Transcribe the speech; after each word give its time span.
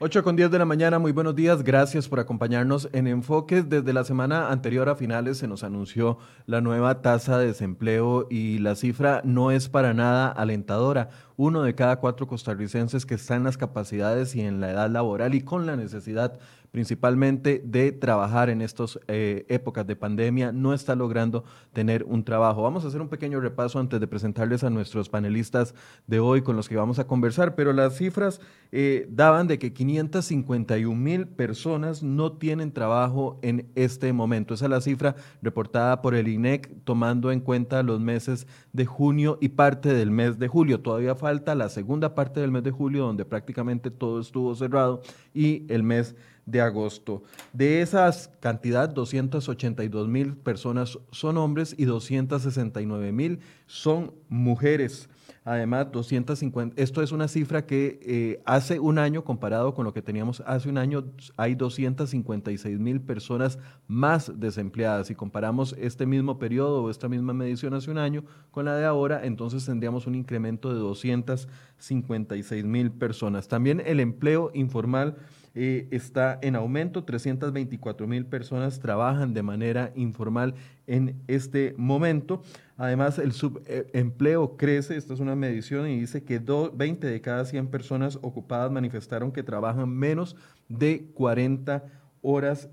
8 0.00 0.24
con 0.24 0.34
10 0.34 0.50
de 0.50 0.58
la 0.58 0.64
mañana, 0.64 0.98
muy 0.98 1.12
buenos 1.12 1.36
días, 1.36 1.62
gracias 1.62 2.08
por 2.08 2.18
acompañarnos 2.18 2.88
en 2.92 3.06
Enfoques. 3.06 3.68
Desde 3.68 3.92
la 3.92 4.02
semana 4.02 4.50
anterior 4.50 4.88
a 4.88 4.96
finales 4.96 5.38
se 5.38 5.46
nos 5.46 5.62
anunció 5.62 6.18
la 6.46 6.60
nueva 6.60 7.00
tasa 7.00 7.38
de 7.38 7.46
desempleo 7.46 8.26
y 8.28 8.58
la 8.58 8.74
cifra 8.74 9.22
no 9.24 9.52
es 9.52 9.68
para 9.68 9.94
nada 9.94 10.26
alentadora. 10.26 11.10
Uno 11.36 11.62
de 11.62 11.76
cada 11.76 12.00
cuatro 12.00 12.26
costarricenses 12.26 13.06
que 13.06 13.14
está 13.14 13.36
en 13.36 13.44
las 13.44 13.56
capacidades 13.56 14.34
y 14.34 14.40
en 14.40 14.60
la 14.60 14.72
edad 14.72 14.90
laboral 14.90 15.32
y 15.36 15.42
con 15.42 15.64
la 15.64 15.76
necesidad 15.76 16.40
principalmente 16.74 17.62
de 17.64 17.92
trabajar 17.92 18.50
en 18.50 18.60
estas 18.60 18.98
eh, 19.06 19.46
épocas 19.48 19.86
de 19.86 19.94
pandemia, 19.94 20.50
no 20.50 20.74
está 20.74 20.96
logrando 20.96 21.44
tener 21.72 22.02
un 22.02 22.24
trabajo. 22.24 22.64
Vamos 22.64 22.84
a 22.84 22.88
hacer 22.88 23.00
un 23.00 23.08
pequeño 23.08 23.38
repaso 23.38 23.78
antes 23.78 24.00
de 24.00 24.08
presentarles 24.08 24.64
a 24.64 24.70
nuestros 24.70 25.08
panelistas 25.08 25.72
de 26.08 26.18
hoy 26.18 26.42
con 26.42 26.56
los 26.56 26.68
que 26.68 26.74
vamos 26.74 26.98
a 26.98 27.06
conversar, 27.06 27.54
pero 27.54 27.72
las 27.72 27.96
cifras 27.96 28.40
eh, 28.72 29.06
daban 29.08 29.46
de 29.46 29.60
que 29.60 29.72
551 29.72 31.00
mil 31.00 31.28
personas 31.28 32.02
no 32.02 32.32
tienen 32.32 32.72
trabajo 32.72 33.38
en 33.42 33.70
este 33.76 34.12
momento. 34.12 34.54
Esa 34.54 34.64
es 34.64 34.70
la 34.72 34.80
cifra 34.80 35.14
reportada 35.42 36.02
por 36.02 36.16
el 36.16 36.26
INEC 36.26 36.82
tomando 36.82 37.30
en 37.30 37.38
cuenta 37.38 37.84
los 37.84 38.00
meses 38.00 38.48
de 38.72 38.84
junio 38.84 39.38
y 39.40 39.50
parte 39.50 39.94
del 39.94 40.10
mes 40.10 40.40
de 40.40 40.48
julio. 40.48 40.80
Todavía 40.80 41.14
falta 41.14 41.54
la 41.54 41.68
segunda 41.68 42.16
parte 42.16 42.40
del 42.40 42.50
mes 42.50 42.64
de 42.64 42.72
julio 42.72 43.04
donde 43.04 43.24
prácticamente 43.24 43.92
todo 43.92 44.18
estuvo 44.18 44.56
cerrado 44.56 45.02
y 45.32 45.72
el 45.72 45.84
mes 45.84 46.16
de 46.16 46.33
agosto. 46.60 47.22
De 47.52 47.80
esas 47.80 48.30
cantidad, 48.40 48.88
282 48.88 50.08
mil 50.08 50.36
personas 50.36 50.98
son 51.10 51.38
hombres 51.38 51.74
y 51.76 51.84
269 51.84 53.12
mil 53.12 53.40
son 53.66 54.12
mujeres. 54.28 55.08
Además, 55.46 55.92
250, 55.92 56.80
esto 56.80 57.02
es 57.02 57.12
una 57.12 57.28
cifra 57.28 57.66
que 57.66 58.00
eh, 58.02 58.40
hace 58.46 58.80
un 58.80 58.98
año, 58.98 59.24
comparado 59.24 59.74
con 59.74 59.84
lo 59.84 59.92
que 59.92 60.00
teníamos 60.00 60.42
hace 60.46 60.70
un 60.70 60.78
año, 60.78 61.04
hay 61.36 61.54
256 61.54 62.78
mil 62.78 63.02
personas 63.02 63.58
más 63.86 64.32
desempleadas. 64.40 65.08
Si 65.08 65.14
comparamos 65.14 65.74
este 65.78 66.06
mismo 66.06 66.38
periodo 66.38 66.82
o 66.82 66.88
esta 66.88 67.10
misma 67.10 67.34
medición 67.34 67.74
hace 67.74 67.90
un 67.90 67.98
año 67.98 68.24
con 68.50 68.64
la 68.64 68.74
de 68.76 68.86
ahora, 68.86 69.26
entonces 69.26 69.66
tendríamos 69.66 70.06
un 70.06 70.14
incremento 70.14 70.72
de 70.72 70.80
256 70.80 72.64
mil 72.64 72.90
personas. 72.90 73.46
También 73.46 73.82
el 73.84 74.00
empleo 74.00 74.50
informal 74.54 75.16
eh, 75.54 75.88
está 75.90 76.38
en 76.42 76.56
aumento. 76.56 77.04
324 77.04 78.06
mil 78.06 78.26
personas 78.26 78.80
trabajan 78.80 79.34
de 79.34 79.42
manera 79.42 79.92
informal 79.94 80.54
en 80.86 81.20
este 81.28 81.74
momento. 81.76 82.42
Además, 82.76 83.18
el 83.18 83.32
subempleo 83.32 84.56
crece. 84.56 84.96
Esta 84.96 85.14
es 85.14 85.20
una 85.20 85.36
medición 85.36 85.88
y 85.88 86.00
dice 86.00 86.24
que 86.24 86.38
20 86.40 87.06
de 87.06 87.20
cada 87.20 87.44
100 87.44 87.68
personas 87.68 88.18
ocupadas 88.22 88.70
manifestaron 88.70 89.32
que 89.32 89.42
trabajan 89.42 89.88
menos 89.88 90.36
de 90.68 91.06
40 91.14 91.74
horas 91.74 92.03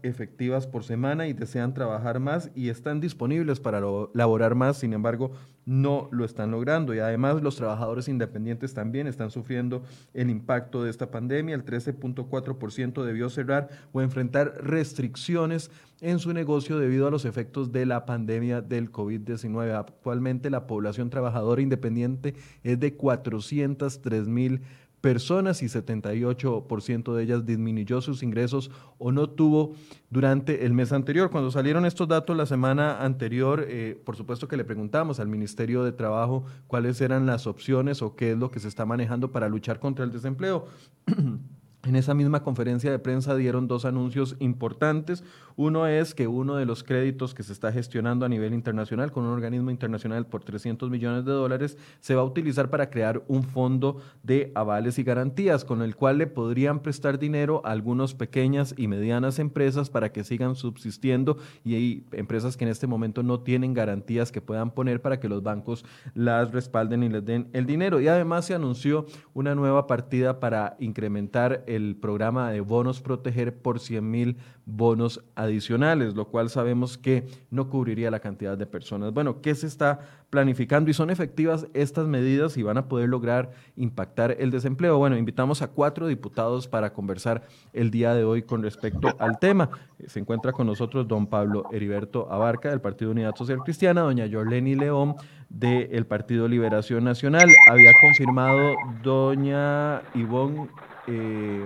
efectivas 0.01 0.65
por 0.65 0.85
semana 0.85 1.27
y 1.27 1.33
desean 1.33 1.73
trabajar 1.73 2.21
más 2.21 2.49
y 2.55 2.69
están 2.69 3.01
disponibles 3.01 3.59
para 3.59 3.81
laborar 4.13 4.55
más, 4.55 4.77
sin 4.77 4.93
embargo, 4.93 5.31
no 5.65 6.07
lo 6.11 6.23
están 6.23 6.51
logrando. 6.51 6.95
Y 6.95 6.99
además 6.99 7.41
los 7.41 7.57
trabajadores 7.57 8.07
independientes 8.07 8.73
también 8.73 9.07
están 9.07 9.29
sufriendo 9.29 9.83
el 10.13 10.29
impacto 10.29 10.83
de 10.83 10.89
esta 10.89 11.11
pandemia. 11.11 11.53
El 11.53 11.65
13.4% 11.65 13.03
debió 13.03 13.29
cerrar 13.29 13.69
o 13.91 14.01
enfrentar 14.01 14.53
restricciones 14.63 15.69
en 15.99 16.19
su 16.19 16.33
negocio 16.33 16.79
debido 16.79 17.07
a 17.07 17.11
los 17.11 17.25
efectos 17.25 17.73
de 17.73 17.85
la 17.85 18.05
pandemia 18.05 18.61
del 18.61 18.89
COVID-19. 18.89 19.77
Actualmente 19.77 20.49
la 20.49 20.65
población 20.65 21.09
trabajadora 21.09 21.61
independiente 21.61 22.35
es 22.63 22.79
de 22.79 22.95
403 22.95 24.27
mil 24.27 24.61
personas 25.01 25.63
y 25.63 25.65
78% 25.65 27.13
de 27.13 27.23
ellas 27.23 27.45
disminuyó 27.45 28.01
sus 28.01 28.23
ingresos 28.23 28.71
o 28.99 29.11
no 29.11 29.29
tuvo 29.29 29.73
durante 30.09 30.65
el 30.65 30.73
mes 30.73 30.91
anterior. 30.93 31.31
Cuando 31.31 31.51
salieron 31.51 31.85
estos 31.85 32.07
datos 32.07 32.37
la 32.37 32.45
semana 32.45 33.03
anterior, 33.03 33.65
eh, 33.67 33.99
por 34.05 34.15
supuesto 34.15 34.47
que 34.47 34.57
le 34.57 34.63
preguntamos 34.63 35.19
al 35.19 35.27
Ministerio 35.27 35.83
de 35.83 35.91
Trabajo 35.91 36.45
cuáles 36.67 37.01
eran 37.01 37.25
las 37.25 37.47
opciones 37.47 38.01
o 38.01 38.15
qué 38.15 38.31
es 38.31 38.37
lo 38.37 38.51
que 38.51 38.59
se 38.59 38.67
está 38.67 38.85
manejando 38.85 39.31
para 39.31 39.49
luchar 39.49 39.79
contra 39.79 40.05
el 40.05 40.11
desempleo. 40.11 40.67
En 41.83 41.95
esa 41.95 42.13
misma 42.13 42.43
conferencia 42.43 42.91
de 42.91 42.99
prensa 42.99 43.35
dieron 43.35 43.67
dos 43.67 43.85
anuncios 43.85 44.35
importantes. 44.37 45.23
Uno 45.55 45.87
es 45.87 46.13
que 46.13 46.27
uno 46.27 46.55
de 46.55 46.67
los 46.67 46.83
créditos 46.83 47.33
que 47.33 47.41
se 47.41 47.53
está 47.53 47.71
gestionando 47.71 48.23
a 48.23 48.29
nivel 48.29 48.53
internacional 48.53 49.11
con 49.11 49.25
un 49.25 49.33
organismo 49.33 49.71
internacional 49.71 50.27
por 50.27 50.43
300 50.43 50.91
millones 50.91 51.25
de 51.25 51.31
dólares 51.31 51.79
se 51.99 52.13
va 52.13 52.21
a 52.21 52.25
utilizar 52.25 52.69
para 52.69 52.91
crear 52.91 53.23
un 53.27 53.43
fondo 53.43 53.99
de 54.21 54.51
avales 54.53 54.99
y 54.99 55.03
garantías 55.03 55.65
con 55.65 55.81
el 55.81 55.95
cual 55.95 56.19
le 56.19 56.27
podrían 56.27 56.81
prestar 56.81 57.17
dinero 57.17 57.63
a 57.65 57.71
algunas 57.71 58.13
pequeñas 58.13 58.75
y 58.77 58.87
medianas 58.87 59.39
empresas 59.39 59.89
para 59.89 60.11
que 60.11 60.23
sigan 60.23 60.55
subsistiendo 60.55 61.37
y 61.63 61.75
hay 61.75 62.05
empresas 62.11 62.57
que 62.57 62.65
en 62.65 62.71
este 62.71 62.85
momento 62.85 63.23
no 63.23 63.39
tienen 63.39 63.73
garantías 63.73 64.31
que 64.31 64.41
puedan 64.41 64.69
poner 64.69 65.01
para 65.01 65.19
que 65.19 65.29
los 65.29 65.41
bancos 65.41 65.83
las 66.13 66.51
respalden 66.51 67.01
y 67.01 67.09
les 67.09 67.25
den 67.25 67.49
el 67.53 67.65
dinero. 67.65 67.99
Y 67.99 68.07
además 68.07 68.45
se 68.45 68.53
anunció 68.53 69.07
una 69.33 69.55
nueva 69.55 69.87
partida 69.87 70.39
para 70.39 70.75
incrementar 70.79 71.63
el 71.75 71.95
programa 71.95 72.51
de 72.51 72.61
bonos 72.61 73.01
proteger 73.01 73.55
por 73.55 73.79
100 73.79 74.09
mil 74.09 74.37
bonos 74.65 75.23
adicionales, 75.35 76.15
lo 76.15 76.25
cual 76.27 76.49
sabemos 76.49 76.97
que 76.97 77.25
no 77.49 77.69
cubriría 77.69 78.11
la 78.11 78.19
cantidad 78.19 78.57
de 78.57 78.65
personas. 78.65 79.13
Bueno, 79.13 79.41
¿qué 79.41 79.55
se 79.55 79.67
está 79.67 79.99
planificando 80.29 80.89
y 80.89 80.93
son 80.93 81.09
efectivas 81.09 81.67
estas 81.73 82.07
medidas 82.07 82.57
y 82.57 82.63
van 82.63 82.77
a 82.77 82.87
poder 82.87 83.09
lograr 83.09 83.51
impactar 83.75 84.35
el 84.39 84.51
desempleo? 84.51 84.97
Bueno, 84.97 85.17
invitamos 85.17 85.61
a 85.61 85.67
cuatro 85.67 86.07
diputados 86.07 86.67
para 86.67 86.93
conversar 86.93 87.43
el 87.73 87.91
día 87.91 88.13
de 88.13 88.23
hoy 88.23 88.43
con 88.43 88.63
respecto 88.63 89.09
al 89.19 89.39
tema. 89.39 89.69
Se 90.07 90.19
encuentra 90.19 90.51
con 90.51 90.67
nosotros 90.67 91.07
don 91.07 91.27
Pablo 91.27 91.65
Heriberto 91.71 92.31
Abarca 92.31 92.69
del 92.69 92.81
Partido 92.81 93.11
Unidad 93.11 93.35
Social 93.35 93.59
Cristiana, 93.59 94.01
doña 94.01 94.25
Yorleni 94.25 94.75
León 94.75 95.15
del 95.49 96.05
Partido 96.05 96.47
Liberación 96.47 97.03
Nacional. 97.03 97.49
Había 97.69 97.91
confirmado 98.01 98.75
doña 99.03 100.01
Ivonne 100.13 100.69
eh, 101.07 101.65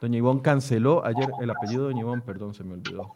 doña 0.00 0.18
Ivonne 0.18 0.42
canceló 0.42 1.04
ayer 1.04 1.28
el 1.40 1.50
apellido 1.50 1.84
de 1.84 1.88
Doña 1.90 2.00
Ivonne, 2.00 2.22
perdón, 2.22 2.54
se 2.54 2.64
me 2.64 2.74
olvidó. 2.74 3.14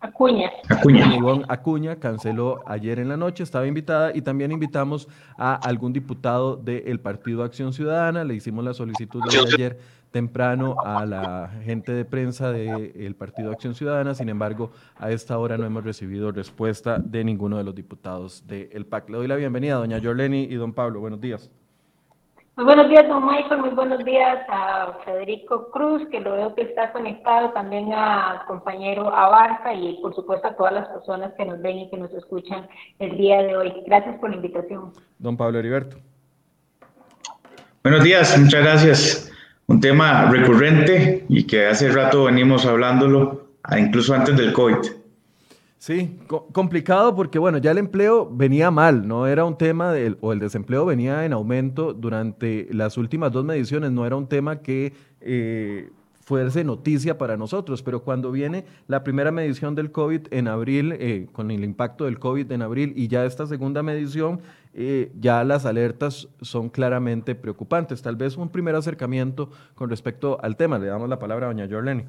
Acuña. 0.00 0.50
Acuña. 0.68 1.04
Doña 1.04 1.16
Ivonne 1.16 1.44
Acuña 1.48 1.96
canceló 1.96 2.62
ayer 2.66 2.98
en 2.98 3.08
la 3.08 3.16
noche, 3.16 3.42
estaba 3.42 3.66
invitada 3.66 4.14
y 4.14 4.20
también 4.20 4.52
invitamos 4.52 5.08
a 5.38 5.54
algún 5.54 5.92
diputado 5.92 6.56
del 6.56 7.00
Partido 7.00 7.42
Acción 7.42 7.72
Ciudadana, 7.72 8.24
le 8.24 8.34
hicimos 8.34 8.64
la 8.64 8.74
solicitud 8.74 9.22
de 9.30 9.54
ayer 9.54 9.78
temprano 10.10 10.76
a 10.84 11.04
la 11.06 11.50
gente 11.64 11.92
de 11.92 12.04
prensa 12.04 12.52
del 12.52 13.16
Partido 13.16 13.50
Acción 13.50 13.74
Ciudadana, 13.74 14.14
sin 14.14 14.28
embargo, 14.28 14.70
a 14.96 15.10
esta 15.10 15.38
hora 15.38 15.58
no 15.58 15.64
hemos 15.64 15.82
recibido 15.82 16.30
respuesta 16.30 16.98
de 16.98 17.24
ninguno 17.24 17.56
de 17.56 17.64
los 17.64 17.74
diputados 17.74 18.46
del 18.46 18.86
PAC. 18.86 19.08
Le 19.10 19.16
doy 19.16 19.26
la 19.26 19.36
bienvenida, 19.36 19.74
doña 19.74 20.00
Jorleni 20.00 20.44
y 20.44 20.54
don 20.54 20.72
Pablo, 20.72 21.00
buenos 21.00 21.20
días. 21.20 21.50
Muy 22.56 22.66
buenos 22.66 22.88
días, 22.88 23.08
don 23.08 23.26
Michael. 23.26 23.62
Muy 23.62 23.70
buenos 23.70 24.04
días 24.04 24.38
a 24.48 24.96
Federico 25.04 25.70
Cruz, 25.72 26.06
que 26.12 26.20
lo 26.20 26.34
veo 26.34 26.54
que 26.54 26.62
está 26.62 26.92
conectado, 26.92 27.50
también 27.50 27.92
a 27.92 28.44
compañero 28.46 29.12
Abarca 29.12 29.74
y, 29.74 29.98
por 30.00 30.14
supuesto, 30.14 30.46
a 30.46 30.54
todas 30.54 30.72
las 30.72 30.86
personas 30.86 31.32
que 31.36 31.44
nos 31.44 31.60
ven 31.60 31.78
y 31.78 31.90
que 31.90 31.96
nos 31.96 32.12
escuchan 32.14 32.68
el 33.00 33.16
día 33.16 33.42
de 33.42 33.56
hoy. 33.56 33.72
Gracias 33.86 34.16
por 34.20 34.30
la 34.30 34.36
invitación. 34.36 34.92
Don 35.18 35.36
Pablo 35.36 35.58
Heriberto. 35.58 35.96
Buenos 37.82 38.04
días, 38.04 38.38
muchas 38.38 38.62
gracias. 38.62 39.32
Un 39.66 39.80
tema 39.80 40.30
recurrente 40.30 41.26
y 41.28 41.48
que 41.48 41.66
hace 41.66 41.90
rato 41.90 42.24
venimos 42.24 42.66
hablándolo, 42.66 43.48
incluso 43.76 44.14
antes 44.14 44.36
del 44.36 44.52
COVID. 44.52 45.03
Sí, 45.84 46.16
complicado 46.52 47.14
porque 47.14 47.38
bueno, 47.38 47.58
ya 47.58 47.72
el 47.72 47.76
empleo 47.76 48.26
venía 48.32 48.70
mal, 48.70 49.06
no 49.06 49.26
era 49.26 49.44
un 49.44 49.58
tema 49.58 49.92
del, 49.92 50.16
o 50.22 50.32
el 50.32 50.38
desempleo 50.38 50.86
venía 50.86 51.26
en 51.26 51.34
aumento 51.34 51.92
durante 51.92 52.68
las 52.70 52.96
últimas 52.96 53.32
dos 53.32 53.44
mediciones, 53.44 53.92
no 53.92 54.06
era 54.06 54.16
un 54.16 54.26
tema 54.26 54.62
que 54.62 54.94
eh, 55.20 55.90
fuese 56.20 56.64
noticia 56.64 57.18
para 57.18 57.36
nosotros, 57.36 57.82
pero 57.82 58.02
cuando 58.02 58.32
viene 58.32 58.64
la 58.86 59.04
primera 59.04 59.30
medición 59.30 59.74
del 59.74 59.92
COVID 59.92 60.28
en 60.30 60.48
abril, 60.48 60.96
eh, 60.98 61.26
con 61.32 61.50
el 61.50 61.62
impacto 61.62 62.06
del 62.06 62.18
COVID 62.18 62.50
en 62.50 62.62
abril 62.62 62.94
y 62.96 63.08
ya 63.08 63.26
esta 63.26 63.46
segunda 63.46 63.82
medición, 63.82 64.40
eh, 64.72 65.12
ya 65.20 65.44
las 65.44 65.66
alertas 65.66 66.28
son 66.40 66.70
claramente 66.70 67.34
preocupantes. 67.34 68.00
Tal 68.00 68.16
vez 68.16 68.38
un 68.38 68.48
primer 68.48 68.74
acercamiento 68.74 69.50
con 69.74 69.90
respecto 69.90 70.38
al 70.42 70.56
tema. 70.56 70.78
Le 70.78 70.86
damos 70.86 71.10
la 71.10 71.18
palabra 71.18 71.44
a 71.44 71.48
doña 71.50 71.68
Jorleni. 71.70 72.04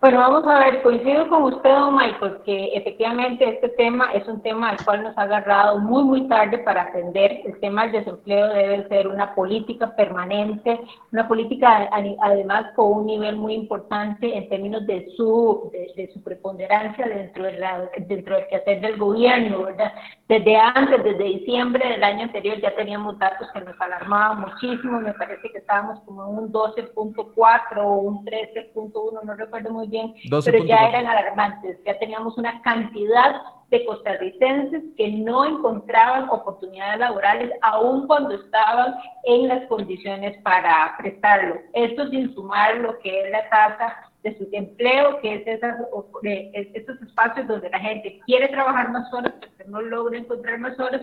Bueno, 0.00 0.16
vamos 0.20 0.46
a 0.46 0.60
ver, 0.60 0.80
coincido 0.80 1.28
con 1.28 1.42
usted, 1.42 1.68
don 1.68 1.94
Michael, 1.94 2.38
que 2.46 2.72
efectivamente 2.72 3.46
este 3.46 3.68
tema 3.68 4.10
es 4.14 4.26
un 4.26 4.40
tema 4.40 4.70
al 4.70 4.82
cual 4.82 5.02
nos 5.02 5.18
ha 5.18 5.24
agarrado 5.24 5.78
muy, 5.78 6.02
muy 6.04 6.26
tarde 6.26 6.56
para 6.56 6.84
atender. 6.84 7.42
El 7.44 7.60
tema 7.60 7.82
del 7.82 7.92
desempleo 7.92 8.48
debe 8.48 8.88
ser 8.88 9.08
una 9.08 9.34
política 9.34 9.94
permanente, 9.94 10.80
una 11.12 11.28
política 11.28 11.90
además 12.22 12.72
con 12.76 13.00
un 13.00 13.06
nivel 13.08 13.36
muy 13.36 13.52
importante 13.52 14.34
en 14.34 14.48
términos 14.48 14.86
de 14.86 15.06
su, 15.18 15.70
de, 15.70 16.10
su 16.14 16.22
preponderancia 16.22 17.06
dentro, 17.06 17.44
de 17.44 17.58
la, 17.58 17.90
dentro 17.98 18.36
del 18.36 18.46
quehacer 18.46 18.80
del 18.80 18.96
gobierno, 18.96 19.64
¿verdad? 19.64 19.92
Desde 20.28 20.56
antes, 20.56 21.04
desde 21.04 21.24
diciembre 21.24 21.86
del 21.86 22.02
año 22.02 22.22
anterior 22.22 22.58
ya 22.58 22.74
teníamos 22.74 23.18
datos 23.18 23.48
que 23.52 23.60
nos 23.60 23.78
alarmaban 23.78 24.40
muchísimo, 24.40 24.98
me 24.98 25.12
parece 25.12 25.50
que 25.50 25.58
estábamos 25.58 26.00
como 26.06 26.24
en 26.24 26.38
un 26.38 26.52
12.4 26.52 27.76
o 27.76 27.94
un 27.96 28.24
13.1, 28.24 29.22
no 29.24 29.34
recuerdo 29.34 29.70
muy 29.72 29.89
bien, 29.90 30.14
pero 30.44 30.64
ya 30.64 30.88
eran 30.88 31.06
alarmantes, 31.06 31.78
ya 31.84 31.98
teníamos 31.98 32.38
una 32.38 32.60
cantidad 32.62 33.42
de 33.70 33.84
costarricenses 33.84 34.82
que 34.96 35.08
no 35.08 35.44
encontraban 35.44 36.28
oportunidades 36.28 36.98
laborales 36.98 37.50
aun 37.62 38.06
cuando 38.06 38.34
estaban 38.34 38.94
en 39.24 39.48
las 39.48 39.66
condiciones 39.68 40.36
para 40.42 40.96
prestarlo. 40.98 41.56
Esto 41.72 42.08
sin 42.08 42.34
sumar 42.34 42.76
lo 42.78 42.98
que 42.98 43.22
es 43.22 43.30
la 43.30 43.48
tasa 43.48 44.10
de 44.22 44.36
su 44.36 44.48
empleo, 44.52 45.20
que 45.20 45.36
es 45.36 45.46
esas, 45.46 45.76
esos 46.22 47.00
espacios 47.00 47.46
donde 47.46 47.70
la 47.70 47.78
gente 47.78 48.20
quiere 48.26 48.48
trabajar 48.48 48.90
más 48.90 49.12
horas, 49.14 49.34
pero 49.56 49.70
no 49.70 49.80
logra 49.80 50.18
encontrar 50.18 50.58
más 50.58 50.78
horas, 50.78 51.02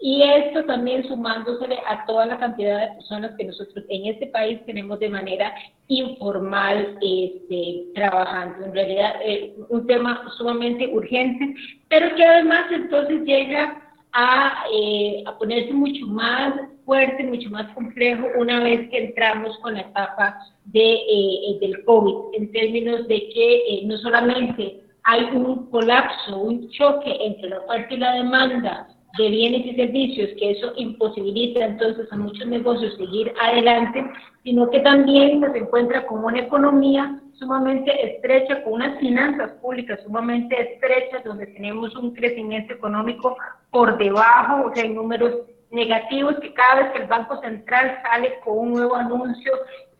y 0.00 0.22
esto 0.22 0.64
también 0.64 1.06
sumándose 1.08 1.64
a 1.86 2.04
toda 2.06 2.26
la 2.26 2.38
cantidad 2.38 2.80
de 2.80 2.94
personas 2.96 3.32
que 3.36 3.44
nosotros 3.44 3.84
en 3.88 4.06
este 4.06 4.26
país 4.28 4.60
tenemos 4.64 5.00
de 5.00 5.08
manera 5.08 5.52
informal 5.88 6.98
este, 7.00 7.86
trabajando. 7.94 8.66
En 8.66 8.74
realidad, 8.74 9.14
eh, 9.24 9.54
un 9.68 9.86
tema 9.86 10.22
sumamente 10.36 10.86
urgente, 10.86 11.54
pero 11.88 12.14
que 12.14 12.24
además 12.24 12.66
entonces 12.70 13.22
llega 13.22 13.82
a, 14.12 14.64
eh, 14.72 15.24
a 15.26 15.36
ponerse 15.36 15.72
mucho 15.72 16.06
más 16.06 16.54
fuerte, 16.84 17.24
mucho 17.24 17.50
más 17.50 17.72
complejo 17.74 18.26
una 18.38 18.62
vez 18.62 18.88
que 18.90 19.06
entramos 19.06 19.58
con 19.58 19.74
la 19.74 19.80
etapa 19.80 20.38
de, 20.66 20.94
eh, 20.94 21.58
del 21.60 21.84
COVID, 21.84 22.34
en 22.34 22.52
términos 22.52 23.08
de 23.08 23.28
que 23.30 23.82
no 23.84 23.96
solamente 23.98 24.80
hay 25.02 25.24
un 25.24 25.70
colapso, 25.70 26.38
un 26.38 26.70
choque 26.70 27.16
entre 27.20 27.48
la 27.48 27.60
oferta 27.60 27.94
y 27.94 27.96
la 27.96 28.12
demanda, 28.14 28.88
de 29.18 29.28
bienes 29.28 29.66
y 29.66 29.74
servicios, 29.74 30.30
que 30.38 30.52
eso 30.52 30.72
imposibilita 30.76 31.64
entonces 31.64 32.10
a 32.12 32.16
muchos 32.16 32.46
negocios 32.46 32.96
seguir 32.96 33.32
adelante, 33.42 34.04
sino 34.44 34.70
que 34.70 34.80
también 34.80 35.44
se 35.52 35.58
encuentra 35.58 36.06
con 36.06 36.24
una 36.24 36.38
economía 36.38 37.20
sumamente 37.34 38.14
estrecha, 38.14 38.62
con 38.62 38.74
unas 38.74 38.98
finanzas 38.98 39.50
públicas 39.60 40.00
sumamente 40.04 40.74
estrechas, 40.74 41.24
donde 41.24 41.48
tenemos 41.48 41.94
un 41.96 42.14
crecimiento 42.14 42.72
económico 42.72 43.36
por 43.70 43.98
debajo, 43.98 44.68
o 44.68 44.74
sea, 44.74 44.84
hay 44.84 44.90
números 44.90 45.34
negativos 45.70 46.36
que 46.40 46.54
cada 46.54 46.82
vez 46.82 46.92
que 46.92 47.02
el 47.02 47.08
Banco 47.08 47.40
Central 47.40 47.98
sale 48.02 48.38
con 48.44 48.58
un 48.58 48.72
nuevo 48.72 48.94
anuncio, 48.94 49.52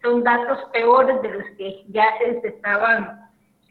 son 0.02 0.22
datos 0.22 0.58
peores 0.72 1.20
de 1.22 1.30
los 1.30 1.44
que 1.56 1.84
ya 1.88 2.06
se 2.18 2.48
estaban 2.48 3.27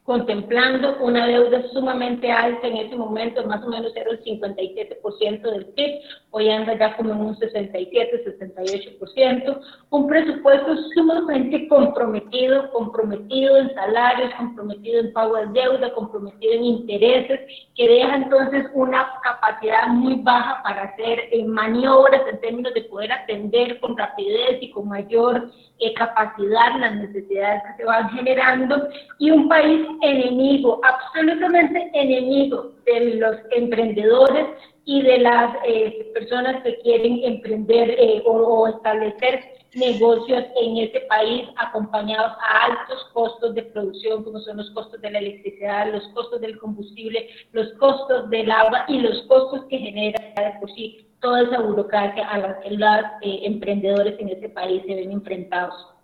contemplando 0.08 0.96
una 1.02 1.28
deuda 1.28 1.68
sumamente 1.74 2.32
alta 2.32 2.66
en 2.66 2.78
ese 2.78 2.96
momento, 2.96 3.46
más 3.46 3.62
o 3.62 3.68
menos 3.68 3.94
era 3.94 4.10
el 4.10 4.24
57% 4.24 5.42
del 5.42 5.66
PIB, 5.66 6.00
hoy 6.32 6.50
anda 6.50 6.80
ya 6.80 6.96
como 6.96 7.12
en 7.12 7.20
un 7.20 7.38
67, 7.38 8.24
68%, 8.40 9.60
un 9.90 10.08
presupuesto 10.08 10.78
sumamente 10.96 11.68
comprometido, 11.68 12.72
comprometido 12.72 13.58
en 13.58 13.74
salarios, 13.76 14.34
comprometido 14.36 15.02
en 15.02 15.12
pago 15.12 15.36
de 15.36 15.48
deuda, 15.48 15.94
comprometido 15.94 16.54
en 16.54 16.64
intereses, 16.64 17.42
que 17.76 17.90
deja 17.90 18.16
entonces 18.16 18.66
una 18.76 19.12
capacidad 19.22 19.90
muy 19.90 20.22
baja 20.22 20.64
para 20.64 20.84
hacer 20.84 21.20
eh, 21.32 21.44
maniobras 21.44 22.22
en 22.32 22.40
términos 22.40 22.74
de 22.74 22.84
poder 22.84 23.12
atender 23.12 23.78
con 23.82 23.98
rapidez 23.98 24.58
y 24.62 24.72
con 24.72 24.88
mayor 24.88 25.52
eh, 25.80 25.94
capacidad 25.94 26.80
las 26.80 26.96
necesidades 26.96 27.62
que 27.64 27.78
se 27.78 27.86
van 27.86 28.10
generando. 28.10 28.88
Y 29.20 29.32
un 29.32 29.48
país 29.48 29.86
enemigo, 30.02 30.80
absolutamente 30.84 31.90
enemigo 31.94 32.72
de 32.86 33.16
los 33.16 33.36
emprendedores 33.52 34.48
y 34.86 35.02
de 35.02 35.18
las 35.20 35.54
eh, 35.66 36.12
personas 36.14 36.64
que 36.64 36.78
quieren 36.80 37.20
emprender 37.24 37.90
eh, 37.92 38.24
o, 38.26 38.68
establecer 38.68 39.44
negocios 39.76 40.46
en 40.62 40.78
ese 40.78 41.02
país 41.02 41.50
acompañados 41.58 42.32
a 42.32 42.66
altos 42.66 43.04
costos 43.14 43.54
de 43.54 43.64
producción, 43.64 44.24
como 44.24 44.40
son 44.40 44.58
los 44.58 44.72
costos 44.72 45.02
de 45.02 45.12
la 45.12 45.20
electricidad, 45.20 45.92
los 45.92 46.08
costos 46.10 46.40
del 46.40 46.58
combustible, 46.58 47.28
los 47.52 47.74
costos 47.74 48.30
del 48.30 48.50
agua 48.50 48.86
y 48.88 49.00
los 49.00 49.24
costos 49.24 49.66
que 49.70 49.78
genera 49.78 50.20
de 50.36 50.60
por 50.60 50.72
sí 50.72 51.06
toda 51.22 51.42
esa 51.42 51.60
burocracia 51.60 52.28
a 52.30 52.38
la 52.38 52.60
que 52.62 52.72
los 52.72 52.90
eh, 53.22 53.40
emprendedores 53.44 54.20
en 54.20 54.30
ese 54.30 54.50
país 54.50 54.84
se 54.88 54.96
ven 54.96 55.12
enfrentados. 55.12 55.97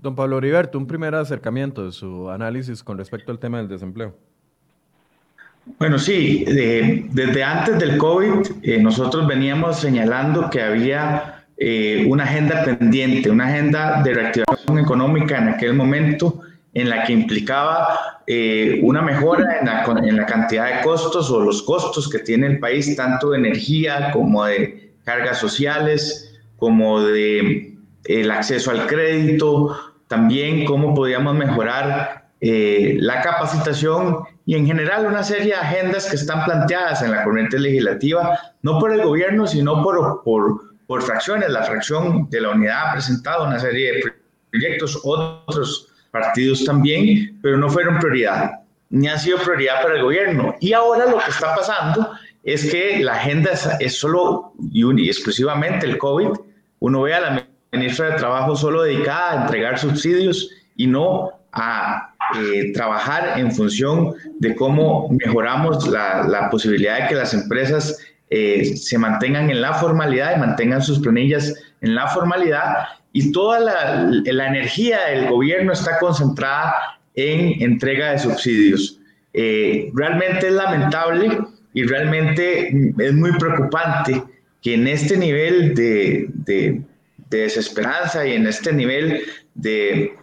Don 0.00 0.14
Pablo 0.14 0.38
Heriberto, 0.38 0.78
un 0.78 0.86
primer 0.86 1.14
acercamiento 1.14 1.84
de 1.84 1.92
su 1.92 2.30
análisis 2.30 2.84
con 2.84 2.98
respecto 2.98 3.32
al 3.32 3.38
tema 3.38 3.58
del 3.58 3.68
desempleo. 3.68 4.14
Bueno, 5.78 5.98
sí, 5.98 6.44
desde 6.46 7.42
antes 7.42 7.78
del 7.78 7.98
COVID 7.98 8.46
eh, 8.62 8.78
nosotros 8.78 9.26
veníamos 9.26 9.78
señalando 9.78 10.48
que 10.50 10.62
había 10.62 11.44
eh, 11.56 12.06
una 12.08 12.24
agenda 12.24 12.64
pendiente, 12.64 13.28
una 13.28 13.46
agenda 13.46 14.02
de 14.02 14.14
reactivación 14.14 14.78
económica 14.78 15.38
en 15.38 15.48
aquel 15.48 15.74
momento 15.74 16.40
en 16.72 16.88
la 16.88 17.04
que 17.04 17.12
implicaba 17.12 18.22
eh, 18.26 18.80
una 18.82 19.02
mejora 19.02 19.58
en 19.58 19.66
la, 19.66 19.84
en 19.84 20.16
la, 20.16 20.26
cantidad 20.26 20.76
de 20.76 20.84
costos 20.84 21.30
o 21.30 21.40
los 21.40 21.62
costos 21.62 22.08
que 22.08 22.20
tiene 22.20 22.46
el 22.46 22.58
país, 22.60 22.94
tanto 22.94 23.30
de 23.30 23.38
energía 23.38 24.10
como 24.12 24.44
de 24.44 24.92
cargas 25.04 25.38
sociales, 25.38 26.38
como 26.56 27.02
de 27.02 27.74
el 28.04 28.30
acceso 28.30 28.70
al 28.70 28.86
crédito, 28.86 29.76
también 30.08 30.64
cómo 30.64 30.94
podíamos 30.94 31.34
mejorar 31.34 32.28
la 32.40 33.20
capacitación 33.20 34.18
y 34.46 34.54
en 34.54 34.66
general 34.66 35.06
una 35.06 35.22
serie 35.22 35.48
de 35.48 35.54
agendas 35.54 36.06
que 36.06 36.16
están 36.16 36.44
planteadas 36.44 37.02
en 37.02 37.10
la 37.10 37.24
corriente 37.24 37.58
legislativa, 37.58 38.38
no 38.62 38.78
por 38.78 38.92
el 38.92 39.02
gobierno, 39.02 39.46
sino 39.46 39.82
por, 39.82 40.22
por, 40.22 40.74
por 40.86 41.02
fracciones. 41.02 41.50
La 41.50 41.64
fracción 41.64 42.30
de 42.30 42.40
la 42.40 42.50
unidad 42.50 42.88
ha 42.88 42.92
presentado 42.92 43.46
una 43.46 43.58
serie 43.58 43.92
de 43.92 44.12
proyectos, 44.50 45.00
otros 45.04 45.88
partidos 46.10 46.64
también, 46.64 47.38
pero 47.42 47.58
no 47.58 47.68
fueron 47.68 47.98
prioridad, 47.98 48.60
ni 48.88 49.08
han 49.08 49.18
sido 49.18 49.38
prioridad 49.38 49.82
para 49.82 49.96
el 49.96 50.02
gobierno. 50.02 50.54
Y 50.60 50.72
ahora 50.72 51.06
lo 51.06 51.18
que 51.18 51.30
está 51.30 51.54
pasando 51.54 52.10
es 52.42 52.70
que 52.70 53.00
la 53.00 53.16
agenda 53.16 53.50
es, 53.50 53.68
es 53.80 53.98
solo 53.98 54.54
y 54.72 55.08
exclusivamente 55.08 55.84
el 55.84 55.98
COVID. 55.98 56.28
Uno 56.78 57.02
ve 57.02 57.14
a 57.14 57.20
la 57.20 57.48
ministra 57.72 58.10
de 58.10 58.16
Trabajo 58.16 58.56
solo 58.56 58.82
dedicada 58.82 59.32
a 59.32 59.42
entregar 59.42 59.78
subsidios 59.78 60.50
y 60.76 60.86
no 60.86 61.30
a 61.52 62.14
eh, 62.36 62.72
trabajar 62.72 63.38
en 63.38 63.52
función 63.52 64.14
de 64.38 64.54
cómo 64.54 65.08
mejoramos 65.10 65.88
la, 65.88 66.26
la 66.28 66.50
posibilidad 66.50 67.02
de 67.02 67.08
que 67.08 67.14
las 67.14 67.34
empresas 67.34 67.98
eh, 68.30 68.76
se 68.76 68.98
mantengan 68.98 69.50
en 69.50 69.62
la 69.62 69.74
formalidad 69.74 70.36
y 70.36 70.40
mantengan 70.40 70.82
sus 70.82 70.98
planillas 70.98 71.54
en 71.80 71.94
la 71.94 72.08
formalidad 72.08 72.88
y 73.12 73.32
toda 73.32 73.58
la, 73.60 74.10
la 74.24 74.46
energía 74.48 74.98
del 75.06 75.28
gobierno 75.28 75.72
está 75.72 75.98
concentrada 75.98 76.74
en 77.14 77.62
entrega 77.62 78.12
de 78.12 78.18
subsidios. 78.18 79.00
Eh, 79.32 79.90
realmente 79.94 80.48
es 80.48 80.52
lamentable 80.52 81.38
y 81.72 81.84
realmente 81.84 82.68
es 82.98 83.14
muy 83.14 83.32
preocupante 83.38 84.22
que 84.62 84.74
en 84.74 84.86
este 84.86 85.16
nivel 85.16 85.74
de, 85.74 86.26
de, 86.34 86.82
de 87.30 87.42
desesperanza 87.42 88.26
y 88.26 88.32
en 88.32 88.46
este 88.46 88.72
nivel 88.72 89.22
de, 89.54 90.16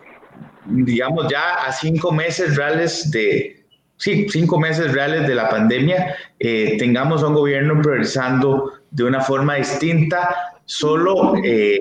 digamos, 0.66 1.28
ya 1.30 1.66
a 1.66 1.72
cinco 1.72 2.12
meses 2.12 2.56
reales 2.56 3.12
de, 3.12 3.66
sí, 3.98 4.28
cinco 4.30 4.60
meses 4.60 4.94
reales 4.94 5.28
de 5.28 5.36
la 5.36 5.50
pandemia, 5.50 6.16
eh, 6.40 6.76
tengamos 6.78 7.24
un 7.24 7.34
gobierno 7.34 7.82
progresando 7.82 8.74
de 8.92 9.04
una 9.04 9.22
forma 9.22 9.56
distinta, 9.56 10.36
solo 10.66 11.36
eh, 11.44 11.80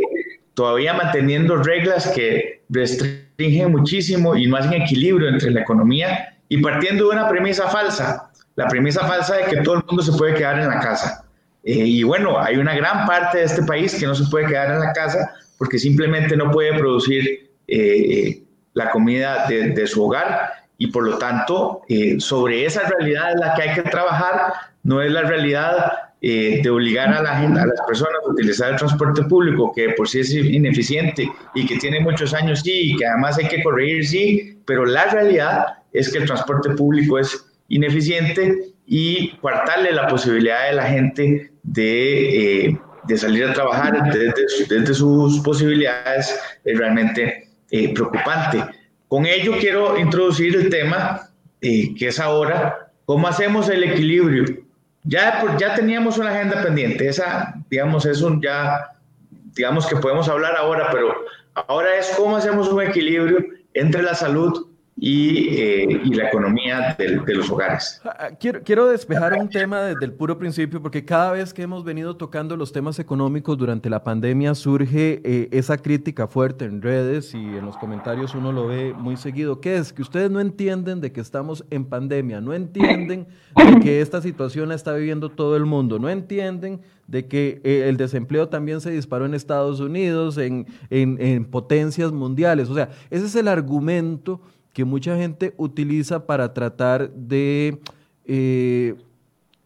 todavía 0.54 0.94
manteniendo 0.94 1.56
reglas 1.56 2.08
que 2.08 2.62
restringen 2.68 3.72
muchísimo 3.72 4.36
y 4.36 4.46
no 4.46 4.56
hacen 4.56 4.74
equilibrio 4.74 5.28
entre 5.28 5.50
la 5.50 5.60
economía 5.60 6.36
y 6.48 6.58
partiendo 6.58 7.08
de 7.08 7.16
una 7.16 7.28
premisa 7.28 7.68
falsa, 7.68 8.30
la 8.56 8.68
premisa 8.68 9.06
falsa 9.06 9.36
de 9.36 9.44
que 9.44 9.56
todo 9.62 9.76
el 9.76 9.84
mundo 9.86 10.02
se 10.02 10.12
puede 10.12 10.34
quedar 10.34 10.60
en 10.60 10.68
la 10.68 10.80
casa. 10.80 11.23
Eh, 11.64 11.86
y 11.86 12.02
bueno, 12.02 12.38
hay 12.38 12.56
una 12.56 12.74
gran 12.74 13.06
parte 13.06 13.38
de 13.38 13.44
este 13.44 13.62
país 13.62 13.94
que 13.94 14.06
no 14.06 14.14
se 14.14 14.24
puede 14.30 14.46
quedar 14.46 14.70
en 14.70 14.80
la 14.80 14.92
casa 14.92 15.32
porque 15.58 15.78
simplemente 15.78 16.36
no 16.36 16.50
puede 16.50 16.78
producir 16.78 17.50
la 18.74 18.90
comida 18.90 19.46
de, 19.48 19.86
su 19.86 20.04
hogar. 20.04 20.52
Y 20.76 20.88
por 20.88 21.04
lo 21.04 21.18
tanto 21.18 21.82
eh, 21.88 22.16
sobre 22.18 22.66
esa 22.66 22.82
realidad 22.88 23.30
es 23.32 23.40
la 23.40 23.54
que 23.54 23.62
hay 23.62 23.74
que 23.74 23.82
trabajar, 23.82 24.52
no 24.82 25.00
es 25.00 25.12
la 25.12 25.22
realidad 25.22 25.92
eh, 26.20 26.60
de 26.62 26.70
obligar 26.70 27.12
a, 27.12 27.22
la 27.22 27.36
gente, 27.38 27.60
a 27.60 27.66
las 27.66 27.80
personas 27.86 28.16
utilizar 28.26 28.72
el 28.72 28.76
transporte 28.76 29.22
público, 29.22 29.72
que 29.74 29.90
por 29.90 30.08
sí 30.08 30.20
es 30.20 30.34
ineficiente 30.34 31.30
y 31.54 31.66
que 31.66 31.78
tiene 31.78 32.00
muchos 32.00 32.34
años, 32.34 32.60
sí, 32.60 32.92
y 32.92 32.96
que 32.96 33.06
además 33.06 33.38
hay 33.38 33.46
que 33.46 33.62
corregir, 33.62 34.06
sí, 34.06 34.58
pero 34.66 34.84
la 34.84 35.04
realidad 35.06 35.66
es 35.92 36.10
que 36.10 36.18
el 36.18 36.26
transporte 36.26 36.70
público 36.70 37.18
es 37.18 37.46
ineficiente 37.68 38.73
y 38.86 39.30
cuartarle 39.36 39.92
la 39.92 40.06
posibilidad 40.08 40.68
de 40.68 40.74
la 40.74 40.86
gente 40.86 41.52
de, 41.62 42.66
eh, 42.66 42.80
de 43.04 43.18
salir 43.18 43.44
a 43.44 43.52
trabajar 43.52 44.12
desde, 44.12 44.32
desde, 44.68 44.94
sus 44.94 45.40
posibilidades 45.40 46.38
es 46.64 46.78
realmente 46.78 47.48
eh, 47.70 47.94
preocupante. 47.94 48.64
Con 49.08 49.26
ello 49.26 49.54
quiero 49.58 49.98
introducir 49.98 50.54
el 50.56 50.68
tema 50.68 51.30
eh, 51.60 51.94
que 51.94 52.08
es 52.08 52.20
ahora, 52.20 52.90
¿cómo 53.06 53.26
hacemos 53.26 53.68
el 53.68 53.84
equilibrio? 53.84 54.44
Ya, 55.04 55.56
ya 55.58 55.74
teníamos 55.74 56.18
una 56.18 56.30
agenda 56.30 56.62
pendiente, 56.62 57.08
esa, 57.08 57.54
digamos, 57.68 58.06
es 58.06 58.22
un 58.22 58.40
ya, 58.40 58.92
digamos 59.54 59.86
que 59.86 59.96
podemos 59.96 60.28
hablar 60.28 60.56
ahora, 60.56 60.88
pero 60.90 61.14
ahora 61.54 61.96
es 61.98 62.12
cómo 62.16 62.36
hacemos 62.36 62.68
un 62.68 62.82
equilibrio 62.82 63.44
entre 63.74 64.02
la 64.02 64.14
salud 64.14 64.66
y, 64.96 65.48
eh, 65.48 66.00
y, 66.04 66.14
la 66.14 66.28
economía 66.28 66.94
de, 66.96 67.18
de, 67.18 67.34
los 67.34 67.50
hogares. 67.50 68.00
Ah, 68.04 68.16
ah, 68.18 68.28
quiero, 68.38 68.62
quiero 68.62 68.86
despejar 68.86 69.32
un 69.32 69.48
tema 69.48 69.80
desde 69.80 70.04
el 70.04 70.12
puro 70.12 70.38
principio, 70.38 70.80
porque 70.80 71.04
cada 71.04 71.32
vez 71.32 71.52
que 71.52 71.62
hemos 71.62 71.82
venido 71.82 72.16
tocando 72.16 72.56
los 72.56 72.70
temas 72.70 73.00
económicos 73.00 73.58
durante 73.58 73.90
la 73.90 74.04
pandemia 74.04 74.54
surge 74.54 75.20
eh, 75.24 75.48
esa 75.50 75.78
crítica 75.78 76.28
fuerte 76.28 76.64
en 76.64 76.80
redes 76.80 77.34
y 77.34 77.38
en 77.38 77.66
los 77.66 77.76
comentarios 77.76 78.36
uno 78.36 78.52
lo 78.52 78.68
ve 78.68 78.94
muy 78.96 79.16
seguido, 79.16 79.60
que 79.60 79.76
es 79.76 79.92
que 79.92 80.02
ustedes 80.02 80.30
no 80.30 80.38
entienden 80.38 81.00
de 81.00 81.10
que 81.10 81.20
estamos 81.20 81.64
en 81.70 81.86
pandemia, 81.86 82.40
no 82.40 82.54
entienden 82.54 83.26
de 83.56 83.80
que 83.80 84.00
esta 84.00 84.22
situación 84.22 84.68
la 84.68 84.76
está 84.76 84.92
viviendo 84.92 85.28
todo 85.28 85.56
el 85.56 85.64
mundo, 85.64 85.98
no 85.98 86.08
entienden 86.08 86.82
de 87.08 87.26
que 87.26 87.60
eh, 87.64 87.88
el 87.88 87.96
desempleo 87.96 88.48
también 88.48 88.80
se 88.80 88.90
disparó 88.90 89.26
en 89.26 89.34
Estados 89.34 89.80
Unidos, 89.80 90.38
en, 90.38 90.66
en, 90.88 91.20
en 91.20 91.44
potencias 91.44 92.12
mundiales. 92.12 92.70
O 92.70 92.74
sea, 92.74 92.90
ese 93.10 93.26
es 93.26 93.34
el 93.34 93.48
argumento 93.48 94.40
que 94.74 94.84
mucha 94.84 95.16
gente 95.16 95.54
utiliza 95.56 96.26
para 96.26 96.52
tratar 96.52 97.08
de, 97.12 97.80
eh, 98.26 98.96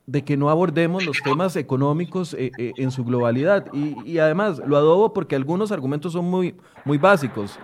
de 0.06 0.22
que 0.22 0.36
no 0.36 0.50
abordemos 0.50 1.04
los 1.04 1.16
temas 1.24 1.56
económicos 1.56 2.34
eh, 2.34 2.52
eh, 2.58 2.72
en 2.76 2.90
su 2.90 3.04
globalidad. 3.04 3.72
Y, 3.72 4.18
además, 4.18 4.60
lo 4.66 4.76
adobo 4.76 5.14
porque 5.14 5.34
algunos 5.34 5.72
argumentos 5.72 6.12
son 6.12 6.26
muy, 6.26 6.54
muy 6.84 6.98
básicos. 6.98 7.58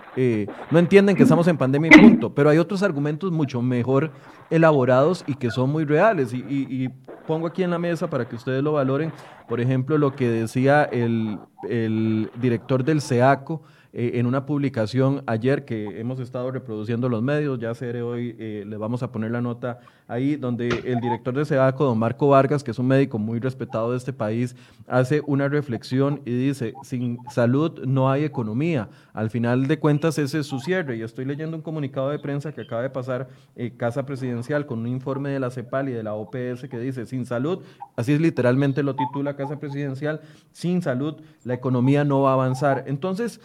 no 0.71 0.79
entienden 0.79 1.15
que 1.15 1.23
estamos 1.23 1.47
en 1.47 1.57
pandemia 1.57 1.91
y 1.93 2.01
punto, 2.01 2.33
pero 2.33 2.49
hay 2.49 2.57
otros 2.57 2.81
argumentos 2.81 3.31
mucho 3.31 3.61
mejor 3.61 4.11
elaborados 4.49 5.23
y 5.27 5.35
que 5.35 5.51
son 5.51 5.69
muy 5.69 5.85
reales. 5.85 6.33
Y, 6.33 6.89
pongo 7.27 7.47
aquí 7.47 7.63
en 7.63 7.71
la 7.71 7.79
mesa 7.79 8.07
para 8.07 8.27
que 8.27 8.35
ustedes 8.35 8.63
lo 8.63 8.73
valoren, 8.73 9.11
por 9.47 9.59
ejemplo, 9.59 9.97
lo 9.97 10.15
que 10.15 10.29
decía 10.29 10.83
el, 10.83 11.39
el 11.67 12.29
director 12.39 12.83
del 12.83 13.01
SEACO, 13.01 13.63
eh, 13.97 14.19
en 14.19 14.25
una 14.25 14.45
publicación 14.45 15.23
ayer 15.25 15.63
que 15.63 16.01
hemos 16.01 16.19
estado 16.19 16.51
reproduciendo 16.51 17.07
los 17.07 17.23
medios, 17.23 17.59
ya 17.59 17.73
seré 17.73 18.01
hoy, 18.01 18.35
eh, 18.37 18.65
le 18.67 18.75
vamos 18.75 19.03
a 19.03 19.11
poner 19.13 19.31
la 19.31 19.39
nota 19.39 19.79
ahí, 20.09 20.35
donde 20.35 20.67
el 20.67 20.99
director 20.99 21.33
de 21.33 21.45
SEDACO, 21.45 21.85
don 21.85 21.97
Marco 21.97 22.27
Vargas, 22.27 22.61
que 22.61 22.71
es 22.71 22.79
un 22.79 22.87
médico 22.87 23.17
muy 23.17 23.39
respetado 23.39 23.91
de 23.91 23.97
este 23.97 24.11
país, 24.11 24.53
hace 24.85 25.21
una 25.25 25.47
reflexión 25.47 26.21
y 26.25 26.31
dice, 26.31 26.73
sin 26.83 27.19
salud 27.29 27.85
no 27.85 28.11
hay 28.11 28.25
economía. 28.25 28.89
Al 29.13 29.29
final 29.29 29.65
de 29.65 29.79
cuentas 29.79 30.17
ese 30.17 30.39
es 30.39 30.45
su 30.45 30.59
cierre. 30.59 30.97
Y 30.97 31.01
estoy 31.01 31.23
leyendo 31.23 31.55
un 31.55 31.63
comunicado 31.63 32.09
de 32.09 32.19
prensa 32.19 32.51
que 32.51 32.63
acaba 32.63 32.81
de 32.81 32.89
pasar 32.89 33.29
eh, 33.55 33.71
Casa 33.77 34.05
Presidencial 34.05 34.65
con 34.65 34.79
un 34.79 34.87
informe 34.87 35.29
de 35.29 35.39
la 35.39 35.51
CEPAL 35.51 35.87
y 35.87 35.93
de 35.93 36.03
la 36.03 36.15
OPS 36.15 36.67
que 36.69 36.79
dice, 36.79 37.05
sin 37.05 37.25
salud, 37.25 37.63
así 37.95 38.11
es 38.11 38.19
literalmente 38.19 38.83
lo 38.83 38.97
titula 38.97 39.37
Casa 39.37 39.57
Presidencial, 39.57 40.19
sin 40.51 40.81
salud 40.81 41.15
la 41.45 41.53
economía 41.53 42.03
no 42.03 42.23
va 42.23 42.31
a 42.31 42.33
avanzar. 42.33 42.83
Entonces, 42.87 43.39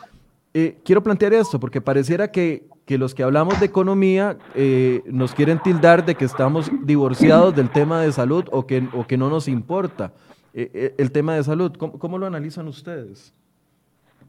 eh, 0.52 0.78
quiero 0.84 1.02
plantear 1.02 1.32
esto 1.32 1.60
porque 1.60 1.80
pareciera 1.80 2.32
que, 2.32 2.66
que, 2.84 2.98
los 2.98 3.14
que 3.14 3.22
hablamos 3.22 3.60
de 3.60 3.66
economía 3.66 4.36
eh, 4.54 5.02
nos 5.06 5.34
quieren 5.34 5.60
tildar 5.62 6.04
de 6.04 6.16
que 6.16 6.24
estamos 6.24 6.70
divorciados 6.82 7.54
del 7.54 7.70
tema 7.70 8.00
de 8.00 8.10
salud 8.12 8.44
o 8.50 8.66
que, 8.66 8.88
o 8.92 9.06
que 9.06 9.16
no 9.16 9.30
nos 9.30 9.46
importa 9.46 10.12
eh, 10.52 10.94
el 10.98 11.12
tema 11.12 11.34
de 11.36 11.44
salud. 11.44 11.72
¿Cómo, 11.78 11.98
¿Cómo, 11.98 12.18
lo 12.18 12.26
analizan 12.26 12.66
ustedes? 12.66 13.32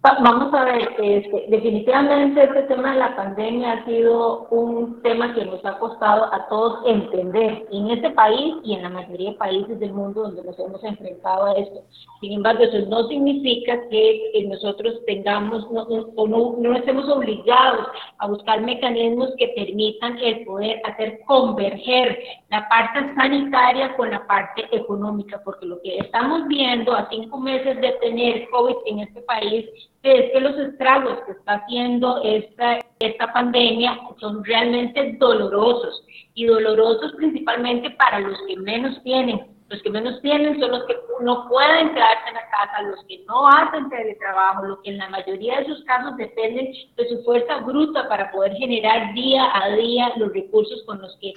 Vamos 0.04 0.52
a 0.52 0.66
ver, 0.66 0.96
este, 0.98 1.46
definitivamente 1.50 2.44
este 2.44 2.64
tema 2.64 2.94
de 2.94 3.00
la 3.00 3.16
pandemia 3.16 3.74
ha 3.74 3.86
sido 3.86 4.48
un 4.50 5.00
tema 5.04 5.32
que 5.36 5.46
nos 5.46 5.64
ha 5.64 5.78
costado 5.78 6.34
a 6.34 6.48
todos 6.48 6.80
entender 6.88 7.68
en 7.72 7.92
este 7.92 8.10
país 8.10 8.56
y 8.64 8.74
en 8.74 8.82
la 8.82 8.90
mayoría 8.90 9.30
de 9.30 9.38
países 9.38 9.80
del 9.80 9.94
mundo 9.94 10.24
donde 10.24 10.44
nos 10.44 10.58
hemos 10.58 10.84
enfrentado 10.84 11.46
a 11.46 11.54
esto. 11.54 11.84
Sin 12.20 12.34
embargo, 12.34 12.64
eso 12.64 12.80
no 12.90 13.08
significa 13.10 13.80
que, 13.90 14.48
nosotros 14.48 14.96
tengamos 15.06 15.68
o 15.70 16.28
no, 16.28 16.56
no 16.58 16.76
estemos 16.76 17.08
obligados 17.08 17.86
a 18.18 18.28
buscar 18.28 18.60
mecanismos 18.62 19.30
que 19.38 19.50
permitan 19.50 20.18
el 20.18 20.44
poder 20.46 20.82
hacer 20.84 21.20
converger 21.28 22.18
la 22.50 22.68
parte 22.68 23.14
sanitaria 23.14 23.96
con 23.96 24.10
la 24.10 24.26
parte 24.26 24.68
económica, 24.72 25.40
porque 25.46 25.68
lo 25.68 25.80
que 25.84 26.00
estamos 26.00 26.48
viendo 26.48 26.92
a 26.92 27.08
cinco 27.10 27.40
meses 27.40 27.80
de 27.80 27.92
tener 28.02 28.50
COVID 28.50 28.78
en 28.88 29.00
este 29.02 29.22
país 29.22 29.70
es 30.04 30.32
que 30.32 30.40
los 30.40 30.58
estragos 30.58 31.20
que 31.26 31.34
está 31.34 31.54
haciendo 31.54 32.22
esta, 32.24 32.80
esta 33.00 33.32
pandemia 33.34 34.00
son 34.20 34.44
realmente 34.44 35.16
dolorosos 35.20 36.04
y 36.34 36.46
dolorosos 36.46 37.14
principalmente 37.14 37.92
para 37.92 38.20
los 38.20 38.38
que 38.48 38.58
menos 38.58 39.02
tienen. 39.04 39.46
Los 39.72 39.82
que 39.84 39.90
menos 39.90 40.22
tienen 40.22 40.60
son 40.60 40.72
los 40.72 40.86
que 40.86 40.98
no 41.22 41.48
pueden 41.48 41.94
quedarse 41.94 42.28
en 42.28 42.34
la 42.34 42.50
casa, 42.50 42.82
los 42.82 43.06
que 43.06 43.24
no 43.26 43.48
hacen 43.48 43.90
teletrabajo, 43.90 44.66
los 44.66 44.80
que 44.82 44.90
en 44.90 44.98
la 44.98 45.08
mayoría 45.08 45.60
de 45.60 45.66
sus 45.68 45.82
casos 45.86 46.18
dependen 46.18 46.74
de 46.98 47.08
su 47.08 47.24
fuerza 47.24 47.58
bruta 47.60 48.10
para 48.10 48.30
poder 48.32 48.54
generar 48.56 49.14
día 49.14 49.50
a 49.54 49.70
día 49.70 50.12
los 50.18 50.34
recursos 50.34 50.84
con 50.86 51.02
los 51.02 51.16
que, 51.22 51.32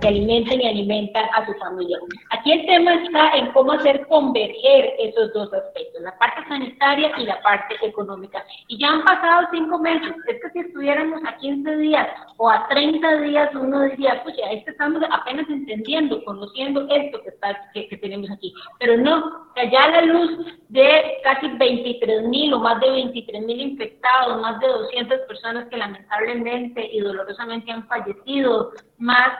que 0.00 0.08
alimenten 0.08 0.60
y 0.60 0.68
alimentan 0.68 1.24
a 1.34 1.44
su 1.44 1.54
familia. 1.54 1.98
Aquí 2.30 2.52
el 2.52 2.66
tema 2.66 2.94
está 2.94 3.30
en 3.36 3.50
cómo 3.52 3.72
hacer 3.72 4.06
converger 4.06 4.94
esos 5.00 5.32
dos 5.32 5.52
aspectos, 5.52 6.02
la 6.02 6.16
parte 6.18 6.46
sanitaria 6.46 7.10
y 7.18 7.24
la 7.24 7.42
parte 7.42 7.74
económica. 7.82 8.44
Y 8.68 8.78
ya 8.78 8.90
han 8.90 9.02
pasado 9.02 9.48
cinco 9.50 9.78
meses, 9.78 10.14
es 10.28 10.40
que 10.40 10.50
si 10.52 10.58
estuviéramos 10.60 11.20
a 11.26 11.36
15 11.38 11.76
días 11.78 12.06
o 12.36 12.48
a 12.48 12.68
30 12.68 13.22
días, 13.22 13.50
uno 13.54 13.80
diría, 13.82 14.22
pues 14.22 14.36
ya 14.36 14.52
estamos 14.52 15.02
apenas 15.10 15.48
entendiendo, 15.48 16.22
conociendo 16.24 16.86
esto 16.88 17.20
que 17.22 17.30
está 17.30 17.71
que, 17.72 17.96
tenemos 17.96 18.30
aquí. 18.30 18.52
Pero 18.78 18.96
no, 18.96 19.48
ya 19.56 19.88
la 19.88 20.02
luz 20.02 20.46
de 20.68 21.18
casi 21.22 21.48
23 21.48 22.24
mil 22.24 22.54
o 22.54 22.58
más 22.58 22.80
de 22.80 22.90
23 22.90 23.42
mil 23.42 23.60
infectados, 23.60 24.40
más 24.40 24.60
de 24.60 24.68
200 24.68 25.20
personas 25.28 25.68
que 25.68 25.76
lamentablemente 25.76 26.88
y 26.92 27.00
dolorosamente 27.00 27.70
han 27.70 27.86
fallecido, 27.86 28.72
más 28.98 29.32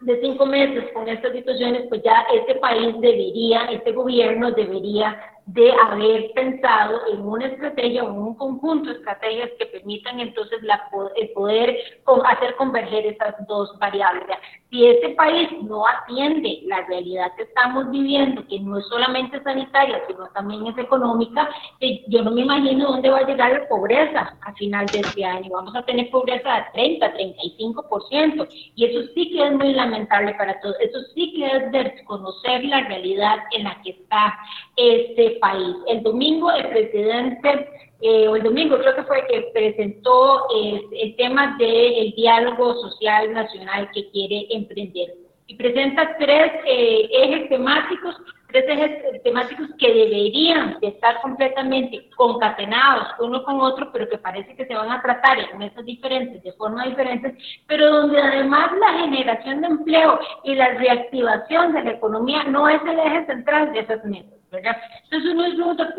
de 0.00 0.20
cinco 0.20 0.46
meses 0.46 0.90
con 0.94 1.08
estas 1.08 1.32
situaciones, 1.32 1.86
pues 1.88 2.02
ya 2.02 2.24
este 2.34 2.54
país 2.56 2.94
debería, 3.00 3.64
este 3.66 3.92
gobierno 3.92 4.50
debería 4.50 5.20
de 5.52 5.72
haber 5.72 6.30
pensado 6.32 7.00
en 7.12 7.22
una 7.22 7.46
estrategia 7.46 8.04
o 8.04 8.10
en 8.10 8.18
un 8.18 8.34
conjunto 8.36 8.90
de 8.90 8.96
estrategias 8.96 9.50
que 9.58 9.66
permitan 9.66 10.20
entonces 10.20 10.62
la, 10.62 10.88
el 11.16 11.30
poder 11.30 11.76
hacer 12.24 12.54
converger 12.54 13.06
esas 13.06 13.34
dos 13.48 13.76
variables. 13.80 14.36
Si 14.70 14.86
este 14.86 15.10
país 15.10 15.48
no 15.62 15.84
atiende 15.84 16.60
la 16.66 16.82
realidad 16.86 17.32
que 17.36 17.42
estamos 17.42 17.90
viviendo, 17.90 18.46
que 18.46 18.60
no 18.60 18.78
es 18.78 18.86
solamente 18.86 19.42
sanitaria, 19.42 20.00
sino 20.06 20.28
también 20.28 20.64
es 20.68 20.78
económica, 20.78 21.48
eh, 21.80 22.04
yo 22.06 22.22
no 22.22 22.30
me 22.30 22.42
imagino 22.42 22.92
dónde 22.92 23.10
va 23.10 23.18
a 23.18 23.26
llegar 23.26 23.50
la 23.50 23.68
pobreza 23.68 24.36
a 24.42 24.52
final 24.54 24.86
de 24.86 25.00
este 25.00 25.24
año. 25.24 25.50
Vamos 25.50 25.74
a 25.74 25.82
tener 25.82 26.08
pobreza 26.10 26.54
de 26.54 26.64
30, 26.74 27.14
35%, 27.14 28.48
y 28.76 28.84
eso 28.84 29.12
sí 29.12 29.30
que 29.32 29.44
es 29.44 29.52
muy 29.52 29.72
lamentable 29.72 30.32
para 30.34 30.60
todos. 30.60 30.76
Eso 30.78 31.00
sí 31.12 31.32
que 31.34 31.46
es 31.46 31.72
desconocer 31.72 32.64
la 32.66 32.82
realidad 32.82 33.38
en 33.56 33.64
la 33.64 33.82
que 33.82 33.90
está 33.90 34.38
este 34.76 35.39
país. 35.40 35.76
El 35.88 36.02
domingo 36.02 36.52
el 36.52 36.68
presidente, 36.68 37.68
eh, 38.02 38.28
o 38.28 38.36
el 38.36 38.42
domingo 38.42 38.78
creo 38.78 38.94
que 38.94 39.02
fue 39.04 39.26
que 39.26 39.50
presentó 39.52 40.46
el 40.94 41.16
tema 41.16 41.56
del 41.58 42.12
diálogo 42.12 42.74
social 42.76 43.32
nacional 43.32 43.90
que 43.92 44.10
quiere 44.10 44.46
emprender. 44.50 45.14
Y 45.46 45.56
presenta 45.56 46.16
tres 46.16 46.52
eh, 46.64 47.08
ejes 47.10 47.48
temáticos, 47.48 48.16
tres 48.52 48.64
ejes 48.68 49.22
temáticos 49.24 49.68
que 49.78 49.92
deberían 49.92 50.78
de 50.80 50.88
estar 50.88 51.20
completamente 51.22 52.08
concatenados 52.16 53.08
uno 53.18 53.42
con 53.42 53.60
otro, 53.60 53.90
pero 53.92 54.08
que 54.08 54.18
parece 54.18 54.54
que 54.54 54.64
se 54.64 54.74
van 54.74 54.90
a 54.90 55.02
tratar 55.02 55.38
en 55.40 55.58
mesas 55.58 55.84
diferentes, 55.84 56.42
de 56.42 56.52
forma 56.52 56.86
diferente, 56.86 57.36
pero 57.66 57.90
donde 57.90 58.20
además 58.20 58.70
la 58.78 59.00
generación 59.00 59.60
de 59.60 59.66
empleo 59.66 60.20
y 60.44 60.54
la 60.54 60.68
reactivación 60.74 61.72
de 61.72 61.84
la 61.84 61.90
economía 61.90 62.44
no 62.44 62.68
es 62.68 62.80
el 62.82 62.98
eje 62.98 63.26
central 63.26 63.72
de 63.72 63.80
esas 63.80 64.04
mesas. 64.04 64.39
Entonces 64.52 65.32
uno 65.32 65.44
es 65.44 65.54
pregunta, 65.54 65.94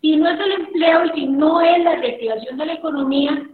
si 0.00 0.16
no 0.16 0.28
es 0.28 0.40
el 0.40 0.52
empleo 0.52 1.04
y 1.06 1.10
si 1.10 1.26
no 1.26 1.60
es 1.60 1.84
la 1.84 1.96
reactivación 1.96 2.58
de 2.58 2.66
la 2.66 2.72
economía, 2.74 3.46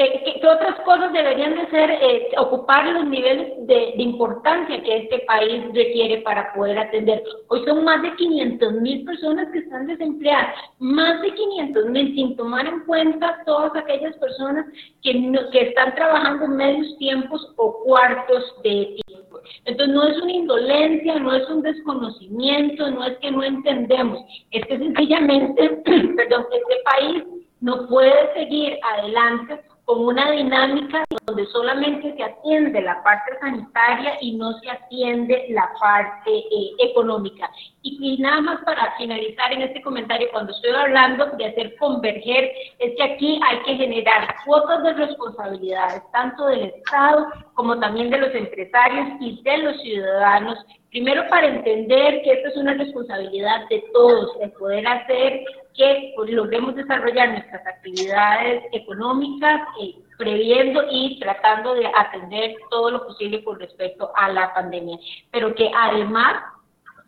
eh, 0.00 0.38
¿qué, 0.40 0.46
otras 0.46 0.78
cosas 0.84 1.12
deberían 1.12 1.56
de 1.56 1.68
ser, 1.70 1.90
eh, 1.90 2.28
ocupar 2.38 2.86
los 2.86 3.04
niveles 3.06 3.66
de, 3.66 3.94
importancia 3.96 4.80
que 4.80 4.96
este 4.98 5.18
país 5.20 5.64
requiere 5.74 6.18
para 6.18 6.52
poder 6.52 6.78
atender? 6.78 7.22
Hoy 7.48 7.64
son 7.64 7.82
más 7.82 8.00
de 8.02 8.14
500 8.14 8.74
mil 8.74 9.04
personas 9.04 9.48
que 9.52 9.58
están 9.58 9.88
desempleadas, 9.88 10.54
más 10.78 11.20
de 11.20 11.34
500 11.34 11.86
mil, 11.86 12.14
sin 12.14 12.36
tomar 12.36 12.66
en 12.66 12.84
cuenta 12.84 13.42
todas 13.44 13.74
aquellas 13.74 14.16
personas 14.18 14.66
que, 15.02 15.32
que 15.50 15.60
están 15.62 15.92
trabajando 15.96 16.46
medios 16.46 16.96
tiempos 16.98 17.52
o 17.56 17.82
cuartos 17.82 18.54
de 18.62 19.00
tiempo. 19.04 19.17
Entonces 19.64 19.94
no 19.94 20.04
es 20.04 20.22
una 20.22 20.32
indolencia, 20.32 21.18
no 21.18 21.34
es 21.34 21.48
un 21.48 21.62
desconocimiento, 21.62 22.90
no 22.90 23.04
es 23.04 23.18
que 23.18 23.30
no 23.30 23.42
entendemos, 23.42 24.20
es 24.50 24.64
que 24.66 24.78
sencillamente, 24.78 25.68
perdón, 25.84 26.46
este 26.52 26.76
país 26.84 27.24
no 27.60 27.88
puede 27.88 28.32
seguir 28.34 28.78
adelante 28.82 29.60
con 29.88 30.04
una 30.04 30.30
dinámica 30.32 31.02
donde 31.24 31.46
solamente 31.46 32.14
se 32.14 32.22
atiende 32.22 32.82
la 32.82 33.02
parte 33.02 33.38
sanitaria 33.40 34.18
y 34.20 34.36
no 34.36 34.52
se 34.58 34.70
atiende 34.70 35.46
la 35.48 35.66
parte 35.80 36.30
eh, 36.30 36.72
económica. 36.80 37.50
Y, 37.80 38.18
nada 38.18 38.42
más 38.42 38.62
para 38.66 38.94
finalizar 38.98 39.50
en 39.50 39.62
este 39.62 39.80
comentario, 39.80 40.28
cuando 40.30 40.52
estoy 40.52 40.72
hablando 40.72 41.24
de 41.38 41.46
hacer 41.46 41.74
converger, 41.76 42.52
es 42.78 42.96
que 42.96 43.02
aquí 43.02 43.40
hay 43.48 43.60
que 43.60 43.76
generar 43.76 44.34
cuotas 44.44 44.82
de 44.82 44.92
responsabilidades, 44.92 46.02
tanto 46.12 46.48
del 46.48 46.64
Estado 46.64 47.28
como 47.54 47.78
también 47.78 48.10
de 48.10 48.18
los 48.18 48.34
empresarios 48.34 49.08
y 49.20 49.40
de 49.40 49.56
los 49.56 49.80
ciudadanos 49.80 50.58
Primero 50.90 51.28
para 51.28 51.48
entender 51.48 52.22
que 52.22 52.32
esto 52.32 52.48
es 52.48 52.56
una 52.56 52.74
responsabilidad 52.74 53.68
de 53.68 53.84
todos, 53.92 54.38
de 54.38 54.48
poder 54.48 54.86
hacer 54.86 55.44
que 55.74 56.12
pues, 56.16 56.30
logremos 56.30 56.74
desarrollar 56.74 57.30
nuestras 57.30 57.66
actividades 57.66 58.64
económicas, 58.72 59.60
eh, 59.82 59.96
previendo 60.16 60.84
y 60.90 61.20
tratando 61.20 61.74
de 61.74 61.86
atender 61.86 62.56
todo 62.70 62.90
lo 62.90 63.06
posible 63.06 63.44
con 63.44 63.60
respecto 63.60 64.10
a 64.16 64.30
la 64.30 64.52
pandemia. 64.54 64.98
Pero 65.30 65.54
que 65.54 65.70
además 65.76 66.42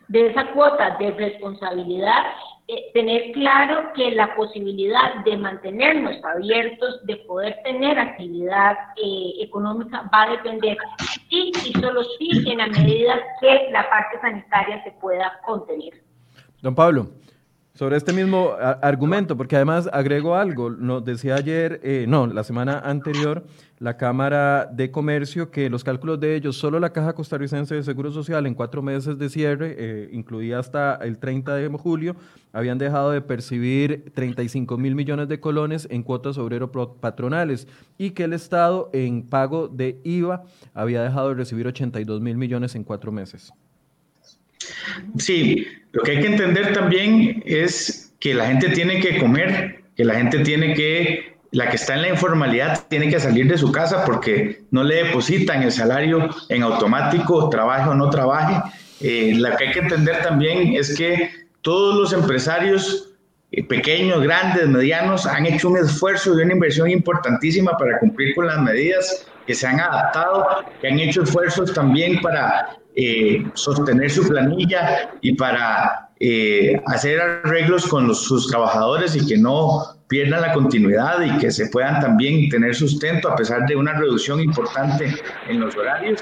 de 0.09 0.27
esa 0.27 0.53
cuota 0.53 0.97
de 0.99 1.13
responsabilidad, 1.13 2.35
eh, 2.73 2.91
tener 2.95 3.33
claro 3.33 3.93
que 3.95 4.13
la 4.13 4.35
posibilidad 4.37 5.25
de 5.25 5.37
mantenernos 5.37 6.23
abiertos, 6.25 7.05
de 7.05 7.17
poder 7.17 7.57
tener 7.65 7.99
actividad 7.99 8.77
eh, 8.97 9.33
económica, 9.41 10.09
va 10.15 10.23
a 10.23 10.31
depender 10.31 10.77
sí 11.29 11.51
y 11.65 11.73
solo 11.81 12.03
sí 12.17 12.31
en 12.49 12.59
la 12.59 12.69
medida 12.69 13.21
que 13.41 13.71
la 13.73 13.89
parte 13.91 14.21
sanitaria 14.21 14.83
se 14.85 14.93
pueda 14.93 15.41
contener. 15.45 15.95
Don 16.63 16.75
Pablo, 16.75 17.09
sobre 17.81 17.97
este 17.97 18.13
mismo 18.13 18.51
argumento, 18.83 19.39
porque 19.39 19.57
además 19.57 19.89
agrego 19.91 20.37
algo, 20.37 20.69
nos 20.69 21.03
decía 21.03 21.37
ayer, 21.37 21.81
eh, 21.83 22.05
no, 22.07 22.27
la 22.27 22.45
semana 22.45 22.79
anterior, 22.81 23.47
la 23.79 23.97
Cámara 23.97 24.67
de 24.71 24.91
Comercio 24.91 25.51
que 25.51 25.71
los 25.71 25.83
cálculos 25.83 26.21
de 26.21 26.37
ellos, 26.37 26.59
solo 26.59 26.79
la 26.79 26.93
Caja 26.93 27.15
Costarricense 27.15 27.75
de 27.75 27.83
Seguro 27.83 28.13
Social 28.13 28.45
en 28.47 28.53
cuatro 28.53 28.83
meses 28.83 29.17
de 29.17 29.31
cierre, 29.31 29.77
eh, 29.79 30.11
incluida 30.13 30.59
hasta 30.59 30.97
el 30.97 31.17
30 31.17 31.55
de 31.55 31.69
julio, 31.69 32.17
habían 32.53 32.77
dejado 32.77 33.13
de 33.13 33.23
percibir 33.23 34.13
35 34.15 34.77
mil 34.77 34.95
millones 34.95 35.29
de 35.29 35.41
colones 35.41 35.89
en 35.91 36.03
cuotas 36.03 36.37
obrero 36.37 36.71
patronales 37.01 37.67
y 37.97 38.11
que 38.11 38.25
el 38.25 38.35
Estado 38.35 38.91
en 38.93 39.23
pago 39.23 39.69
de 39.69 40.03
IVA 40.05 40.45
había 40.75 41.03
dejado 41.03 41.31
de 41.31 41.37
recibir 41.37 41.67
82 41.67 42.21
mil 42.21 42.37
millones 42.37 42.75
en 42.75 42.85
cuatro 42.85 43.11
meses. 43.11 43.55
Sí, 45.19 45.67
lo 45.93 46.03
que 46.03 46.13
hay 46.13 46.21
que 46.21 46.27
entender 46.27 46.73
también 46.73 47.43
es 47.47 48.13
que 48.21 48.35
la 48.35 48.47
gente 48.47 48.69
tiene 48.71 49.01
que 49.01 49.19
comer, 49.19 49.83
que 49.97 50.05
la 50.05 50.15
gente 50.15 50.41
tiene 50.41 50.75
que, 50.75 51.37
la 51.51 51.69
que 51.69 51.77
está 51.77 51.95
en 51.95 52.03
la 52.03 52.09
informalidad 52.11 52.87
tiene 52.89 53.09
que 53.09 53.19
salir 53.19 53.49
de 53.49 53.59
su 53.59 53.73
casa 53.73 54.05
porque 54.05 54.63
no 54.71 54.85
le 54.85 55.05
depositan 55.05 55.63
el 55.63 55.73
salario 55.73 56.29
en 56.49 56.63
automático, 56.63 57.49
trabaje 57.49 57.89
o 57.89 57.95
no 57.95 58.11
trabaje. 58.11 58.63
Eh, 59.01 59.35
lo 59.37 59.57
que 59.57 59.69
hay 59.69 59.73
que 59.73 59.81
entender 59.81 60.23
también 60.23 60.75
es 60.75 60.97
que 60.97 61.31
todos 61.63 61.97
los 61.97 62.13
empresarios 62.13 63.11
eh, 63.53 63.65
pequeños, 63.65 64.23
grandes, 64.23 64.69
medianos, 64.69 65.27
han 65.27 65.47
hecho 65.47 65.71
un 65.71 65.79
esfuerzo 65.79 66.39
y 66.39 66.43
una 66.43 66.53
inversión 66.53 66.91
importantísima 66.91 67.73
para 67.77 67.99
cumplir 67.99 68.35
con 68.35 68.47
las 68.47 68.61
medidas 68.61 69.27
que 69.47 69.55
se 69.55 69.67
han 69.67 69.81
adaptado, 69.81 70.47
que 70.81 70.89
han 70.89 71.01
hecho 71.01 71.23
esfuerzos 71.23 71.73
también 71.75 72.21
para 72.21 72.77
eh, 72.97 73.45
sostener 73.55 74.11
su 74.11 74.27
planilla 74.27 75.11
y 75.21 75.35
para 75.35 76.11
eh, 76.19 76.81
hacer 76.87 77.21
arreglos 77.21 77.87
con 77.87 78.15
sus 78.15 78.49
trabajadores 78.49 79.17
y 79.17 79.27
que 79.27 79.39
no 79.39 79.97
pierdan 80.09 80.43
la 80.43 80.53
continuidad 80.53 81.23
y 81.23 81.39
que 81.39 81.51
se 81.51 81.67
puedan 81.67 82.01
también 82.01 82.49
tener 82.49 82.75
sustento 82.75 83.31
a 83.31 83.37
pesar 83.37 83.67
de 83.67 83.77
una 83.77 83.93
reducción 83.95 84.41
importante 84.41 85.15
en 85.49 85.61
los 85.61 85.77
horarios. 85.77 86.21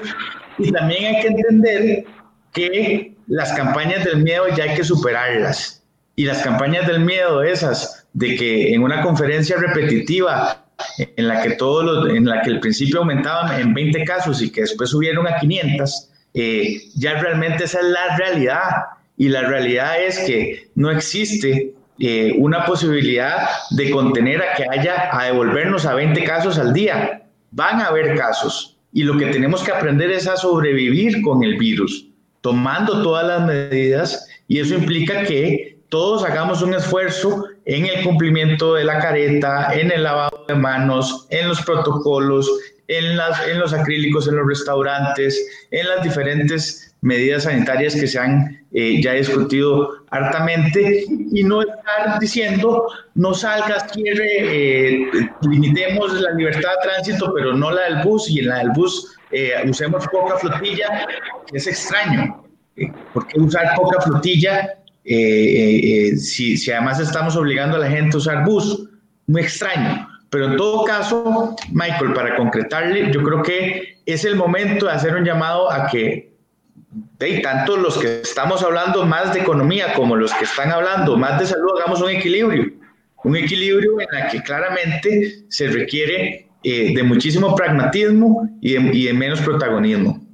Y 0.57 0.71
también 0.71 1.15
hay 1.15 1.21
que 1.21 1.27
entender 1.27 2.05
que 2.53 3.15
las 3.27 3.51
campañas 3.53 4.05
del 4.05 4.23
miedo 4.23 4.45
ya 4.55 4.65
hay 4.65 4.75
que 4.75 4.83
superarlas. 4.83 5.83
Y 6.15 6.25
las 6.25 6.43
campañas 6.43 6.85
del 6.87 6.99
miedo 6.99 7.41
esas 7.43 8.07
de 8.13 8.35
que 8.35 8.73
en 8.73 8.83
una 8.83 9.01
conferencia 9.01 9.57
repetitiva 9.57 10.65
en 10.97 11.27
la 11.27 11.41
que 11.41 11.51
todos 11.51 12.09
en 12.09 12.25
la 12.25 12.41
que 12.41 12.51
el 12.51 12.59
principio 12.59 12.99
aumentaban 12.99 13.59
en 13.59 13.73
20 13.73 14.03
casos 14.05 14.41
y 14.41 14.51
que 14.51 14.61
después 14.61 14.89
subieron 14.89 15.27
a 15.27 15.37
500, 15.39 16.09
eh, 16.33 16.81
ya 16.95 17.19
realmente 17.19 17.63
esa 17.65 17.79
es 17.79 17.85
la 17.85 18.17
realidad. 18.17 18.69
Y 19.17 19.29
la 19.29 19.41
realidad 19.41 20.01
es 20.01 20.19
que 20.19 20.69
no 20.75 20.89
existe 20.89 21.73
eh, 21.99 22.33
una 22.37 22.65
posibilidad 22.65 23.49
de 23.71 23.91
contener 23.91 24.41
a 24.41 24.55
que 24.55 24.65
haya 24.69 25.09
a 25.11 25.25
devolvernos 25.25 25.85
a 25.85 25.95
20 25.95 26.23
casos 26.23 26.57
al 26.57 26.73
día. 26.73 27.23
Van 27.51 27.81
a 27.81 27.87
haber 27.87 28.15
casos. 28.15 28.77
Y 28.93 29.03
lo 29.03 29.17
que 29.17 29.27
tenemos 29.27 29.61
que 29.63 29.71
aprender 29.71 30.09
es 30.11 30.27
a 30.27 30.37
sobrevivir 30.37 31.21
con 31.21 31.43
el 31.43 31.57
virus, 31.57 32.07
tomando 32.41 33.03
todas 33.03 33.27
las 33.27 33.45
medidas. 33.45 34.27
Y 34.47 34.59
eso 34.59 34.75
implica 34.75 35.23
que 35.23 35.77
todos 35.89 36.23
hagamos 36.23 36.61
un 36.61 36.73
esfuerzo 36.73 37.45
en 37.65 37.85
el 37.85 38.03
cumplimiento 38.03 38.75
de 38.75 38.83
la 38.85 38.99
careta, 38.99 39.73
en 39.73 39.91
el 39.91 40.03
lavado 40.03 40.45
de 40.47 40.55
manos, 40.55 41.27
en 41.29 41.47
los 41.47 41.61
protocolos, 41.61 42.49
en, 42.89 43.15
las, 43.15 43.47
en 43.47 43.59
los 43.59 43.71
acrílicos, 43.71 44.27
en 44.27 44.35
los 44.35 44.47
restaurantes, 44.47 45.39
en 45.71 45.87
las 45.87 46.03
diferentes 46.03 46.95
medidas 47.01 47.43
sanitarias 47.43 47.93
que 47.93 48.07
se 48.07 48.19
han 48.19 48.65
eh, 48.73 49.01
ya 49.01 49.13
discutido 49.13 50.03
hartamente 50.09 51.05
y 51.07 51.43
no 51.43 51.61
estar 51.61 52.19
diciendo 52.19 52.87
no 53.13 53.33
salgas, 53.33 53.91
cierre, 53.93 54.27
eh, 54.39 55.07
limitemos 55.49 56.19
la 56.19 56.31
libertad 56.31 56.69
de 56.69 56.89
tránsito, 56.89 57.31
pero 57.33 57.53
no 57.53 57.71
la 57.71 57.83
del 57.83 58.03
bus 58.03 58.29
y 58.29 58.39
en 58.39 58.49
la 58.49 58.57
del 58.57 58.71
bus 58.71 59.15
eh, 59.31 59.51
usemos 59.69 60.05
poca 60.07 60.37
flotilla, 60.37 61.07
es 61.53 61.67
extraño. 61.67 62.43
¿Por 63.13 63.27
qué 63.27 63.39
usar 63.39 63.75
poca 63.75 64.01
flotilla 64.01 64.75
si, 65.03 66.57
si 66.57 66.71
además 66.71 66.99
estamos 66.99 67.35
obligando 67.35 67.77
a 67.77 67.81
la 67.81 67.89
gente 67.89 68.15
a 68.15 68.17
usar 68.17 68.45
bus? 68.45 68.89
Muy 69.27 69.41
extraño. 69.41 70.08
Pero 70.29 70.45
en 70.45 70.57
todo 70.57 70.83
caso, 70.83 71.55
Michael, 71.71 72.13
para 72.13 72.35
concretarle, 72.35 73.11
yo 73.11 73.23
creo 73.23 73.41
que 73.41 73.97
es 74.05 74.25
el 74.25 74.35
momento 74.35 74.85
de 74.85 74.91
hacer 74.91 75.15
un 75.15 75.25
llamado 75.25 75.71
a 75.71 75.87
que 75.87 76.29
de 77.19 77.39
tanto 77.39 77.77
los 77.77 77.97
que 77.97 78.21
estamos 78.21 78.63
hablando 78.63 79.05
más 79.05 79.33
de 79.33 79.41
economía 79.41 79.93
como 79.93 80.15
los 80.15 80.33
que 80.33 80.45
están 80.45 80.71
hablando 80.71 81.17
más 81.17 81.39
de 81.39 81.45
salud, 81.45 81.71
hagamos 81.79 82.01
un 82.01 82.09
equilibrio. 82.09 82.71
Un 83.23 83.35
equilibrio 83.35 83.99
en 83.99 84.07
la 84.11 84.27
que 84.29 84.41
claramente 84.41 85.45
se 85.49 85.67
requiere 85.67 86.49
eh, 86.63 86.93
de 86.95 87.03
muchísimo 87.03 87.55
pragmatismo 87.55 88.49
y 88.61 88.73
de, 89.05 89.13
menos 89.13 89.41
protagonismo. 89.41 90.25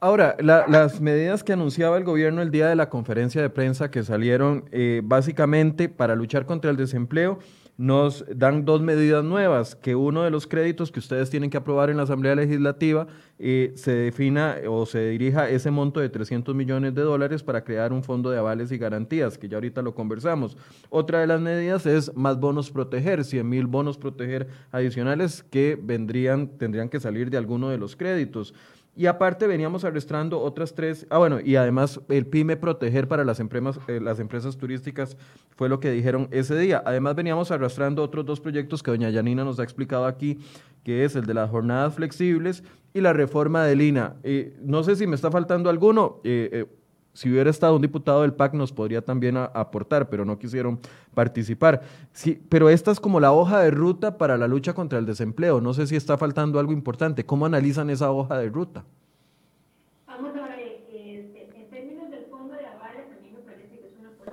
Ahora, 0.00 0.36
las 0.40 1.00
medidas 1.00 1.42
que 1.42 1.54
anunciaba 1.54 1.96
el 1.96 2.04
gobierno 2.04 2.42
el 2.42 2.50
día 2.50 2.68
de 2.68 2.76
la 2.76 2.90
conferencia 2.90 3.40
de 3.40 3.48
prensa 3.48 3.90
que 3.90 4.02
salieron 4.02 4.68
eh, 4.70 5.00
básicamente 5.02 5.88
para 5.88 6.14
luchar 6.14 6.44
contra 6.44 6.70
el 6.70 6.76
desempleo, 6.76 7.38
nos 7.76 8.24
dan 8.34 8.64
dos 8.64 8.80
medidas 8.80 9.24
nuevas, 9.24 9.74
que 9.74 9.96
uno 9.96 10.22
de 10.22 10.30
los 10.30 10.46
créditos 10.46 10.92
que 10.92 11.00
ustedes 11.00 11.30
tienen 11.30 11.50
que 11.50 11.56
aprobar 11.56 11.90
en 11.90 11.96
la 11.96 12.04
Asamblea 12.04 12.36
Legislativa 12.36 13.08
eh, 13.38 13.72
se 13.74 13.92
defina 13.92 14.56
o 14.68 14.86
se 14.86 15.08
dirija 15.08 15.48
ese 15.48 15.72
monto 15.72 15.98
de 15.98 16.08
300 16.08 16.54
millones 16.54 16.94
de 16.94 17.02
dólares 17.02 17.42
para 17.42 17.64
crear 17.64 17.92
un 17.92 18.04
fondo 18.04 18.30
de 18.30 18.38
avales 18.38 18.70
y 18.70 18.78
garantías, 18.78 19.38
que 19.38 19.48
ya 19.48 19.56
ahorita 19.56 19.82
lo 19.82 19.94
conversamos. 19.94 20.56
Otra 20.88 21.20
de 21.20 21.26
las 21.26 21.40
medidas 21.40 21.84
es 21.86 22.14
más 22.14 22.38
bonos 22.38 22.70
proteger, 22.70 23.24
100 23.24 23.48
mil 23.48 23.66
bonos 23.66 23.98
proteger 23.98 24.46
adicionales 24.70 25.42
que 25.42 25.76
vendrían, 25.80 26.56
tendrían 26.58 26.88
que 26.88 27.00
salir 27.00 27.28
de 27.28 27.38
alguno 27.38 27.70
de 27.70 27.78
los 27.78 27.96
créditos. 27.96 28.54
Y 28.96 29.06
aparte 29.06 29.48
veníamos 29.48 29.84
arrastrando 29.84 30.40
otras 30.40 30.74
tres, 30.74 31.06
ah 31.10 31.18
bueno, 31.18 31.40
y 31.40 31.56
además 31.56 32.00
el 32.08 32.26
PYME 32.26 32.56
proteger 32.56 33.08
para 33.08 33.24
las 33.24 33.40
empresas, 33.40 33.80
eh, 33.88 34.00
las 34.00 34.20
empresas 34.20 34.56
turísticas 34.56 35.16
fue 35.56 35.68
lo 35.68 35.80
que 35.80 35.90
dijeron 35.90 36.28
ese 36.30 36.56
día. 36.56 36.80
Además 36.86 37.16
veníamos 37.16 37.50
arrastrando 37.50 38.02
otros 38.04 38.24
dos 38.24 38.40
proyectos 38.40 38.82
que 38.84 38.92
doña 38.92 39.10
Yanina 39.10 39.42
nos 39.42 39.58
ha 39.58 39.64
explicado 39.64 40.06
aquí, 40.06 40.38
que 40.84 41.04
es 41.04 41.16
el 41.16 41.26
de 41.26 41.34
las 41.34 41.50
jornadas 41.50 41.94
flexibles 41.94 42.62
y 42.92 43.00
la 43.00 43.12
reforma 43.12 43.64
del 43.64 43.82
INA. 43.82 44.14
Eh, 44.22 44.56
no 44.62 44.84
sé 44.84 44.94
si 44.94 45.08
me 45.08 45.16
está 45.16 45.30
faltando 45.30 45.70
alguno. 45.70 46.20
Eh, 46.22 46.66
si 47.14 47.30
hubiera 47.30 47.48
estado 47.48 47.76
un 47.76 47.82
diputado 47.82 48.22
del 48.22 48.34
PAC 48.34 48.54
nos 48.54 48.72
podría 48.72 49.02
también 49.02 49.36
aportar, 49.36 50.08
pero 50.08 50.24
no 50.24 50.38
quisieron 50.38 50.80
participar. 51.14 51.82
Sí, 52.12 52.42
pero 52.48 52.68
esta 52.68 52.90
es 52.90 53.00
como 53.00 53.20
la 53.20 53.32
hoja 53.32 53.60
de 53.60 53.70
ruta 53.70 54.18
para 54.18 54.36
la 54.36 54.48
lucha 54.48 54.74
contra 54.74 54.98
el 54.98 55.06
desempleo. 55.06 55.60
No 55.60 55.72
sé 55.72 55.86
si 55.86 55.96
está 55.96 56.18
faltando 56.18 56.58
algo 56.58 56.72
importante. 56.72 57.24
¿Cómo 57.24 57.46
analizan 57.46 57.88
esa 57.88 58.10
hoja 58.10 58.36
de 58.36 58.50
ruta? 58.50 58.84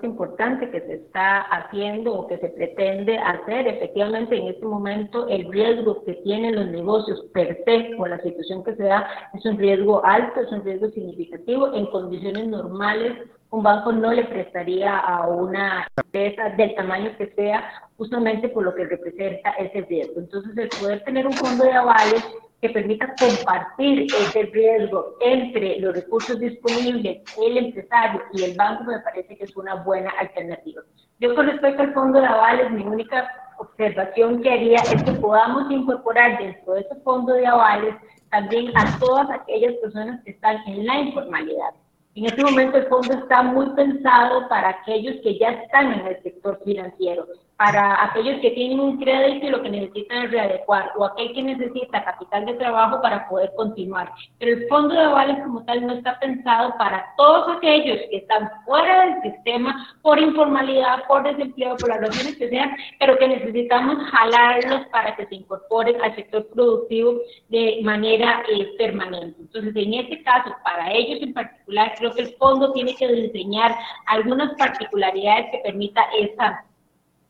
Importante 0.07 0.69
que 0.69 0.81
se 0.81 0.93
está 0.95 1.41
haciendo 1.41 2.13
o 2.13 2.27
que 2.27 2.37
se 2.37 2.49
pretende 2.49 3.17
hacer. 3.17 3.67
Efectivamente, 3.67 4.37
en 4.37 4.47
este 4.47 4.65
momento 4.65 5.27
el 5.27 5.51
riesgo 5.51 6.03
que 6.03 6.13
tienen 6.23 6.55
los 6.55 6.67
negocios 6.67 7.25
per 7.33 7.63
se 7.65 7.95
o 7.97 8.07
la 8.07 8.19
situación 8.19 8.63
que 8.63 8.75
se 8.75 8.83
da 8.83 9.07
es 9.33 9.45
un 9.45 9.57
riesgo 9.57 10.03
alto, 10.05 10.41
es 10.41 10.51
un 10.51 10.63
riesgo 10.63 10.89
significativo. 10.89 11.73
En 11.73 11.85
condiciones 11.87 12.47
normales, 12.47 13.13
un 13.51 13.63
banco 13.63 13.91
no 13.91 14.13
le 14.13 14.23
prestaría 14.25 14.97
a 14.97 15.27
una 15.27 15.87
empresa 15.97 16.49
del 16.57 16.73
tamaño 16.75 17.11
que 17.17 17.27
sea, 17.35 17.63
justamente 17.97 18.49
por 18.49 18.63
lo 18.63 18.73
que 18.73 18.85
representa 18.85 19.51
ese 19.51 19.81
riesgo. 19.81 20.19
Entonces, 20.21 20.57
el 20.57 20.69
poder 20.69 21.03
tener 21.03 21.27
un 21.27 21.33
fondo 21.33 21.65
de 21.65 21.73
avales 21.73 22.25
que 22.61 22.69
permita 22.69 23.13
compartir 23.19 24.03
ese 24.03 24.43
riesgo 24.43 25.15
entre 25.19 25.79
los 25.79 25.95
recursos 25.95 26.39
disponibles, 26.39 27.23
el 27.43 27.57
empresario 27.57 28.21
y 28.33 28.43
el 28.43 28.55
banco, 28.55 28.83
me 28.83 28.99
parece 28.99 29.35
que 29.35 29.45
es 29.45 29.57
una 29.57 29.75
buena 29.75 30.11
alternativa. 30.11 30.83
Yo 31.19 31.33
con 31.35 31.47
respecto 31.47 31.81
al 31.81 31.93
fondo 31.93 32.19
de 32.19 32.27
avales, 32.27 32.71
mi 32.71 32.83
única 32.83 33.27
observación 33.57 34.41
que 34.41 34.51
haría 34.51 34.77
es 34.77 35.03
que 35.03 35.11
podamos 35.13 35.71
incorporar 35.71 36.37
dentro 36.37 36.73
de 36.73 36.81
ese 36.81 36.95
fondo 37.03 37.33
de 37.33 37.47
avales 37.47 37.95
también 38.29 38.71
a 38.77 38.97
todas 38.99 39.29
aquellas 39.31 39.73
personas 39.75 40.23
que 40.23 40.31
están 40.31 40.57
en 40.67 40.85
la 40.85 40.99
informalidad. 40.99 41.71
En 42.15 42.25
este 42.25 42.43
momento 42.43 42.77
el 42.77 42.87
fondo 42.87 43.13
está 43.13 43.41
muy 43.41 43.69
pensado 43.69 44.47
para 44.49 44.69
aquellos 44.69 45.15
que 45.23 45.37
ya 45.39 45.49
están 45.49 45.93
en 45.93 46.07
el 46.07 46.21
sector 46.23 46.59
financiero, 46.63 47.25
para 47.57 48.03
aquellos 48.05 48.41
que 48.41 48.51
tienen 48.51 48.79
un 48.79 48.97
crédito 48.97 49.45
y 49.45 49.49
lo 49.49 49.61
que 49.61 49.69
necesitan 49.69 50.23
es 50.23 50.31
readecuar, 50.31 50.91
o 50.97 51.05
aquel 51.05 51.31
que 51.33 51.43
necesita 51.43 52.03
capital 52.03 52.45
de 52.45 52.55
trabajo 52.55 53.01
para 53.01 53.29
poder 53.29 53.51
continuar. 53.55 54.11
Pero 54.39 54.57
el 54.57 54.67
fondo 54.67 54.95
de 54.95 55.01
avales 55.01 55.37
como 55.43 55.63
tal 55.65 55.85
no 55.85 55.93
está 55.93 56.19
pensado 56.19 56.75
para 56.77 57.05
todos 57.17 57.57
aquellos 57.57 57.99
que 58.09 58.17
están 58.17 58.49
fuera 58.65 59.05
del 59.05 59.21
sistema 59.21 59.95
por 60.01 60.19
informalidad, 60.19 61.03
por 61.07 61.23
desempleo, 61.23 61.77
por 61.77 61.89
las 61.89 62.01
razones 62.01 62.35
que 62.37 62.49
sean, 62.49 62.75
pero 62.99 63.17
que 63.17 63.27
necesitamos 63.27 63.97
jalarlos 64.09 64.87
para 64.87 65.15
que 65.15 65.27
se 65.27 65.35
incorporen 65.35 66.01
al 66.01 66.15
sector 66.15 66.47
productivo 66.47 67.19
de 67.49 67.79
manera 67.83 68.41
eh, 68.51 68.71
permanente. 68.77 69.39
Entonces, 69.39 69.75
en 69.75 69.93
este 69.93 70.23
caso, 70.23 70.51
para 70.63 70.91
ellos 70.91 71.21
en 71.21 71.33
particular, 71.33 71.93
creo 71.97 72.11
que 72.13 72.21
el 72.21 72.35
fondo 72.37 72.71
tiene 72.73 72.95
que 72.95 73.07
diseñar 73.07 73.75
algunas 74.07 74.53
particularidades 74.55 75.51
que 75.51 75.59
permita 75.59 76.01
esa 76.17 76.65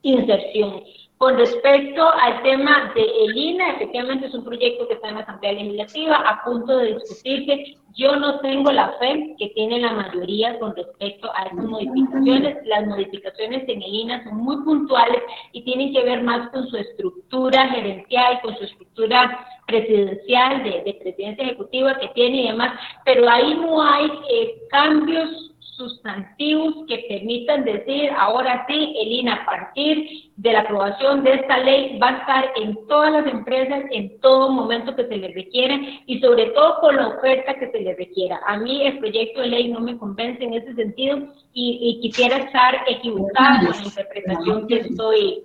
inserción. 0.04 0.84
Con 1.22 1.38
respecto 1.38 2.04
al 2.14 2.42
tema 2.42 2.92
de 2.96 3.04
el 3.04 3.38
INA, 3.38 3.74
efectivamente 3.74 4.26
es 4.26 4.34
un 4.34 4.44
proyecto 4.44 4.88
que 4.88 4.96
está 4.96 5.10
en 5.10 5.16
la 5.16 5.22
Asamblea 5.22 5.54
Legislativa 5.54 6.16
a 6.16 6.44
punto 6.44 6.78
de 6.78 6.96
discutirse. 6.96 7.78
Yo 7.94 8.16
no 8.16 8.40
tengo 8.40 8.72
la 8.72 8.94
fe 8.94 9.36
que 9.38 9.50
tiene 9.50 9.80
la 9.82 9.94
mayoría 9.94 10.58
con 10.58 10.76
respecto 10.76 11.30
a 11.36 11.44
estas 11.44 11.64
modificaciones. 11.64 12.58
Las 12.66 12.88
modificaciones 12.88 13.70
en 13.70 13.84
el 13.84 13.94
INA 13.94 14.24
son 14.24 14.38
muy 14.38 14.64
puntuales 14.64 15.22
y 15.52 15.62
tienen 15.62 15.94
que 15.94 16.04
ver 16.04 16.24
más 16.24 16.50
con 16.50 16.68
su 16.68 16.78
estructura 16.78 17.68
gerencial, 17.70 18.42
con 18.42 18.58
su 18.58 18.64
estructura 18.64 19.46
presidencial, 19.68 20.64
de, 20.64 20.98
presidencia 21.04 21.44
ejecutiva 21.44 22.00
que 22.00 22.08
tiene 22.16 22.46
y 22.46 22.48
demás, 22.48 22.80
pero 23.06 23.30
ahí 23.30 23.54
no 23.54 23.80
hay 23.80 24.08
eh, 24.32 24.56
cambios 24.72 25.51
sustantivos 25.82 26.86
que 26.88 27.06
permitan 27.10 27.64
decir, 27.64 28.12
ahora 28.16 28.66
sí, 28.68 28.94
el 29.02 29.12
INA 29.12 29.34
a 29.34 29.46
partir 29.46 30.32
de 30.36 30.54
la 30.54 30.60
aprobación 30.62 31.24
de 31.24 31.34
esta 31.34 31.58
ley 31.58 31.98
va 31.98 32.10
a 32.10 32.18
estar 32.18 32.52
en 32.56 32.88
todas 32.88 33.12
las 33.12 33.26
empresas 33.26 33.84
en 33.92 34.20
todo 34.20 34.52
momento 34.52 34.96
que 34.96 35.08
se 35.08 35.18
le 35.18 35.34
requiera 35.34 35.80
y 36.06 36.20
sobre 36.20 36.48
todo 36.52 36.80
con 36.82 36.96
la 36.96 37.08
oferta 37.10 37.56
que 37.56 37.72
se 37.72 37.82
le 37.82 37.96
requiera. 37.96 38.40
A 38.46 38.58
mí 38.58 38.86
el 38.86 39.00
proyecto 39.00 39.42
de 39.42 39.48
ley 39.48 39.68
no 39.70 39.80
me 39.80 39.98
convence 39.98 40.44
en 40.44 40.54
ese 40.54 40.74
sentido 40.76 41.20
y, 41.54 42.00
quisiera 42.02 42.38
estar 42.38 42.84
equivocada 42.88 43.60
en 43.60 43.70
la 43.72 43.84
interpretación 43.84 44.68
que 44.68 44.78
estoy 44.78 45.44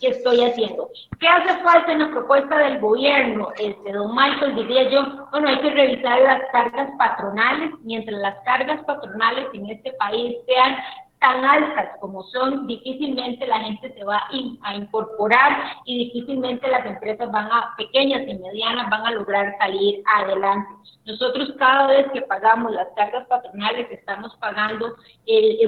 que 0.00 0.08
estoy 0.08 0.44
haciendo. 0.44 0.88
¿Qué 1.18 1.28
hace 1.28 1.62
falta 1.62 1.92
en 1.92 2.00
la 2.00 2.10
propuesta 2.10 2.58
del 2.58 2.80
gobierno? 2.80 3.50
Este, 3.58 3.92
don 3.92 4.14
Michael, 4.14 4.54
diría 4.54 4.88
yo, 4.90 5.26
bueno, 5.30 5.48
hay 5.48 5.58
que 5.60 5.70
revisar 5.70 6.20
las 6.20 6.42
cargas 6.52 6.90
patronales, 6.98 7.70
mientras 7.82 8.20
las 8.20 8.36
cargas 8.44 8.82
patronales 8.84 9.46
en 9.52 9.70
este 9.70 9.92
país 9.92 10.36
sean 10.46 10.76
tan 11.20 11.44
altas 11.44 11.90
como 12.00 12.22
son, 12.24 12.66
difícilmente 12.66 13.46
la 13.46 13.60
gente 13.60 13.92
se 13.92 14.04
va 14.04 14.22
a 14.62 14.74
incorporar 14.74 15.76
y 15.84 16.06
difícilmente 16.06 16.68
las 16.68 16.86
empresas 16.86 17.30
van 17.32 17.46
a, 17.50 17.74
pequeñas 17.76 18.22
y 18.28 18.34
medianas, 18.34 18.88
van 18.90 19.06
a 19.06 19.10
lograr 19.10 19.54
salir 19.58 20.02
adelante. 20.06 20.68
Nosotros 21.08 21.54
cada 21.58 21.86
vez 21.86 22.06
que 22.12 22.20
pagamos 22.20 22.70
las 22.70 22.88
cargas 22.94 23.26
patronales 23.28 23.90
estamos 23.90 24.36
pagando 24.36 24.94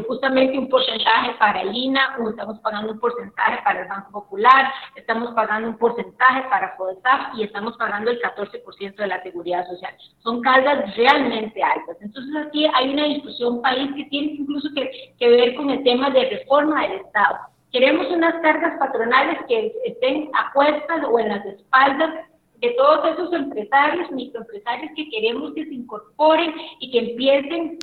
justamente 0.07 0.59
un 0.59 0.69
porcentaje 0.69 1.33
para 1.39 1.63
el 1.63 1.75
INA, 1.75 2.19
o 2.21 2.29
estamos 2.29 2.59
pagando 2.59 2.93
un 2.93 3.01
porcentaje 3.01 3.63
para 3.65 3.81
el 3.81 3.89
Banco 3.89 4.11
Popular, 4.13 4.71
estamos 4.97 5.33
pagando 5.33 5.69
un 5.69 5.79
porcentaje 5.79 6.43
para 6.51 6.77
FODESAF 6.77 7.35
y 7.37 7.45
estamos 7.45 7.75
pagando 7.79 8.11
el 8.11 8.21
14% 8.21 8.97
de 8.97 9.07
la 9.07 9.23
seguridad 9.23 9.67
social. 9.67 9.95
Son 10.19 10.43
cargas 10.43 10.95
realmente 10.95 11.63
altas. 11.63 11.97
Entonces 12.03 12.37
aquí 12.47 12.67
hay 12.75 12.93
una 12.93 13.05
discusión 13.05 13.63
país 13.63 13.91
que 13.97 14.05
tiene 14.11 14.33
incluso 14.33 14.69
que, 14.75 15.15
que 15.19 15.29
ver 15.31 15.55
con 15.55 15.71
el 15.71 15.83
tema 15.85 16.11
de 16.11 16.29
reforma 16.29 16.83
del 16.83 17.01
Estado. 17.01 17.39
Queremos 17.73 18.11
unas 18.11 18.35
cargas 18.43 18.79
patronales 18.79 19.39
que 19.49 19.73
estén 19.87 20.31
a 20.35 20.53
cuestas 20.53 21.03
o 21.09 21.19
en 21.19 21.29
las 21.29 21.47
espaldas 21.47 22.30
de 22.61 22.71
todos 22.71 23.07
esos 23.13 23.33
empresarios, 23.33 24.11
microempresarios 24.11 24.93
que 24.95 25.09
queremos 25.09 25.55
que 25.55 25.65
se 25.65 25.75
incorporen 25.75 26.55
y 26.79 26.91
que 26.91 27.11
empiecen 27.11 27.79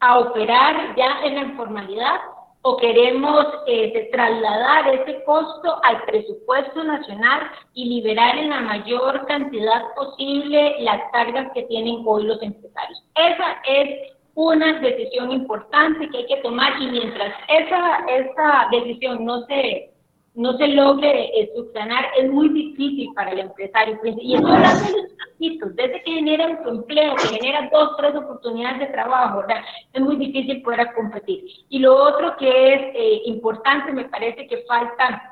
a 0.00 0.18
operar 0.18 0.94
ya 0.96 1.20
en 1.24 1.34
la 1.34 1.42
informalidad 1.42 2.20
o 2.62 2.76
queremos 2.76 3.46
eh, 3.66 4.08
trasladar 4.12 4.94
ese 4.94 5.24
costo 5.24 5.80
al 5.82 6.02
presupuesto 6.04 6.84
nacional 6.84 7.50
y 7.72 7.86
liberar 7.86 8.36
en 8.36 8.50
la 8.50 8.60
mayor 8.60 9.26
cantidad 9.26 9.82
posible 9.94 10.76
las 10.80 11.00
cargas 11.10 11.50
que 11.54 11.62
tienen 11.64 12.02
hoy 12.04 12.24
los 12.24 12.42
empresarios. 12.42 13.02
Esa 13.14 13.62
es 13.66 14.12
una 14.34 14.78
decisión 14.80 15.32
importante 15.32 16.08
que 16.10 16.18
hay 16.18 16.26
que 16.26 16.42
tomar 16.42 16.80
y 16.80 16.86
mientras 16.88 17.34
esa, 17.48 18.04
esa 18.08 18.68
decisión 18.70 19.24
no 19.24 19.44
se, 19.46 19.89
no 20.40 20.56
se 20.56 20.68
logre 20.68 21.26
eh, 21.38 21.50
subsanar, 21.54 22.06
es 22.18 22.30
muy 22.30 22.48
difícil 22.48 23.12
para 23.14 23.32
el 23.32 23.40
empresario. 23.40 23.98
Y 24.04 24.34
eso 24.34 24.46
hablando 24.46 24.86
de 24.86 24.92
los 24.92 25.10
requisitos, 25.26 25.76
desde 25.76 26.02
que 26.02 26.12
genera 26.12 26.62
su 26.62 26.68
empleo, 26.70 27.14
que 27.16 27.28
genera 27.28 27.68
dos, 27.70 27.96
tres 27.98 28.16
oportunidades 28.16 28.80
de 28.80 28.86
trabajo, 28.86 29.40
¿verdad? 29.40 29.62
es 29.92 30.00
muy 30.00 30.16
difícil 30.16 30.62
poder 30.62 30.92
competir. 30.94 31.44
Y 31.68 31.78
lo 31.78 31.94
otro 31.94 32.36
que 32.38 32.74
es 32.74 32.80
eh, 32.94 33.22
importante, 33.26 33.92
me 33.92 34.06
parece 34.06 34.46
que 34.46 34.64
falta 34.66 35.22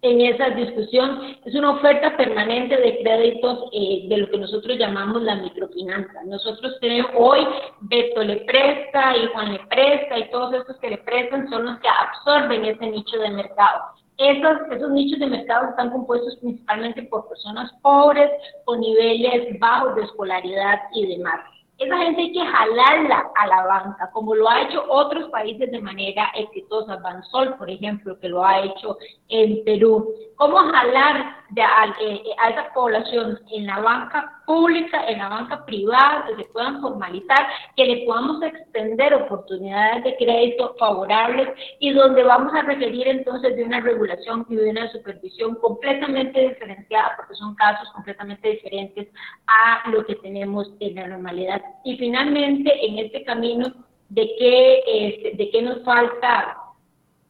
en 0.00 0.20
esa 0.20 0.50
discusión 0.50 1.36
es 1.44 1.54
una 1.54 1.72
oferta 1.72 2.16
permanente 2.16 2.76
de 2.76 3.00
créditos 3.02 3.68
eh, 3.72 4.06
de 4.08 4.16
lo 4.16 4.30
que 4.30 4.38
nosotros 4.38 4.78
llamamos 4.78 5.22
la 5.22 5.34
microfinanza. 5.36 6.22
Nosotros 6.24 6.78
tenemos 6.80 7.10
hoy, 7.16 7.46
Beto 7.80 8.22
le 8.22 8.36
presta 8.36 9.16
y 9.16 9.26
Juan 9.26 9.52
le 9.52 9.58
presta 9.66 10.18
y 10.18 10.30
todos 10.30 10.54
estos 10.54 10.76
que 10.78 10.90
le 10.90 10.98
prestan 10.98 11.50
son 11.50 11.66
los 11.66 11.80
que 11.80 11.88
absorben 11.88 12.64
ese 12.64 12.86
nicho 12.86 13.18
de 13.18 13.30
mercado. 13.30 13.98
Esos, 14.18 14.58
esos 14.70 14.90
nichos 14.90 15.20
de 15.20 15.26
mercado 15.26 15.70
están 15.70 15.90
compuestos 15.90 16.36
principalmente 16.36 17.04
por 17.04 17.28
personas 17.28 17.72
pobres, 17.82 18.30
con 18.64 18.80
niveles 18.80 19.58
bajos 19.58 19.94
de 19.94 20.02
escolaridad 20.02 20.80
y 20.92 21.06
demás 21.06 21.40
esa 21.78 21.96
gente 21.96 22.22
hay 22.22 22.32
que 22.32 22.44
jalarla 22.44 23.30
a 23.36 23.46
la 23.46 23.64
banca, 23.64 24.10
como 24.12 24.34
lo 24.34 24.48
ha 24.48 24.62
hecho 24.62 24.84
otros 24.88 25.30
países 25.30 25.70
de 25.70 25.80
manera 25.80 26.28
exitosa, 26.34 26.96
Bansol, 26.96 27.56
por 27.56 27.70
ejemplo, 27.70 28.18
que 28.18 28.28
lo 28.28 28.44
ha 28.44 28.64
hecho 28.64 28.98
en 29.28 29.64
Perú. 29.64 30.12
¿Cómo 30.38 30.56
jalar 30.56 31.36
de, 31.50 31.62
a, 31.62 31.96
eh, 32.00 32.22
a, 32.38 32.50
esa 32.50 32.72
población 32.72 33.40
en 33.50 33.66
la 33.66 33.80
banca 33.80 34.40
pública, 34.46 35.04
en 35.08 35.18
la 35.18 35.28
banca 35.28 35.66
privada, 35.66 36.26
que 36.28 36.36
se 36.36 36.48
puedan 36.50 36.80
formalizar, 36.80 37.44
que 37.74 37.84
le 37.84 38.06
podamos 38.06 38.40
extender 38.44 39.14
oportunidades 39.14 40.04
de 40.04 40.16
crédito 40.16 40.76
favorables 40.78 41.48
y 41.80 41.90
donde 41.90 42.22
vamos 42.22 42.54
a 42.54 42.62
requerir 42.62 43.08
entonces 43.08 43.56
de 43.56 43.64
una 43.64 43.80
regulación 43.80 44.46
y 44.48 44.54
de 44.54 44.70
una 44.70 44.88
supervisión 44.92 45.56
completamente 45.56 46.50
diferenciada, 46.50 47.14
porque 47.16 47.34
son 47.34 47.56
casos 47.56 47.90
completamente 47.92 48.48
diferentes 48.48 49.08
a 49.48 49.90
lo 49.90 50.06
que 50.06 50.14
tenemos 50.16 50.70
en 50.78 50.94
la 50.94 51.08
normalidad 51.08 51.60
y 51.84 51.96
finalmente, 51.96 52.72
en 52.86 52.98
este 53.00 53.24
camino, 53.24 53.72
¿de 54.08 54.30
qué, 54.38 54.82
este, 54.86 55.36
de 55.36 55.50
qué 55.50 55.62
nos 55.62 55.82
falta 55.82 56.67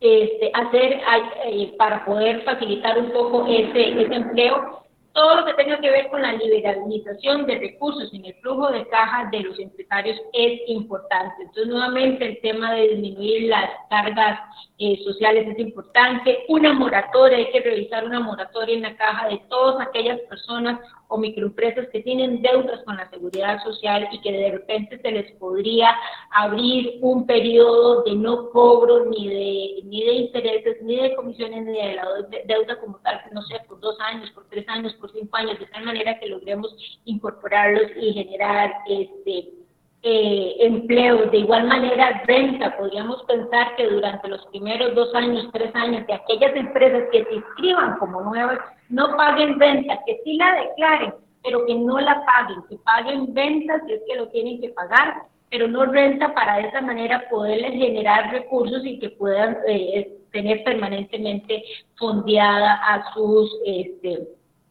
este, 0.01 0.51
hacer 0.55 1.01
eh, 1.47 1.75
para 1.77 2.05
poder 2.05 2.43
facilitar 2.43 2.99
un 2.99 3.11
poco 3.11 3.47
ese, 3.47 4.01
ese 4.01 4.15
empleo? 4.15 4.79
todo 5.19 5.35
lo 5.35 5.47
que 5.47 5.55
tenga 5.55 5.81
que 5.81 5.91
ver 5.91 6.09
con 6.11 6.23
la 6.23 6.35
liberalización 6.35 7.45
de 7.47 7.59
recursos 7.59 8.15
en 8.15 8.25
el 8.25 8.35
flujo 8.35 8.71
de 8.71 8.87
caja 8.87 9.29
de 9.33 9.41
los 9.41 9.59
empresarios 9.59 10.17
es 10.33 10.61
importante. 10.69 11.35
Entonces, 11.41 11.67
nuevamente, 11.67 12.25
el 12.25 12.41
tema 12.41 12.75
de 12.75 12.89
disminuir 12.91 13.49
las 13.49 13.69
cargas 13.91 14.39
eh, 14.79 15.03
sociales 15.05 15.49
es 15.49 15.59
importante. 15.59 16.45
Una 16.49 16.73
moratoria, 16.73 17.39
hay 17.39 17.51
que 17.51 17.61
revisar 17.61 18.05
una 18.05 18.21
moratoria 18.21 18.77
en 18.77 18.83
la 18.83 18.97
caja 18.97 19.29
de 19.29 19.39
todas 19.49 19.85
aquellas 19.87 20.21
personas 20.21 20.81
o 21.09 21.19
microempresas 21.19 21.89
que 21.89 22.01
tienen 22.03 22.43
deudas 22.43 22.85
con 22.85 22.97
la 22.97 23.11
seguridad 23.11 23.61
social 23.65 24.09
y 24.13 24.21
que 24.21 24.31
de 24.31 24.53
repente 24.53 25.01
se 25.01 25.11
les 25.11 25.33
podría 25.33 25.97
abrir 26.31 26.99
un 27.01 27.27
periodo 27.27 28.05
de 28.05 28.15
no 28.15 28.51
cobro 28.51 29.07
ni 29.07 29.27
de, 29.27 29.83
ni 29.85 30.05
de 30.05 30.13
intereses, 30.13 30.77
ni 30.83 30.97
de 30.97 31.17
comisiones, 31.17 31.65
ni 31.65 31.73
de 31.73 31.95
la 31.95 32.07
deuda 32.45 32.79
como 32.79 32.99
tal, 32.99 33.21
no 33.33 33.43
sé, 33.43 33.57
por 33.67 33.81
dos 33.81 33.99
años, 34.01 34.31
por 34.31 34.49
tres 34.49 34.69
años, 34.69 34.95
por 34.95 35.11
cinco 35.13 35.37
años, 35.37 35.59
de 35.59 35.67
tal 35.67 35.85
manera 35.85 36.19
que 36.21 36.29
logremos 36.29 36.77
incorporarlos 37.05 37.91
y 37.97 38.13
generar 38.13 38.73
este 38.89 39.59
eh, 40.03 40.57
empleo. 40.61 41.27
De 41.31 41.39
igual 41.39 41.67
manera, 41.67 42.23
renta. 42.27 42.77
Podríamos 42.77 43.23
pensar 43.25 43.75
que 43.77 43.89
durante 43.89 44.29
los 44.29 44.45
primeros 44.47 44.95
dos 44.95 45.15
años, 45.15 45.49
tres 45.53 45.75
años, 45.75 46.07
de 46.07 46.15
aquellas 46.15 46.55
empresas 46.55 47.05
que 47.11 47.25
se 47.25 47.35
inscriban 47.35 47.99
como 47.99 48.23
nuevas, 48.23 48.59
no 48.89 49.17
paguen 49.17 49.59
renta, 49.59 49.99
que 50.07 50.21
sí 50.25 50.37
la 50.37 50.55
declaren, 50.55 51.15
pero 51.43 51.67
que 51.67 51.75
no 51.75 51.99
la 52.01 52.25
paguen, 52.25 52.63
que 52.69 52.77
paguen 52.79 53.35
ventas 53.35 53.83
si 53.87 53.95
es 53.95 54.01
que 54.07 54.17
lo 54.17 54.29
tienen 54.29 54.61
que 54.61 54.71
pagar, 54.71 55.23
pero 55.51 55.67
no 55.67 55.87
renta 55.87 56.35
para 56.35 56.57
de 56.57 56.69
esa 56.69 56.81
manera 56.81 57.25
poderles 57.31 57.73
generar 57.73 58.31
recursos 58.33 58.85
y 58.85 58.99
que 58.99 59.11
puedan 59.11 59.57
eh, 59.67 60.19
tener 60.33 60.63
permanentemente 60.65 61.63
fondeada 61.97 62.75
a 62.75 63.13
sus 63.15 63.51
este, 63.65 64.29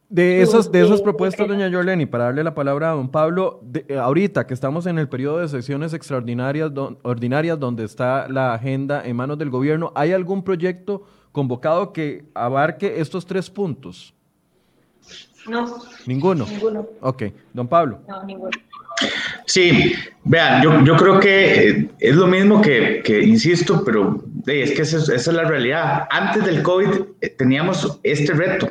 de 0.08 0.40
esas, 0.40 0.72
de 0.72 0.82
esas 0.82 1.02
propuestas, 1.02 1.46
doña 1.46 1.68
Yoleni, 1.68 2.06
para 2.06 2.24
darle 2.24 2.42
la 2.42 2.54
palabra 2.54 2.90
a 2.90 2.94
don 2.94 3.10
Pablo, 3.10 3.62
eh, 3.88 3.96
ahorita 3.96 4.46
que 4.46 4.54
estamos 4.54 4.86
en 4.86 4.98
el 4.98 5.08
periodo 5.08 5.38
de 5.38 5.48
sesiones 5.48 5.92
extraordinarias 5.92 6.70
ordinarias 7.02 7.58
donde 7.60 7.84
está 7.84 8.26
la 8.28 8.54
agenda 8.54 9.02
en 9.04 9.16
manos 9.16 9.38
del 9.38 9.50
gobierno, 9.50 9.92
¿hay 9.94 10.12
algún 10.12 10.42
proyecto 10.42 11.06
convocado 11.32 11.92
que 11.92 12.24
abarque 12.34 13.00
estos 13.00 13.26
tres 13.26 13.50
puntos? 13.50 14.14
No. 15.46 15.78
¿Ninguno? 16.06 16.46
Ninguno. 16.46 16.86
Ok. 17.00 17.24
Don 17.52 17.68
Pablo. 17.68 18.00
No, 18.08 18.22
ninguno. 18.24 18.50
Sí, 19.46 19.94
vean, 20.24 20.62
yo, 20.62 20.84
yo 20.84 20.96
creo 20.96 21.20
que 21.20 21.70
eh, 21.70 21.90
es 22.00 22.16
lo 22.16 22.26
mismo 22.26 22.60
que, 22.60 23.00
que 23.04 23.22
insisto, 23.22 23.82
pero 23.84 24.24
es 24.46 24.72
que 24.72 24.82
esa, 24.82 24.98
esa, 24.98 25.14
es 25.14 25.26
la 25.28 25.44
realidad. 25.44 26.08
Antes 26.10 26.44
del 26.44 26.62
COVID 26.62 26.88
eh, 27.20 27.28
teníamos 27.30 28.00
este 28.02 28.32
reto 28.32 28.70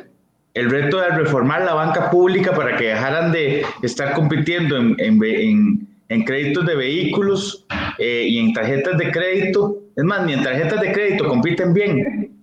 el 0.58 0.70
reto 0.70 0.98
de 0.98 1.10
reformar 1.10 1.62
la 1.62 1.74
banca 1.74 2.10
pública 2.10 2.52
para 2.52 2.76
que 2.76 2.88
dejaran 2.88 3.30
de 3.30 3.64
estar 3.82 4.12
compitiendo 4.12 4.76
en, 4.76 4.96
en, 4.98 5.88
en, 6.08 6.24
créditos 6.24 6.66
de 6.66 6.74
vehículos 6.74 7.64
eh, 7.98 8.26
y 8.28 8.38
en 8.40 8.52
tarjetas 8.52 8.98
de 8.98 9.12
crédito. 9.12 9.76
Es 9.96 10.02
más, 10.02 10.26
ni 10.26 10.32
en 10.32 10.42
tarjetas 10.42 10.80
de 10.80 10.92
crédito 10.92 11.28
compiten 11.28 11.72
bien, 11.72 12.36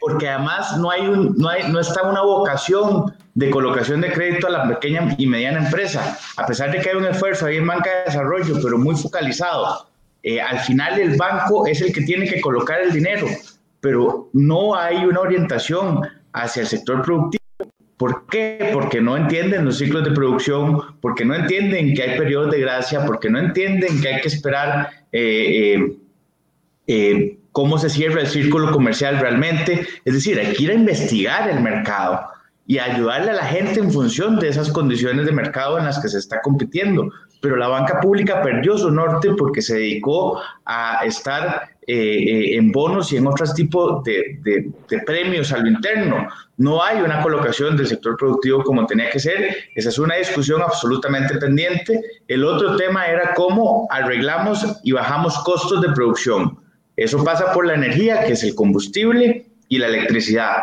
porque 0.00 0.28
además 0.28 0.78
no, 0.78 0.90
hay 0.90 1.02
un, 1.06 1.36
no, 1.36 1.48
hay, 1.48 1.70
no 1.70 1.78
está 1.78 2.02
una 2.02 2.22
vocación 2.22 3.14
de 3.34 3.50
colocación 3.50 4.00
de 4.00 4.10
crédito 4.10 4.48
a 4.48 4.50
la 4.50 4.68
pequeña 4.68 5.14
y 5.16 5.28
mediana 5.28 5.64
empresa, 5.64 6.18
a 6.36 6.46
pesar 6.46 6.72
de 6.72 6.80
que 6.80 6.90
hay 6.90 6.96
un 6.96 7.06
esfuerzo 7.06 7.46
ahí 7.46 7.58
en 7.58 7.68
banca 7.68 7.88
de 7.88 8.04
desarrollo, 8.06 8.56
pero 8.60 8.78
muy 8.78 8.96
focalizado. 8.96 9.86
Eh, 10.24 10.40
al 10.40 10.58
final 10.58 10.98
el 10.98 11.16
banco 11.16 11.68
es 11.68 11.80
el 11.82 11.92
que 11.92 12.02
tiene 12.02 12.26
que 12.26 12.40
colocar 12.40 12.80
el 12.80 12.92
dinero, 12.92 13.28
pero 13.80 14.28
no 14.32 14.74
hay 14.74 15.04
una 15.04 15.20
orientación 15.20 16.00
hacia 16.32 16.62
el 16.62 16.68
sector 16.68 17.02
productivo 17.02 17.39
¿Por 18.00 18.24
qué? 18.28 18.70
Porque 18.72 19.02
no 19.02 19.14
entienden 19.14 19.66
los 19.66 19.76
ciclos 19.76 20.02
de 20.02 20.12
producción, 20.12 20.80
porque 21.02 21.22
no 21.22 21.34
entienden 21.34 21.92
que 21.92 22.02
hay 22.02 22.16
periodos 22.16 22.50
de 22.50 22.58
gracia, 22.58 23.04
porque 23.04 23.28
no 23.28 23.38
entienden 23.38 24.00
que 24.00 24.08
hay 24.08 24.22
que 24.22 24.28
esperar 24.28 24.88
eh, 25.12 25.74
eh, 25.74 25.96
eh, 26.86 27.38
cómo 27.52 27.76
se 27.76 27.90
cierra 27.90 28.22
el 28.22 28.26
círculo 28.26 28.72
comercial 28.72 29.18
realmente. 29.18 29.86
Es 30.06 30.14
decir, 30.14 30.38
hay 30.38 30.54
que 30.54 30.62
ir 30.62 30.70
a 30.70 30.74
investigar 30.76 31.50
el 31.50 31.60
mercado 31.60 32.22
y 32.66 32.78
ayudarle 32.78 33.32
a 33.32 33.34
la 33.34 33.44
gente 33.44 33.80
en 33.80 33.92
función 33.92 34.40
de 34.40 34.48
esas 34.48 34.70
condiciones 34.70 35.26
de 35.26 35.32
mercado 35.32 35.76
en 35.76 35.84
las 35.84 35.98
que 36.00 36.08
se 36.08 36.16
está 36.16 36.40
compitiendo. 36.40 37.06
Pero 37.42 37.56
la 37.56 37.68
banca 37.68 38.00
pública 38.00 38.40
perdió 38.40 38.78
su 38.78 38.90
norte 38.90 39.34
porque 39.36 39.60
se 39.60 39.74
dedicó 39.74 40.40
a 40.64 41.00
estar 41.04 41.69
eh, 41.86 41.94
eh, 41.94 42.56
en 42.56 42.70
bonos 42.70 43.10
y 43.12 43.16
en 43.16 43.26
otros 43.26 43.54
tipos 43.54 44.04
de, 44.04 44.38
de, 44.42 44.98
premios 45.00 45.50
a 45.50 45.58
lo 45.58 45.68
interno. 45.68 46.28
No 46.58 46.82
hay 46.82 47.00
una 47.00 47.22
colocación 47.22 47.76
del 47.76 47.86
sector 47.86 48.16
productivo 48.18 48.62
como 48.62 48.86
tenía 48.86 49.10
que 49.10 49.18
ser. 49.18 49.56
Esa 49.74 49.88
es 49.88 49.98
una 49.98 50.16
discusión 50.16 50.60
absolutamente 50.62 51.36
pendiente. 51.38 52.02
El 52.28 52.44
otro 52.44 52.76
tema 52.76 53.06
era 53.06 53.34
cómo 53.34 53.88
arreglamos 53.90 54.64
y 54.84 54.92
bajamos 54.92 55.38
costos 55.38 55.80
de 55.80 55.88
producción. 55.88 56.58
Eso 56.96 57.24
pasa 57.24 57.52
por 57.52 57.66
la 57.66 57.74
energía, 57.74 58.24
que 58.24 58.34
es 58.34 58.44
el 58.44 58.54
combustible, 58.54 59.46
y 59.68 59.78
la 59.78 59.86
electricidad. 59.86 60.56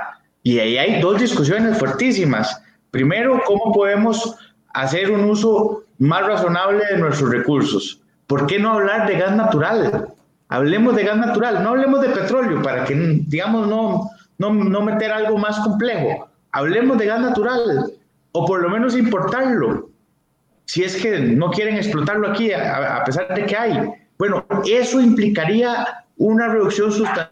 Y 0.44 0.60
ahí 0.60 0.78
hay 0.78 1.02
dos 1.02 1.20
discusiones 1.20 1.80
fuertísimas. 1.80 2.62
Primero, 2.92 3.42
¿cómo 3.46 3.74
podemos 3.74 4.36
hacer 4.74 5.10
un 5.10 5.24
uso 5.24 5.84
más 5.98 6.26
razonable 6.28 6.86
de 6.92 7.00
nuestros 7.00 7.32
recursos? 7.32 8.02
¿Por 8.28 8.46
qué 8.46 8.60
no 8.60 8.74
hablar 8.74 9.08
de 9.08 9.18
gas 9.18 9.36
natural? 9.36 10.14
Hablemos 10.50 10.96
de 10.96 11.04
gas 11.04 11.18
natural, 11.18 11.64
no 11.64 11.70
hablemos 11.70 12.02
de 12.02 12.10
petróleo 12.10 12.62
para 12.62 12.86
que, 12.86 12.96
digamos, 13.28 13.68
no, 13.68 14.10
no, 14.38 14.54
no 14.54 14.82
meter 14.82 15.12
algo 15.12 15.38
más 15.38 15.60
complejo. 15.60 16.30
Hablemos 16.52 16.98
de 16.98 17.06
gas 17.06 17.20
natural 17.20 17.92
o 18.32 18.46
por 18.46 18.62
lo 18.62 18.70
menos 18.70 18.98
importarlo. 18.98 19.90
Si 20.66 20.84
es 20.84 20.96
que 21.02 21.20
no 21.20 21.50
quieren 21.52 21.76
explotarlo 21.76 22.30
aquí, 22.30 22.52
a, 22.52 23.04
pesar 23.06 23.34
de 23.34 23.46
que 23.46 23.56
hay. 23.56 23.90
Bueno, 24.18 24.46
eso 24.66 25.00
implicaría 25.02 26.04
una 26.18 26.48
reducción 26.48 26.92
sustancial 26.92 27.32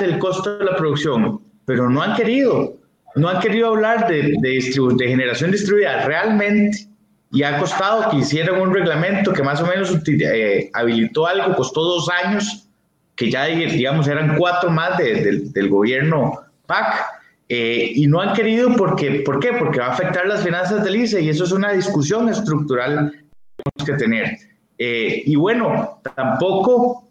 del 0.00 0.18
costo 0.18 0.58
de 0.58 0.64
la 0.64 0.76
producción 0.76 1.40
pero 1.66 1.90
no 1.90 2.00
han 2.00 2.16
querido, 2.16 2.78
no 3.16 3.28
han 3.28 3.40
querido 3.40 3.68
hablar 3.68 4.08
de, 4.08 4.34
de, 4.40 5.08
generación 5.08 5.50
distribuida 5.50 6.06
realmente 6.06 6.88
y 7.36 7.42
ha 7.42 7.58
costado 7.58 8.08
que 8.08 8.16
hicieran 8.16 8.58
un 8.58 8.72
reglamento 8.72 9.34
que 9.34 9.42
más 9.42 9.60
o 9.60 9.66
menos 9.66 9.94
eh, 10.06 10.70
habilitó 10.72 11.26
algo, 11.26 11.54
costó 11.54 11.82
dos 11.82 12.08
años, 12.24 12.66
que 13.14 13.30
ya 13.30 13.44
digamos 13.44 14.08
eran 14.08 14.36
cuatro 14.38 14.70
más 14.70 14.96
del 14.96 15.68
gobierno 15.68 16.40
PAC, 16.64 17.04
eh, 17.50 17.92
y 17.94 18.06
no 18.06 18.22
han 18.22 18.32
querido 18.32 18.74
porque, 18.74 19.22
¿por 19.24 19.38
qué? 19.38 19.52
Porque 19.52 19.80
va 19.80 19.88
a 19.88 19.92
afectar 19.92 20.26
las 20.26 20.42
finanzas 20.42 20.82
del 20.82 20.96
ICE 20.96 21.20
y 21.20 21.28
eso 21.28 21.44
es 21.44 21.52
una 21.52 21.72
discusión 21.72 22.30
estructural 22.30 23.12
que 23.12 23.24
tenemos 23.62 23.86
que 23.86 24.04
tener. 24.04 24.38
Eh, 24.78 25.22
y 25.26 25.36
bueno, 25.36 26.00
tampoco 26.16 27.06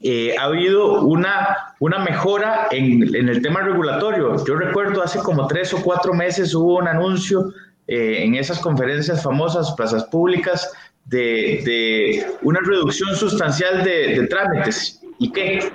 eh, 0.00 0.36
ha 0.38 0.44
habido 0.44 1.02
una, 1.02 1.74
una 1.80 1.98
mejora 1.98 2.68
en, 2.70 3.14
en, 3.16 3.28
el 3.28 3.42
tema 3.42 3.62
regulatorio. 3.62 4.44
Yo 4.46 4.54
recuerdo 4.54 5.02
hace 5.02 5.18
como 5.18 5.48
tres 5.48 5.74
o 5.74 5.82
cuatro 5.82 6.14
meses 6.14 6.54
hubo 6.54 6.78
un 6.78 6.86
anuncio 6.86 7.52
eh, 7.88 8.24
en 8.24 8.34
esas 8.34 8.58
conferencias 8.58 9.22
famosas, 9.22 9.72
plazas 9.72 10.04
públicas, 10.04 10.72
de, 11.06 12.26
una 12.42 12.60
reducción 12.60 13.14
sustancial 13.14 13.84
de, 13.84 14.26
trámites. 14.28 15.00
¿Y 15.18 15.30
qué? 15.32 15.70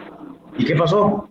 ¿Y 0.57 0.65
qué 0.65 0.75
pasó? 0.75 1.27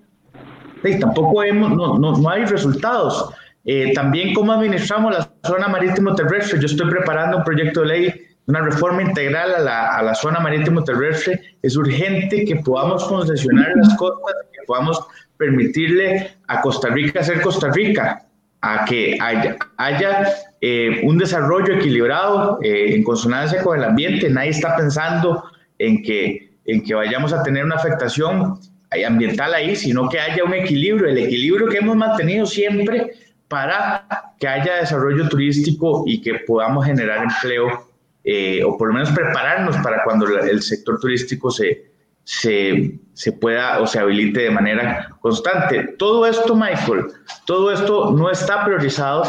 tampoco 0.99 1.43
hemos, 1.43 1.71
no, 1.73 1.99
no, 1.99 2.17
no 2.17 2.31
hay 2.31 2.47
resultados. 2.47 3.31
Eh, 3.67 3.93
también 3.93 4.33
cómo 4.33 4.53
administramos 4.53 5.13
la 5.13 5.31
zona 5.47 5.69
marítimo 5.69 6.15
terrestre. 6.15 6.59
Yo 6.59 6.67
estoy 6.67 6.89
preparando 6.89 7.37
un 7.37 7.45
proyecto 7.45 7.83
de 7.83 7.87
ley 7.87 8.27
una 8.47 8.63
reforma 8.63 9.03
integral 9.03 9.55
a 9.55 9.61
la, 9.61 9.97
a 9.97 10.03
la 10.03 10.15
zona 10.15 10.41
marítimo 10.41 10.83
terrestre. 10.83 11.41
Es 11.63 11.77
urgente 11.77 12.45
que 12.45 12.57
podamos 12.57 13.05
concesionar 13.05 13.73
las 13.77 13.95
costas, 13.97 14.35
que 14.53 14.59
podamos 14.67 15.01
permitirle 15.37 16.37
a 16.49 16.61
Costa 16.61 16.89
Rica 16.89 17.23
ser 17.23 17.41
Costa 17.41 17.71
Rica, 17.71 18.27
a 18.61 18.85
que 18.85 19.17
haya 19.21 20.27
eh, 20.61 21.01
un 21.05 21.19
desarrollo 21.19 21.75
equilibrado 21.75 22.59
eh, 22.63 22.95
en 22.95 23.03
consonancia 23.03 23.63
con 23.63 23.79
el 23.79 23.85
ambiente. 23.85 24.29
Nadie 24.29 24.51
está 24.51 24.77
pensando 24.77 25.45
en 25.79 26.03
que, 26.03 26.53
en 26.67 26.83
que 26.83 26.95
vayamos 26.95 27.33
a 27.33 27.43
tener 27.43 27.65
una 27.65 27.77
afectación 27.77 28.59
ambiental 29.07 29.55
ahí, 29.55 29.77
sino 29.77 30.09
que 30.09 30.19
haya 30.19 30.43
un 30.45 30.53
equilibrio, 30.53 31.09
el 31.09 31.19
equilibrio 31.19 31.69
que 31.69 31.79
hemos 31.79 31.97
mantenido 31.97 32.45
siempre 32.45 33.13
para 33.51 34.07
que 34.39 34.47
haya 34.47 34.77
desarrollo 34.77 35.29
turístico 35.29 36.05
y 36.07 36.21
que 36.23 36.35
podamos 36.47 36.87
generar 36.87 37.25
empleo 37.25 37.91
eh, 38.23 38.63
o 38.63 38.77
por 38.77 38.89
lo 38.89 38.95
menos 38.95 39.11
prepararnos 39.11 39.77
para 39.79 40.05
cuando 40.05 40.27
el 40.27 40.63
sector 40.63 41.01
turístico 41.01 41.51
se, 41.51 41.90
se, 42.25 42.99
se, 43.13 43.33
pueda 43.33 43.81
o 43.81 43.87
se 43.87 43.99
habilite 43.99 44.41
de 44.41 44.51
manera 44.51 45.17
constante. 45.21 45.95
Todo 45.99 46.27
esto, 46.27 46.55
Michael, 46.55 47.07
todo 47.47 47.73
esto 47.73 48.13
no 48.13 48.31
está 48.31 48.65
priorizado 48.65 49.25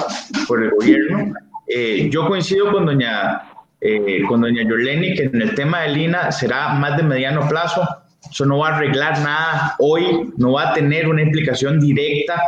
por 0.48 0.64
el 0.64 0.72
gobierno. 0.72 1.34
Eh, 1.68 2.10
yo 2.12 2.28
coincido 2.28 2.72
con 2.72 2.86
doña, 2.86 3.44
eh, 3.80 4.24
con 4.28 4.42
doña 4.42 4.64
Yoleni 4.64 5.16
que 5.16 5.24
en 5.24 5.42
el 5.42 5.56
tema 5.56 5.82
del 5.82 5.98
INA 5.98 6.32
será 6.32 6.74
más 6.74 6.98
de 6.98 7.04
mediano 7.04 7.48
plazo. 7.48 7.88
Eso 8.30 8.46
no 8.46 8.60
va 8.60 8.70
a 8.70 8.78
arreglar 8.78 9.20
nada 9.20 9.76
hoy, 9.80 10.32
no 10.38 10.54
va 10.54 10.70
a 10.70 10.74
tener 10.74 11.08
una 11.08 11.22
implicación 11.22 11.80
directa 11.80 12.42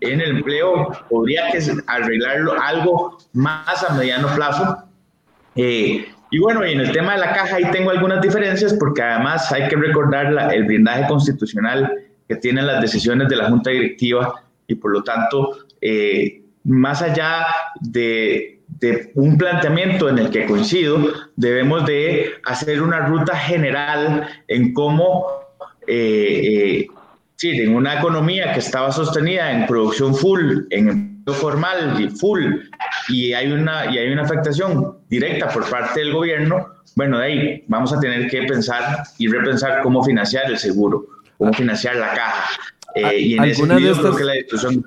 en 0.00 0.20
el 0.20 0.36
empleo, 0.38 0.88
podría 1.08 1.50
que 1.50 1.60
arreglarlo 1.86 2.60
algo 2.60 3.18
más 3.32 3.88
a 3.88 3.94
mediano 3.94 4.28
plazo. 4.34 4.78
Eh, 5.56 6.06
y 6.30 6.38
bueno, 6.38 6.66
y 6.66 6.72
en 6.72 6.80
el 6.80 6.92
tema 6.92 7.14
de 7.14 7.18
la 7.18 7.32
caja 7.32 7.56
ahí 7.56 7.70
tengo 7.72 7.90
algunas 7.90 8.20
diferencias 8.20 8.74
porque 8.74 9.02
además 9.02 9.50
hay 9.52 9.68
que 9.68 9.76
recordar 9.76 10.32
el 10.52 10.64
blindaje 10.64 11.06
constitucional 11.08 11.92
que 12.28 12.36
tienen 12.36 12.66
las 12.66 12.80
decisiones 12.80 13.28
de 13.28 13.36
la 13.36 13.48
Junta 13.48 13.70
Directiva 13.70 14.44
y 14.68 14.76
por 14.76 14.92
lo 14.92 15.02
tanto, 15.02 15.58
eh, 15.80 16.42
más 16.64 17.02
allá 17.02 17.46
de, 17.80 18.60
un 19.14 19.36
planteamiento 19.36 20.08
en 20.08 20.18
el 20.18 20.30
que 20.30 20.46
coincido, 20.46 21.12
debemos 21.34 21.84
de 21.86 22.34
hacer 22.44 22.80
una 22.80 23.00
ruta 23.00 23.36
general 23.36 24.28
en 24.46 24.72
cómo, 24.72 25.26
eh, 25.88 26.40
eh, 26.44 26.86
sí, 27.34 27.50
en 27.50 27.74
una 27.74 27.98
economía 27.98 28.52
que 28.52 28.60
estaba 28.60 28.92
sostenida 28.92 29.50
en 29.50 29.66
producción 29.66 30.14
full, 30.14 30.66
en 30.70 31.09
formal 31.26 32.00
y 32.00 32.08
full, 32.08 32.56
y 33.08 33.32
hay 33.32 33.52
una, 33.52 33.92
y 33.92 33.98
hay 33.98 34.12
una 34.12 34.22
afectación 34.22 34.98
directa 35.08 35.48
por 35.48 35.68
parte 35.68 36.00
del 36.00 36.12
gobierno, 36.12 36.66
bueno, 36.96 37.18
de 37.18 37.24
ahí 37.24 37.64
vamos 37.68 37.92
a 37.92 38.00
tener 38.00 38.28
que 38.28 38.42
pensar 38.42 39.04
y 39.18 39.28
repensar 39.28 39.82
cómo 39.82 40.02
financiar 40.02 40.50
el 40.50 40.58
seguro, 40.58 41.06
cómo 41.38 41.52
financiar 41.52 41.96
la 41.96 42.12
caja. 42.14 42.50
Eh, 42.94 43.18
y 43.18 43.34
en 43.34 43.44
ese 43.44 43.66
sentido, 43.66 43.96
creo 44.00 44.16
que 44.16 44.24
la 44.24 44.32
discusión 44.32 44.84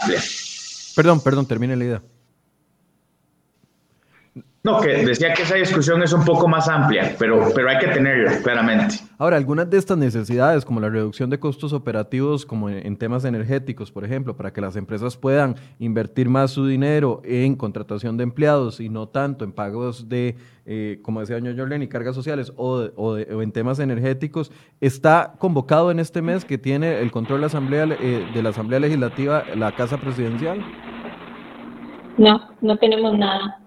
amplia. 0.00 0.20
Perdón, 0.94 1.20
perdón, 1.22 1.46
termine 1.46 1.76
la 1.76 1.84
idea. 1.84 2.02
No, 4.62 4.78
que 4.78 4.88
decía 5.06 5.32
que 5.32 5.42
esa 5.42 5.54
discusión 5.54 6.02
es 6.02 6.12
un 6.12 6.22
poco 6.22 6.46
más 6.46 6.68
amplia, 6.68 7.16
pero, 7.18 7.48
pero 7.54 7.70
hay 7.70 7.78
que 7.78 7.88
tenerla, 7.88 8.42
claramente. 8.42 8.96
Ahora, 9.16 9.38
algunas 9.38 9.70
de 9.70 9.78
estas 9.78 9.96
necesidades, 9.96 10.66
como 10.66 10.80
la 10.80 10.90
reducción 10.90 11.30
de 11.30 11.40
costos 11.40 11.72
operativos, 11.72 12.44
como 12.44 12.68
en, 12.68 12.98
temas 12.98 13.24
energéticos, 13.24 13.90
por 13.90 14.04
ejemplo, 14.04 14.36
para 14.36 14.52
que 14.52 14.60
las 14.60 14.76
empresas 14.76 15.16
puedan 15.16 15.56
invertir 15.78 16.28
más 16.28 16.50
su 16.50 16.66
dinero 16.66 17.22
en 17.24 17.56
contratación 17.56 18.18
de 18.18 18.24
empleados 18.24 18.80
y 18.80 18.90
no 18.90 19.08
tanto 19.08 19.46
en 19.46 19.52
pagos 19.52 20.10
de, 20.10 20.36
eh, 20.66 21.00
como 21.00 21.20
decía 21.20 21.36
doña 21.36 21.54
Jorlen, 21.56 21.82
y 21.82 21.88
cargas 21.88 22.14
sociales 22.14 22.52
o, 22.56 22.90
o, 22.96 23.16
en 23.16 23.52
temas 23.52 23.78
energéticos, 23.78 24.52
está 24.82 25.36
convocado 25.38 25.90
en 25.90 26.00
este 26.00 26.20
mes 26.20 26.44
que 26.44 26.58
tiene 26.58 27.00
el 27.00 27.10
control 27.10 27.38
de 27.38 27.40
la 27.40 27.46
Asamblea, 27.46 27.88
eh, 27.98 28.28
de 28.34 28.42
la 28.42 28.50
Asamblea 28.50 28.80
Legislativa 28.80 29.42
la 29.56 29.72
Casa 29.72 29.96
Presidencial. 29.96 30.62
No, 32.18 32.50
no 32.60 32.76
tenemos 32.76 33.16
nada. 33.16 33.59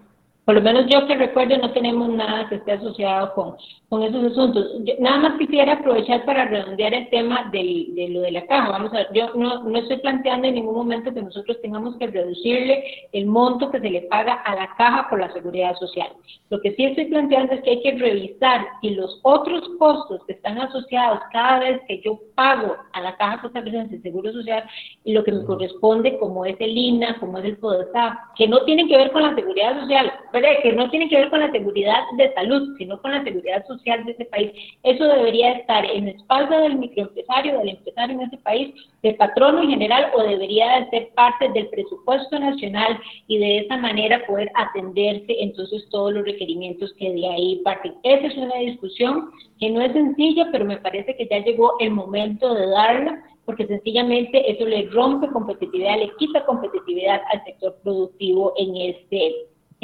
Por 0.44 0.56
lo 0.56 0.60
menos 0.60 0.86
yo 0.88 1.06
que 1.06 1.16
recuerdo 1.16 1.56
no 1.56 1.72
tenemos 1.72 2.08
nada 2.10 2.48
que 2.48 2.56
esté 2.56 2.72
asociado 2.72 3.32
con, 3.34 3.56
con 3.88 4.02
esos 4.02 4.32
asuntos. 4.32 4.66
nada 4.98 5.18
más 5.18 5.38
quisiera 5.38 5.72
aprovechar 5.74 6.24
para 6.26 6.44
redondear 6.44 6.92
el 6.92 7.08
tema 7.08 7.48
del, 7.50 7.94
de 7.94 8.08
lo 8.10 8.20
de 8.20 8.32
la 8.32 8.46
caja. 8.46 8.70
Vamos 8.70 8.92
a 8.92 8.98
ver, 8.98 9.08
yo 9.14 9.32
no, 9.34 9.62
no 9.62 9.78
estoy 9.78 9.98
planteando 9.98 10.46
en 10.46 10.56
ningún 10.56 10.74
momento 10.74 11.14
que 11.14 11.22
nosotros 11.22 11.58
tengamos 11.62 11.96
que 11.96 12.08
reducirle 12.08 12.84
el 13.12 13.26
monto 13.26 13.70
que 13.70 13.80
se 13.80 13.88
le 13.88 14.02
paga 14.02 14.34
a 14.34 14.54
la 14.54 14.74
caja 14.76 15.08
por 15.08 15.20
la 15.20 15.32
seguridad 15.32 15.74
social. 15.76 16.08
Lo 16.50 16.60
que 16.60 16.74
sí 16.74 16.84
estoy 16.84 17.06
planteando 17.06 17.54
es 17.54 17.62
que 17.62 17.70
hay 17.70 17.82
que 17.82 17.92
revisar 17.92 18.66
si 18.82 18.90
los 18.90 19.20
otros 19.22 19.62
costos 19.78 20.20
que 20.26 20.34
están 20.34 20.58
asociados 20.58 21.20
cada 21.32 21.60
vez 21.60 21.80
que 21.88 22.02
yo 22.02 22.20
pago 22.34 22.76
a 22.92 23.00
la 23.00 23.16
caja 23.16 23.40
costarricense 23.40 23.96
de 23.96 24.02
seguro 24.02 24.30
social 24.32 24.64
y 25.04 25.14
lo 25.14 25.24
que 25.24 25.32
me 25.32 25.44
corresponde 25.44 26.18
como 26.18 26.44
es 26.44 26.56
el 26.60 26.76
INA, 26.76 27.18
como 27.18 27.38
es 27.38 27.44
el 27.46 27.56
PODESA, 27.56 28.32
que 28.36 28.46
no 28.46 28.62
tienen 28.64 28.88
que 28.88 28.96
ver 28.96 29.10
con 29.10 29.22
la 29.22 29.34
seguridad 29.34 29.80
social, 29.80 30.12
que 30.40 30.72
no 30.72 30.90
tiene 30.90 31.08
que 31.08 31.16
ver 31.16 31.30
con 31.30 31.40
la 31.40 31.52
seguridad 31.52 32.00
de 32.16 32.32
salud, 32.34 32.76
sino 32.76 33.00
con 33.00 33.12
la 33.12 33.22
seguridad 33.22 33.64
social 33.66 34.04
de 34.04 34.12
ese 34.12 34.24
país. 34.24 34.50
Eso 34.82 35.04
debería 35.04 35.52
estar 35.52 35.84
en 35.84 36.08
espalda 36.08 36.60
del 36.60 36.76
microempresario, 36.76 37.58
del 37.58 37.70
empresario 37.70 38.16
en 38.16 38.26
ese 38.26 38.38
país, 38.38 38.74
del 39.02 39.14
patrono 39.16 39.62
en 39.62 39.70
general, 39.70 40.10
o 40.14 40.22
debería 40.22 40.80
de 40.80 40.90
ser 40.90 41.08
parte 41.14 41.48
del 41.50 41.68
presupuesto 41.68 42.38
nacional 42.38 42.98
y 43.28 43.38
de 43.38 43.58
esa 43.58 43.76
manera 43.76 44.26
poder 44.26 44.50
atenderse 44.54 45.36
entonces 45.40 45.88
todos 45.90 46.12
los 46.12 46.24
requerimientos 46.24 46.92
que 46.98 47.12
de 47.12 47.28
ahí 47.28 47.60
parten. 47.64 47.94
Esa 48.02 48.26
es 48.26 48.36
una 48.36 48.56
discusión 48.56 49.30
que 49.60 49.70
no 49.70 49.80
es 49.80 49.92
sencilla, 49.92 50.48
pero 50.50 50.64
me 50.64 50.78
parece 50.78 51.16
que 51.16 51.28
ya 51.30 51.38
llegó 51.38 51.74
el 51.78 51.90
momento 51.90 52.54
de 52.54 52.66
darla 52.66 53.22
porque 53.44 53.66
sencillamente 53.66 54.50
eso 54.50 54.64
le 54.64 54.88
rompe 54.90 55.28
competitividad, 55.28 55.98
le 55.98 56.10
quita 56.16 56.44
competitividad 56.46 57.20
al 57.32 57.44
sector 57.44 57.76
productivo 57.82 58.54
en 58.56 58.76
este 58.76 59.34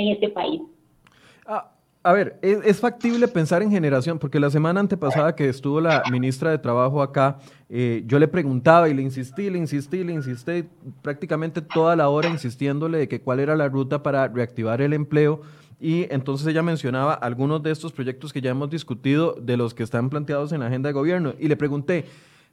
en 0.01 0.13
este 0.13 0.29
país. 0.29 0.63
Ah, 1.47 1.71
a 2.03 2.15
ver, 2.15 2.39
¿es, 2.41 2.81
factible 2.81 3.29
pensar 3.29 3.63
en 3.63 3.71
generación? 3.71 4.19
Porque 4.19 4.41
la 4.41 4.49
semana 4.49 4.81
antepasada 4.81 5.37
que 5.37 5.51
estuvo 5.51 5.83
la 5.83 6.03
ministra 6.11 6.51
de 6.51 6.57
Trabajo 6.57 7.03
acá, 7.03 7.39
eh, 7.69 8.05
yo 8.07 8.19
le 8.19 8.27
preguntaba 8.27 8.89
y 8.89 8.95
le 8.95 9.03
insistí, 9.03 9.51
le 9.51 9.59
insistí, 9.59 10.03
le 10.03 10.15
insistí 10.15 10.65
prácticamente 11.03 11.61
toda 11.61 11.97
la 11.97 12.09
hora 12.09 12.31
insistiéndole 12.31 12.97
de 12.97 13.09
que 13.09 13.21
cuál 13.21 13.39
era 13.39 13.55
la 13.55 13.69
ruta 13.69 14.03
para 14.03 14.29
reactivar 14.29 14.81
el 14.81 14.95
empleo. 14.95 15.43
Y 15.79 16.07
entonces 16.11 16.47
ella 16.47 16.63
mencionaba 16.63 17.13
algunos 17.13 17.63
de 17.63 17.71
estos 17.71 17.93
proyectos 17.93 18.33
que 18.33 18.41
ya 18.41 18.51
hemos 18.51 18.71
discutido, 18.71 19.35
de 19.39 19.59
los 19.59 19.75
que 19.75 19.83
están 19.83 20.09
planteados 20.09 20.53
en 20.53 20.61
la 20.61 20.69
agenda 20.69 20.89
de 20.89 20.95
gobierno. 20.95 21.35
Y 21.39 21.49
le 21.49 21.57
pregunté, 21.57 22.07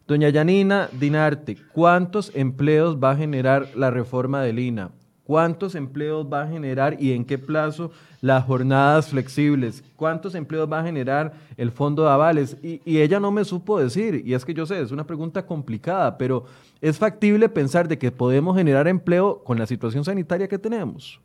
doña 0.08 0.28
Yanina 0.28 0.90
Dinarte, 0.92 1.56
¿cuántos 1.72 2.34
empleos 2.36 2.98
va 2.98 3.12
a 3.12 3.16
generar 3.16 3.70
la 3.76 3.92
reforma 3.92 4.42
del 4.42 4.60
INA? 4.60 4.92
¿Cuántos 5.28 5.76
empleos 5.76 6.26
va 6.26 6.44
a 6.44 6.48
generar 6.48 6.96
y 7.02 7.12
en 7.12 7.26
qué 7.26 7.38
plazo 7.38 7.92
las 8.22 8.46
jornadas 8.46 9.10
flexibles? 9.10 9.84
¿Cuántos 9.98 10.36
empleos 10.36 10.72
va 10.72 10.80
a 10.80 10.86
generar 10.86 11.34
el 11.58 11.70
fondo 11.70 12.04
de 12.04 12.10
avales? 12.12 12.56
Y, 12.64 12.80
ella 12.98 13.20
no 13.20 13.30
me 13.30 13.44
supo 13.44 13.78
decir, 13.78 14.24
y 14.26 14.34
es 14.34 14.46
que 14.46 14.54
yo 14.54 14.66
sé, 14.66 14.80
es 14.80 14.92
una 14.92 15.06
pregunta 15.06 15.46
complicada, 15.46 16.18
pero 16.18 16.46
¿es 16.80 16.98
factible 16.98 17.50
pensar 17.50 17.90
de 17.90 17.98
que 17.98 18.10
podemos 18.10 18.56
generar 18.56 18.88
empleo 18.88 19.44
con 19.44 19.60
la 19.60 19.68
situación 19.68 20.06
sanitaria 20.06 20.48
que 20.48 20.58
tenemos? 20.58 21.20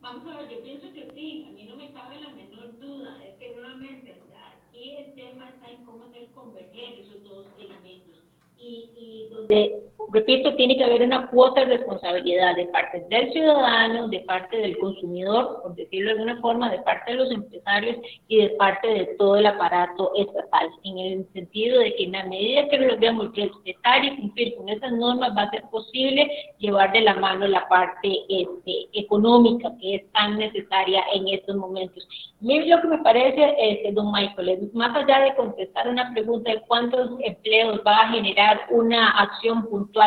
Vamos 0.00 0.24
a 0.26 0.38
ver, 0.38 0.50
yo 0.50 0.60
pienso 0.60 0.92
que 0.92 1.08
sí, 1.14 1.46
a 1.48 1.52
mí 1.52 1.68
no 1.70 1.76
me 1.76 1.92
cabe 1.92 2.16
la 2.20 2.30
menor 2.34 2.76
duda, 2.80 3.14
es 3.28 3.36
que 3.38 3.54
nuevamente 3.54 4.20
aquí 4.72 4.96
el 4.96 5.14
tema 5.14 5.50
está 5.50 5.70
en 5.70 5.84
cómo 5.84 6.02
hacer 6.06 6.26
converger 6.34 6.98
esos 6.98 7.22
dos 7.22 7.46
elementos. 7.60 8.24
Y, 8.58 9.28
donde 9.30 9.89
repito, 10.12 10.54
tiene 10.56 10.76
que 10.76 10.84
haber 10.84 11.02
una 11.02 11.28
cuota 11.28 11.60
de 11.60 11.76
responsabilidad 11.76 12.56
de 12.56 12.66
parte 12.66 13.04
del 13.08 13.32
ciudadano, 13.32 14.08
de 14.08 14.20
parte 14.20 14.56
del 14.56 14.78
consumidor, 14.78 15.60
por 15.62 15.74
decirlo 15.74 16.06
de 16.06 16.12
alguna 16.12 16.40
forma, 16.40 16.70
de 16.70 16.78
parte 16.80 17.12
de 17.12 17.18
los 17.18 17.30
empresarios 17.30 17.96
y 18.28 18.42
de 18.42 18.50
parte 18.50 18.88
de 18.88 19.04
todo 19.18 19.36
el 19.36 19.46
aparato 19.46 20.12
estatal, 20.16 20.68
en 20.84 20.98
el 20.98 21.26
sentido 21.32 21.80
de 21.80 21.94
que 21.94 22.04
en 22.04 22.12
la 22.12 22.24
medida 22.24 22.68
que 22.68 22.78
logremos 22.78 23.34
respetar 23.34 24.04
y 24.04 24.16
cumplir 24.16 24.56
con 24.56 24.68
esas 24.68 24.92
normas 24.92 25.36
va 25.36 25.42
a 25.42 25.50
ser 25.50 25.62
posible 25.70 26.30
llevar 26.58 26.92
de 26.92 27.00
la 27.02 27.14
mano 27.14 27.46
la 27.46 27.68
parte 27.68 28.08
este, 28.28 28.88
económica 28.92 29.72
que 29.80 29.96
es 29.96 30.12
tan 30.12 30.38
necesaria 30.38 31.02
en 31.14 31.28
estos 31.28 31.56
momentos. 31.56 32.06
Mire 32.40 32.66
lo 32.66 32.80
que 32.80 32.88
me 32.88 32.98
parece, 32.98 33.54
este, 33.58 33.92
don 33.92 34.12
Michael, 34.12 34.70
más 34.72 34.96
allá 34.96 35.20
de 35.20 35.34
contestar 35.34 35.88
una 35.88 36.10
pregunta 36.12 36.50
de 36.50 36.60
cuántos 36.62 37.10
empleos 37.20 37.80
va 37.86 37.98
a 37.98 38.08
generar 38.08 38.60
una 38.70 39.10
acción 39.10 39.66
puntual, 39.66 39.99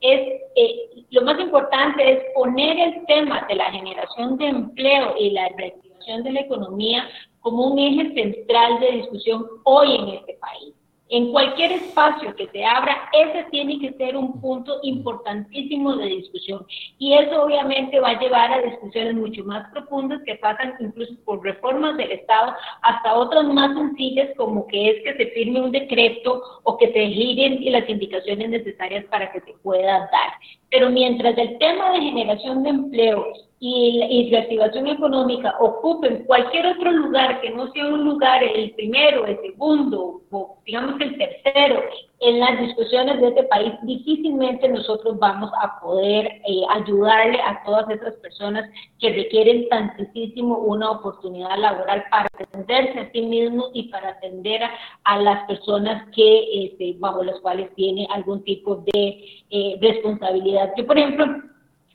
es 0.00 0.42
eh, 0.56 1.04
lo 1.10 1.22
más 1.22 1.38
importante 1.40 2.12
es 2.12 2.24
poner 2.34 2.78
el 2.78 3.06
tema 3.06 3.44
de 3.48 3.54
la 3.56 3.70
generación 3.70 4.36
de 4.38 4.46
empleo 4.46 5.14
y 5.18 5.30
la 5.30 5.48
reactivación 5.56 6.22
de 6.22 6.32
la 6.32 6.40
economía 6.40 7.08
como 7.40 7.68
un 7.68 7.78
eje 7.78 8.14
central 8.14 8.80
de 8.80 8.92
discusión 8.92 9.46
hoy 9.64 9.96
en 9.96 10.08
este 10.08 10.34
país 10.34 10.74
en 11.10 11.30
cualquier 11.32 11.72
espacio 11.72 12.34
que 12.34 12.48
se 12.48 12.64
abra, 12.64 13.10
ese 13.12 13.44
tiene 13.50 13.78
que 13.78 13.92
ser 13.92 14.16
un 14.16 14.40
punto 14.40 14.78
importantísimo 14.82 15.96
de 15.96 16.06
discusión. 16.06 16.66
Y 16.98 17.14
eso 17.14 17.42
obviamente 17.42 18.00
va 18.00 18.10
a 18.10 18.20
llevar 18.20 18.52
a 18.52 18.62
discusiones 18.62 19.14
mucho 19.14 19.44
más 19.44 19.70
profundas 19.70 20.22
que 20.24 20.36
pasan 20.36 20.74
incluso 20.80 21.14
por 21.24 21.42
reformas 21.42 21.96
del 21.98 22.12
Estado 22.12 22.54
hasta 22.82 23.14
otras 23.14 23.44
más 23.44 23.76
sencillas 23.76 24.30
como 24.36 24.66
que 24.66 24.90
es 24.90 25.02
que 25.04 25.14
se 25.14 25.30
firme 25.32 25.60
un 25.60 25.72
decreto 25.72 26.42
o 26.62 26.78
que 26.78 26.92
se 26.92 27.06
giren 27.08 27.60
las 27.70 27.88
indicaciones 27.88 28.48
necesarias 28.48 29.04
para 29.06 29.30
que 29.30 29.40
se 29.40 29.52
pueda 29.62 29.98
dar. 29.98 30.32
Pero 30.70 30.90
mientras 30.90 31.36
el 31.36 31.58
tema 31.58 31.92
de 31.92 32.00
generación 32.00 32.62
de 32.62 32.70
empleo 32.70 33.26
y, 33.60 34.30
la 34.30 34.40
activación 34.40 34.86
económica 34.88 35.54
ocupen 35.60 36.24
cualquier 36.26 36.66
otro 36.66 36.90
lugar 36.90 37.40
que 37.40 37.50
no 37.50 37.70
sea 37.72 37.86
un 37.86 38.04
lugar 38.04 38.42
el 38.42 38.72
primero, 38.72 39.26
el 39.26 39.40
segundo 39.40 40.22
digamos 40.66 41.00
el 41.00 41.16
tercero 41.18 41.82
en 42.20 42.40
las 42.40 42.58
discusiones 42.58 43.20
de 43.20 43.28
este 43.28 43.42
país, 43.44 43.72
difícilmente 43.82 44.66
nosotros 44.68 45.18
vamos 45.18 45.50
a 45.60 45.78
poder 45.80 46.26
eh, 46.26 46.62
ayudarle 46.70 47.38
a 47.40 47.62
todas 47.64 47.88
esas 47.90 48.14
personas 48.16 48.68
que 48.98 49.12
requieren 49.12 49.68
tantísimo 49.68 50.56
una 50.58 50.90
oportunidad 50.90 51.58
laboral 51.58 52.02
para 52.10 52.28
atenderse 52.38 52.98
a 52.98 53.12
sí 53.12 53.22
mismos 53.22 53.70
y 53.74 53.90
para 53.90 54.10
atender 54.10 54.62
a, 55.04 55.18
las 55.18 55.46
personas 55.46 56.08
que 56.14 56.64
este, 56.64 56.94
bajo 56.98 57.22
las 57.22 57.38
cuales 57.40 57.72
tiene 57.74 58.06
algún 58.10 58.42
tipo 58.44 58.82
de 58.92 59.42
eh, 59.50 59.78
responsabilidad. 59.80 60.72
Yo, 60.76 60.86
por 60.86 60.98
ejemplo, 60.98 61.26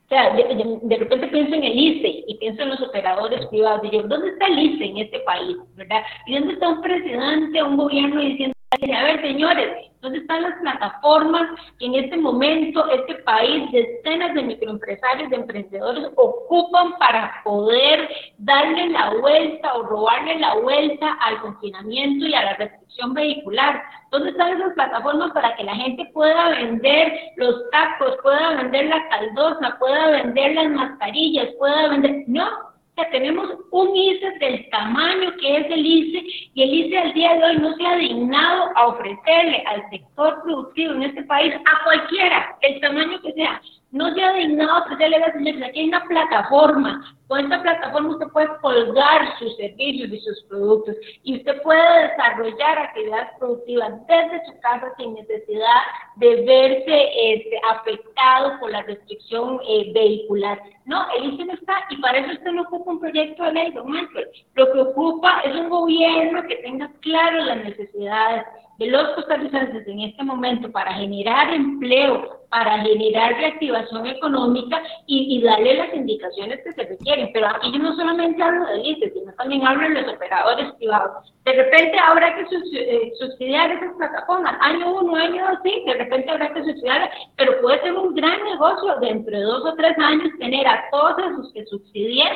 o 0.10 0.16
sea, 0.16 0.34
de, 0.34 0.98
repente 0.98 1.28
pienso 1.28 1.54
en 1.54 1.64
el 1.64 1.78
ICE 1.78 2.24
y 2.28 2.36
pienso 2.40 2.64
en 2.64 2.70
los 2.70 2.82
operadores 2.82 3.46
privados. 3.46 3.82
Y 3.84 3.92
yo, 3.92 4.02
¿dónde 4.02 4.30
está 4.30 4.48
el 4.48 4.58
ICE 4.58 4.86
en 4.86 4.98
este 4.98 5.20
país? 5.20 5.56
¿Verdad? 5.76 6.02
¿Y 6.26 6.34
dónde 6.34 6.54
está 6.54 6.68
un 6.68 6.82
presidente, 6.82 7.62
un 7.62 7.78
gobierno 7.78 8.20
diciendo 8.20 8.59
A 8.72 8.78
ver, 9.04 9.20
señores, 9.22 9.88
¿dónde 10.00 10.20
están 10.20 10.44
las 10.44 10.60
plataformas 10.60 11.60
que 11.80 11.88
en 11.88 11.96
este 11.96 12.18
momento 12.18 12.88
este 12.92 13.16
país, 13.24 13.72
decenas 13.72 14.36
de 14.36 14.44
microempresarios, 14.44 15.32
de 15.32 15.38
emprendedores 15.38 16.06
ocupan 16.16 16.96
para 17.00 17.42
poder 17.44 18.08
darle 18.38 18.90
la 18.90 19.16
vuelta 19.16 19.74
o 19.74 19.82
robarle 19.84 20.38
la 20.38 20.54
vuelta 20.60 21.14
al 21.14 21.42
confinamiento 21.42 22.28
y 22.28 22.36
a 22.36 22.44
la 22.44 22.54
restricción 22.58 23.16
vehicular? 23.16 23.82
¿Dónde 24.12 24.30
están 24.30 24.56
esas 24.56 24.74
plataformas 24.76 25.32
para 25.32 25.56
que 25.56 25.64
la 25.64 25.74
gente 25.74 26.06
pueda 26.14 26.50
vender 26.50 27.12
los 27.38 27.72
tacos, 27.72 28.18
pueda 28.22 28.56
vender 28.56 28.86
la 28.86 29.10
caldosa, 29.10 29.80
pueda 29.80 30.12
vender 30.12 30.54
las 30.54 30.70
mascarillas, 30.70 31.48
pueda 31.58 31.88
vender... 31.88 32.24
No, 32.28 32.69
tenemos 33.12 33.50
un 33.72 33.96
ICE 33.96 34.32
del 34.40 34.70
tamaño 34.70 35.32
que 35.40 35.58
es 35.58 35.66
el 35.70 35.86
ICE 35.86 36.24
y 36.54 36.64
el 36.64 36.74
ICE 36.74 36.98
al 36.98 37.14
día 37.14 37.36
de 37.36 37.44
hoy 37.44 37.58
no 37.58 37.76
se 37.76 37.86
ha 37.86 37.96
dignado 37.96 38.72
a 38.76 38.88
ofrecerle 38.88 39.64
al 39.68 39.90
sector 39.90 40.42
productivo 40.44 40.94
en 40.94 41.04
este 41.04 41.24
país, 41.24 41.54
a 41.56 41.84
cualquiera, 41.84 42.58
el 42.62 42.80
tamaño 42.82 43.22
que 43.22 43.34
sea, 43.34 43.62
no 43.92 44.14
se 44.14 44.22
ha 44.22 44.34
dignado 44.34 44.72
a 44.72 44.80
ofrecerle 44.84 45.18
a 45.18 45.20
las 45.20 45.36
Aquí 45.36 45.80
hay 45.80 45.88
una 45.88 46.04
plataforma 46.06 47.16
con 47.30 47.42
esta 47.42 47.62
plataforma 47.62 48.10
usted 48.10 48.28
puede 48.30 48.48
colgar 48.60 49.38
sus 49.38 49.56
servicios 49.56 50.10
y 50.12 50.20
sus 50.20 50.44
productos 50.46 50.96
y 51.22 51.38
usted 51.38 51.62
puede 51.62 52.10
desarrollar 52.10 52.80
actividades 52.80 53.30
productivas 53.38 53.92
desde 54.08 54.46
su 54.48 54.60
casa 54.62 54.92
sin 54.98 55.14
necesidad 55.14 55.82
de 56.16 56.44
verse 56.44 57.10
este, 57.34 57.62
afectado 57.70 58.60
por 58.60 58.72
la 58.72 58.82
restricción 58.82 59.60
eh, 59.68 59.92
vehicular. 59.94 60.60
No, 60.86 61.06
el 61.16 61.34
ICE 61.34 61.46
no 61.46 61.54
está 61.54 61.86
y 61.92 61.98
para 61.98 62.18
eso 62.18 62.32
usted 62.32 62.52
no 62.52 62.64
ocupa 62.64 62.92
un 62.94 63.00
proyecto 63.00 63.44
de 63.44 63.52
ley, 63.52 63.72
don 63.74 63.92
Michael. 63.92 64.28
Lo 64.56 64.74
que 64.74 64.80
ocupa 64.80 65.42
es 65.42 65.56
un 65.56 65.70
gobierno 65.70 66.42
que 66.48 66.56
tenga 66.56 66.92
claras 67.02 67.46
las 67.46 67.58
necesidades 67.58 68.46
de 68.80 68.88
los 68.88 69.10
costarricenses 69.10 69.86
en 69.88 70.00
este 70.00 70.24
momento 70.24 70.72
para 70.72 70.94
generar 70.94 71.54
empleo, 71.54 72.40
para 72.50 72.80
generar 72.80 73.36
reactivación 73.36 74.08
económica 74.08 74.82
y, 75.06 75.42
darle 75.44 75.76
las 75.76 75.94
indicaciones 75.94 76.62
que 76.64 76.72
se 76.72 76.84
requieren. 76.84 77.30
Pero 77.34 77.48
aquí 77.48 77.74
yo 77.74 77.80
no 77.80 77.94
solamente 77.96 78.42
hablo 78.42 78.66
de 78.68 78.80
ICE, 78.80 79.12
sino 79.12 79.34
también 79.34 79.68
hablo 79.68 79.82
de 79.82 80.02
los 80.02 80.14
operadores 80.14 80.72
privados. 80.76 81.30
De 81.44 81.52
repente 81.52 82.00
habrá 82.00 82.36
que 82.36 82.44
eh, 82.44 83.12
subsidiar 83.20 83.72
esas 83.72 83.94
plataformas, 83.98 84.56
año 84.62 84.96
uno, 84.96 85.14
año 85.16 85.46
dos, 85.46 85.60
sí, 85.64 85.84
de 85.86 85.96
repente 85.96 86.32
habrá 86.32 86.54
que 86.54 86.64
subsidiar, 86.64 87.12
pero 87.36 87.60
puede 87.62 87.82
ser 87.82 87.94
un 87.94 88.16
gran 88.16 88.42
negocio 88.46 88.96
dentro 89.02 89.38
de 89.38 89.44
dos 89.44 89.66
o 89.66 89.76
tres 89.76 89.98
años 89.98 90.30
tener 90.40 90.66
a 90.66 90.86
todos 90.90 91.18
esos 91.20 91.54
que 91.54 91.66
subsidien 91.66 92.30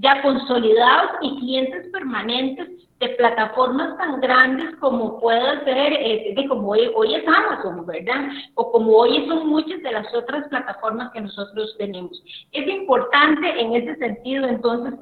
ya 0.00 0.22
consolidados 0.22 1.12
y 1.22 1.38
clientes 1.40 1.88
permanentes 1.92 2.68
de 3.00 3.08
plataformas 3.10 3.96
tan 3.96 4.20
grandes 4.20 4.76
como 4.76 5.18
puede 5.20 5.64
ser, 5.64 5.92
eh, 5.92 6.34
como 6.48 6.70
hoy, 6.70 6.90
hoy 6.94 7.14
es 7.14 7.24
Amazon, 7.26 7.86
¿verdad? 7.86 8.28
O 8.54 8.72
como 8.72 8.92
hoy 8.92 9.26
son 9.26 9.48
muchas 9.48 9.82
de 9.82 9.92
las 9.92 10.14
otras 10.14 10.48
plataformas 10.48 11.10
que 11.12 11.20
nosotros 11.22 11.74
tenemos. 11.78 12.22
Es 12.52 12.68
importante 12.68 13.60
en 13.60 13.74
ese 13.74 13.96
sentido, 13.96 14.46
entonces, 14.48 14.98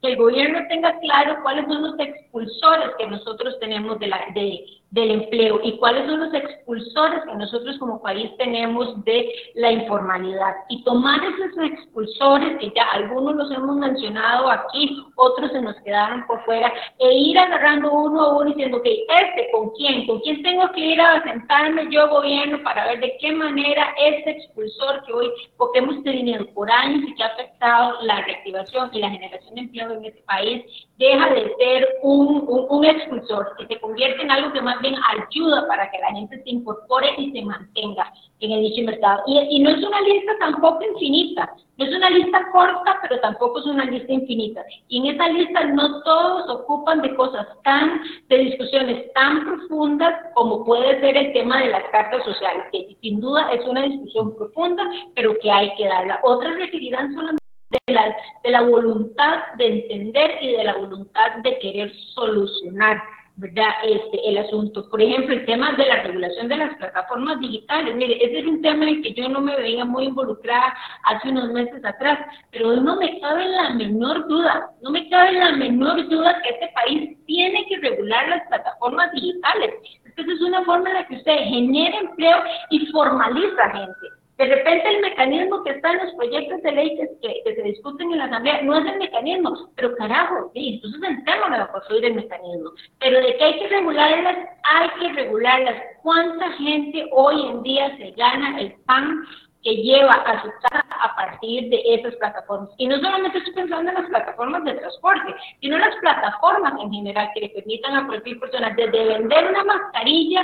que 0.00 0.12
el 0.12 0.16
gobierno 0.16 0.60
tenga 0.68 0.98
claro 1.00 1.38
cuáles 1.42 1.66
son 1.66 1.82
los 1.82 1.98
expulsores 1.98 2.90
que 2.98 3.06
nosotros 3.06 3.58
tenemos 3.60 3.98
de 3.98 4.06
la, 4.06 4.20
de, 4.34 4.64
del 4.90 5.10
empleo 5.10 5.60
y 5.62 5.76
cuáles 5.78 6.06
son 6.06 6.20
los 6.20 6.32
expulsores 6.32 7.22
que 7.24 7.34
nosotros 7.34 7.76
como 7.78 8.00
país 8.00 8.30
tenemos 8.38 9.04
de 9.04 9.30
la 9.54 9.70
informalidad. 9.70 10.54
Y 10.68 10.82
tomar 10.82 11.20
esos 11.24 11.70
expulsores, 11.72 12.58
que 12.58 12.72
ya 12.74 12.84
algunos 12.92 13.36
los 13.36 13.50
hemos 13.50 13.76
mencionado 13.76 14.50
aquí, 14.50 15.04
otros 15.16 15.52
se 15.52 15.60
nos 15.60 15.76
quedaron 15.82 16.26
por 16.26 16.42
fuera, 16.44 16.72
e 16.98 17.12
ir 17.12 17.38
agarrando 17.38 17.92
uno 17.92 18.22
a 18.22 18.36
uno 18.36 18.44
diciendo, 18.46 18.80
que 18.82 19.04
este, 19.08 19.50
¿con 19.52 19.70
quién? 19.70 20.06
¿Con 20.06 20.20
quién 20.20 20.42
tengo 20.42 20.70
que 20.72 20.80
ir 20.80 21.00
a 21.00 21.22
sentarme 21.22 21.88
yo, 21.90 22.08
gobierno, 22.08 22.62
para 22.62 22.86
ver 22.86 23.00
de 23.00 23.16
qué 23.20 23.32
manera 23.32 23.94
este 23.98 24.30
expulsor 24.30 25.04
que 25.04 25.12
hoy, 25.12 25.30
porque 25.58 25.80
hemos 25.80 26.02
tenido 26.02 26.46
por 26.54 26.70
años 26.70 27.02
y 27.06 27.14
que 27.14 27.22
ha 27.22 27.26
afectado 27.26 28.00
la 28.02 28.22
reactivación 28.22 28.90
y 28.92 29.00
la 29.00 29.10
generación 29.10 29.54
de 29.54 29.60
empleo 29.60 29.92
en 29.92 30.04
este 30.06 30.22
país, 30.22 30.64
deja 30.96 31.28
de 31.30 31.54
ser 31.56 31.88
un, 32.02 32.44
un, 32.48 32.66
un 32.68 32.84
expulsor, 32.84 33.54
que 33.58 33.66
se 33.66 33.80
convierte 33.80 34.22
en 34.22 34.30
algo 34.30 34.52
que 34.52 34.62
más 34.62 34.77
bien 34.80 34.94
ayuda 35.08 35.66
para 35.68 35.90
que 35.90 35.98
la 35.98 36.12
gente 36.12 36.42
se 36.42 36.50
incorpore 36.50 37.08
y 37.18 37.32
se 37.32 37.42
mantenga 37.42 38.12
en 38.40 38.52
el 38.52 38.60
dicho 38.62 38.84
mercado. 38.84 39.22
Y, 39.26 39.38
y 39.38 39.60
no 39.60 39.70
es 39.70 39.84
una 39.84 40.00
lista 40.00 40.32
tampoco 40.38 40.84
infinita, 40.84 41.52
no 41.76 41.84
es 41.84 41.94
una 41.94 42.10
lista 42.10 42.50
corta, 42.52 42.98
pero 43.02 43.20
tampoco 43.20 43.60
es 43.60 43.66
una 43.66 43.84
lista 43.84 44.12
infinita. 44.12 44.64
Y 44.88 44.98
en 44.98 45.14
esa 45.14 45.28
lista 45.28 45.64
no 45.64 46.02
todos 46.02 46.48
ocupan 46.50 47.02
de 47.02 47.14
cosas 47.14 47.46
tan, 47.64 48.00
de 48.28 48.38
discusiones 48.38 49.12
tan 49.12 49.44
profundas 49.44 50.14
como 50.34 50.64
puede 50.64 51.00
ser 51.00 51.16
el 51.16 51.32
tema 51.32 51.60
de 51.60 51.70
las 51.70 51.84
cartas 51.90 52.24
sociales, 52.24 52.64
que 52.72 52.96
sin 53.00 53.20
duda 53.20 53.50
es 53.52 53.64
una 53.66 53.82
discusión 53.82 54.36
profunda, 54.36 54.82
pero 55.14 55.36
que 55.40 55.50
hay 55.50 55.74
que 55.76 55.86
darla. 55.86 56.20
Otras 56.22 56.56
requerirán 56.56 57.14
solamente 57.14 57.38
de 57.86 57.92
la, 57.92 58.16
de 58.42 58.50
la 58.50 58.62
voluntad 58.62 59.38
de 59.56 59.66
entender 59.66 60.38
y 60.40 60.52
de 60.52 60.64
la 60.64 60.76
voluntad 60.76 61.36
de 61.42 61.58
querer 61.58 61.92
solucionar 62.14 63.02
¿verdad? 63.38 63.70
Este, 63.84 64.28
el 64.28 64.38
asunto. 64.38 64.88
Por 64.90 65.00
ejemplo, 65.00 65.32
el 65.32 65.46
tema 65.46 65.72
de 65.72 65.86
la 65.86 66.02
regulación 66.02 66.48
de 66.48 66.56
las 66.56 66.74
plataformas 66.76 67.38
digitales. 67.38 67.94
Mire, 67.94 68.16
ese 68.16 68.40
es 68.40 68.46
un 68.46 68.60
tema 68.60 68.82
en 68.82 68.96
el 68.96 69.02
que 69.02 69.14
yo 69.14 69.28
no 69.28 69.40
me 69.40 69.56
veía 69.56 69.84
muy 69.84 70.06
involucrada 70.06 70.74
hace 71.04 71.28
unos 71.28 71.52
meses 71.52 71.84
atrás, 71.84 72.18
pero 72.50 72.74
no 72.76 72.96
me 72.96 73.20
cabe 73.20 73.46
la 73.46 73.70
menor 73.70 74.26
duda, 74.26 74.70
no 74.82 74.90
me 74.90 75.08
cabe 75.08 75.32
la 75.32 75.52
menor 75.52 76.08
duda 76.08 76.42
que 76.42 76.50
este 76.50 76.68
país 76.74 77.16
tiene 77.26 77.64
que 77.68 77.78
regular 77.78 78.28
las 78.28 78.46
plataformas 78.48 79.12
digitales. 79.12 79.72
Esa 80.04 80.32
es 80.32 80.40
una 80.40 80.64
forma 80.64 80.88
en 80.88 80.94
la 80.96 81.06
que 81.06 81.14
usted 81.14 81.38
genera 81.44 81.96
empleo 81.96 82.38
y 82.70 82.86
formaliza 82.86 83.70
gente. 83.70 84.18
De 84.38 84.46
repente 84.46 84.88
el 84.88 85.00
mecanismo 85.00 85.64
que 85.64 85.70
está 85.70 85.90
en 85.90 85.98
los 85.98 86.14
proyectos 86.14 86.62
de 86.62 86.70
ley 86.70 86.96
que, 86.96 87.54
se 87.54 87.62
discuten 87.62 88.12
en 88.12 88.18
la 88.18 88.26
Asamblea 88.26 88.62
no 88.62 88.78
es 88.78 88.86
el 88.86 88.98
mecanismo, 88.98 89.68
pero 89.74 89.96
carajo, 89.96 90.52
sí, 90.54 90.74
entonces 90.74 91.10
entremos 91.10 91.50
a 91.50 91.72
construir 91.72 92.04
el 92.04 92.14
mecanismo. 92.14 92.70
Pero 93.00 93.18
de 93.20 93.36
que 93.36 93.44
hay 93.44 93.58
que 93.58 93.68
regularlas, 93.68 94.36
hay 94.62 94.88
que 95.00 95.12
regularlas. 95.12 95.82
¿Cuánta 96.02 96.52
gente 96.52 97.08
hoy 97.10 97.46
en 97.48 97.62
día 97.64 97.96
se 97.96 98.12
gana 98.12 98.60
el 98.60 98.74
pan 98.86 99.24
que 99.64 99.74
lleva 99.74 100.12
a 100.12 100.40
su 100.42 100.48
casa 100.62 100.86
a 100.88 101.16
partir 101.16 101.68
de 101.68 101.82
esas 101.94 102.14
plataformas. 102.16 102.70
Y 102.78 102.86
no 102.86 102.96
solamente 102.98 103.38
estoy 103.38 103.54
pensando 103.54 103.90
en 103.90 103.96
las 103.96 104.08
plataformas 104.08 104.64
de 104.64 104.74
transporte, 104.74 105.34
sino 105.60 105.78
las 105.78 105.96
plataformas 105.96 106.74
en 106.80 106.92
general 106.92 107.28
que 107.34 107.40
le 107.40 107.48
permitan 107.48 107.96
a 107.96 108.06
cualquier 108.06 108.38
persona, 108.38 108.72
desde 108.76 109.04
vender 109.04 109.48
una 109.48 109.64
mascarilla 109.64 110.42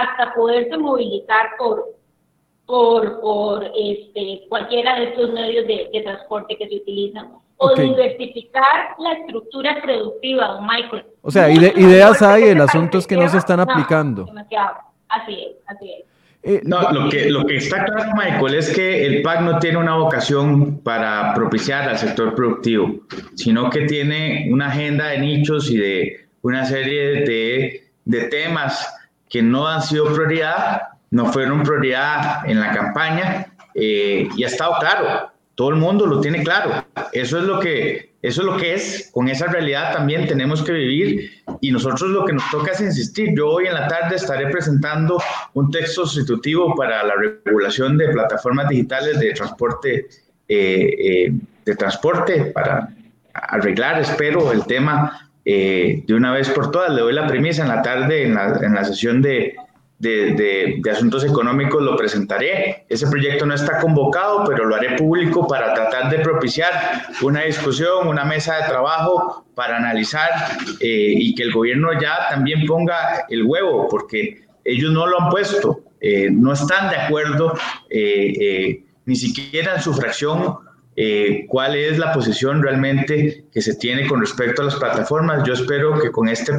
hasta 0.00 0.32
poderse 0.34 0.78
movilizar 0.78 1.50
por, 1.58 1.84
por, 2.66 3.20
por 3.20 3.64
este, 3.64 4.42
cualquiera 4.48 4.98
de 4.98 5.04
estos 5.10 5.32
medios 5.32 5.66
de, 5.66 6.02
transporte 6.02 6.56
que 6.56 6.68
se 6.68 6.76
utilizan. 6.76 7.32
O 7.56 7.72
diversificar 7.74 8.96
la 8.98 9.12
estructura 9.12 9.80
productiva, 9.80 10.48
don 10.48 10.66
Michael. 10.66 11.04
O 11.22 11.30
sea, 11.30 11.48
ideas 11.48 12.20
hay, 12.20 12.44
el 12.44 12.60
asunto 12.60 12.98
es 12.98 13.06
que 13.06 13.16
no 13.16 13.28
se 13.28 13.38
están 13.38 13.60
aplicando. 13.60 14.26
Así 15.08 15.34
es, 15.34 15.56
así 15.66 15.92
es. 15.92 16.04
Eh, 16.46 16.60
no, 16.64 16.92
lo 16.92 17.08
que, 17.08 17.30
lo 17.30 17.46
que 17.46 17.56
está 17.56 17.84
claro, 17.84 18.10
Michael, 18.16 18.54
es 18.54 18.74
que 18.74 19.06
el 19.06 19.22
PAC 19.22 19.40
no 19.40 19.58
tiene 19.60 19.78
una 19.78 19.96
vocación 19.96 20.78
para 20.80 21.32
propiciar 21.32 21.88
al 21.88 21.96
sector 21.96 22.34
productivo, 22.34 22.96
sino 23.34 23.70
que 23.70 23.82
tiene 23.86 24.48
una 24.50 24.66
agenda 24.66 25.06
de 25.06 25.20
nichos 25.20 25.70
y 25.70 25.78
de 25.78 26.26
una 26.42 26.66
serie 26.66 27.22
de, 27.24 27.84
de 28.04 28.20
temas 28.24 28.94
que 29.30 29.40
no 29.40 29.66
han 29.66 29.80
sido 29.80 30.12
prioridad 30.12 30.82
no 31.14 31.32
fueron 31.32 31.62
prioridad 31.62 32.44
en 32.44 32.58
la 32.58 32.72
campaña 32.72 33.46
eh, 33.72 34.28
y 34.36 34.42
ha 34.42 34.48
estado 34.48 34.74
claro. 34.80 35.30
Todo 35.54 35.68
el 35.68 35.76
mundo 35.76 36.06
lo 36.06 36.20
tiene 36.20 36.42
claro. 36.42 36.84
Eso 37.12 37.38
es 37.38 37.44
lo 37.44 37.60
que 37.60 38.14
eso 38.20 38.40
es 38.40 38.46
lo 38.46 38.56
que 38.56 38.74
es. 38.74 39.10
Con 39.12 39.28
esa 39.28 39.46
realidad 39.46 39.92
también 39.92 40.26
tenemos 40.26 40.64
que 40.64 40.72
vivir 40.72 41.30
y 41.60 41.70
nosotros 41.70 42.10
lo 42.10 42.24
que 42.24 42.32
nos 42.32 42.50
toca 42.50 42.72
es 42.72 42.80
insistir. 42.80 43.32
Yo 43.36 43.48
hoy 43.48 43.68
en 43.68 43.74
la 43.74 43.86
tarde 43.86 44.16
estaré 44.16 44.48
presentando 44.48 45.22
un 45.52 45.70
texto 45.70 46.04
sustitutivo 46.04 46.74
para 46.74 47.04
la 47.04 47.14
regulación 47.44 47.96
de 47.96 48.08
plataformas 48.08 48.68
digitales 48.68 49.20
de 49.20 49.32
transporte 49.34 50.06
eh, 50.48 50.96
eh, 50.98 51.32
de 51.64 51.76
transporte 51.76 52.46
para 52.46 52.88
arreglar, 53.34 54.00
espero, 54.00 54.50
el 54.50 54.66
tema 54.66 55.30
de 55.44 56.04
una 56.08 56.32
vez 56.32 56.48
por 56.48 56.72
todas. 56.72 56.92
Le 56.92 57.02
doy 57.02 57.12
la 57.12 57.28
premisa 57.28 57.62
en 57.62 57.68
la 57.68 57.82
tarde 57.82 58.24
en 58.24 58.34
la, 58.34 58.58
en 58.60 58.74
la 58.74 58.84
sesión 58.84 59.22
de, 59.22 59.54
de, 59.98 60.82
Asuntos 60.90 61.24
Económicos 61.24 61.82
lo 61.82 61.96
presentaré. 61.96 62.84
Ese 62.88 63.06
proyecto 63.06 63.46
no 63.46 63.54
está 63.54 63.78
convocado, 63.78 64.44
pero 64.46 64.64
lo 64.64 64.76
haré 64.76 64.96
público 64.96 65.46
para 65.46 65.74
tratar 65.74 66.10
de 66.10 66.18
propiciar 66.18 66.72
una 67.22 67.42
discusión, 67.42 68.08
una 68.08 68.24
mesa 68.24 68.56
de 68.56 68.64
trabajo 68.64 69.46
para 69.54 69.76
analizar 69.76 70.30
eh, 70.80 71.14
y 71.16 71.34
que 71.34 71.44
el 71.44 71.52
gobierno 71.52 71.98
ya 72.00 72.28
también 72.30 72.66
ponga 72.66 73.24
el 73.28 73.44
huevo, 73.44 73.88
porque 73.88 74.42
ellos 74.64 74.92
no 74.92 75.06
lo 75.06 75.20
han 75.20 75.30
puesto, 75.30 75.82
eh, 76.00 76.28
no 76.30 76.52
están 76.52 76.90
de 76.90 76.96
acuerdo, 76.96 77.54
eh, 77.90 78.82
ni 79.06 79.16
siquiera 79.16 79.76
en 79.76 79.82
su 79.82 79.92
fracción 79.94 80.58
cuál 81.48 81.74
es 81.74 81.98
la 81.98 82.12
posición 82.12 82.62
realmente 82.62 83.46
que 83.52 83.60
se 83.60 83.74
tiene 83.74 84.06
con 84.06 84.20
respecto 84.20 84.62
a 84.62 84.66
las 84.66 84.76
plataformas. 84.76 85.42
Yo 85.44 85.54
espero 85.54 85.98
que 85.98 86.12
con 86.12 86.28
este 86.28 86.52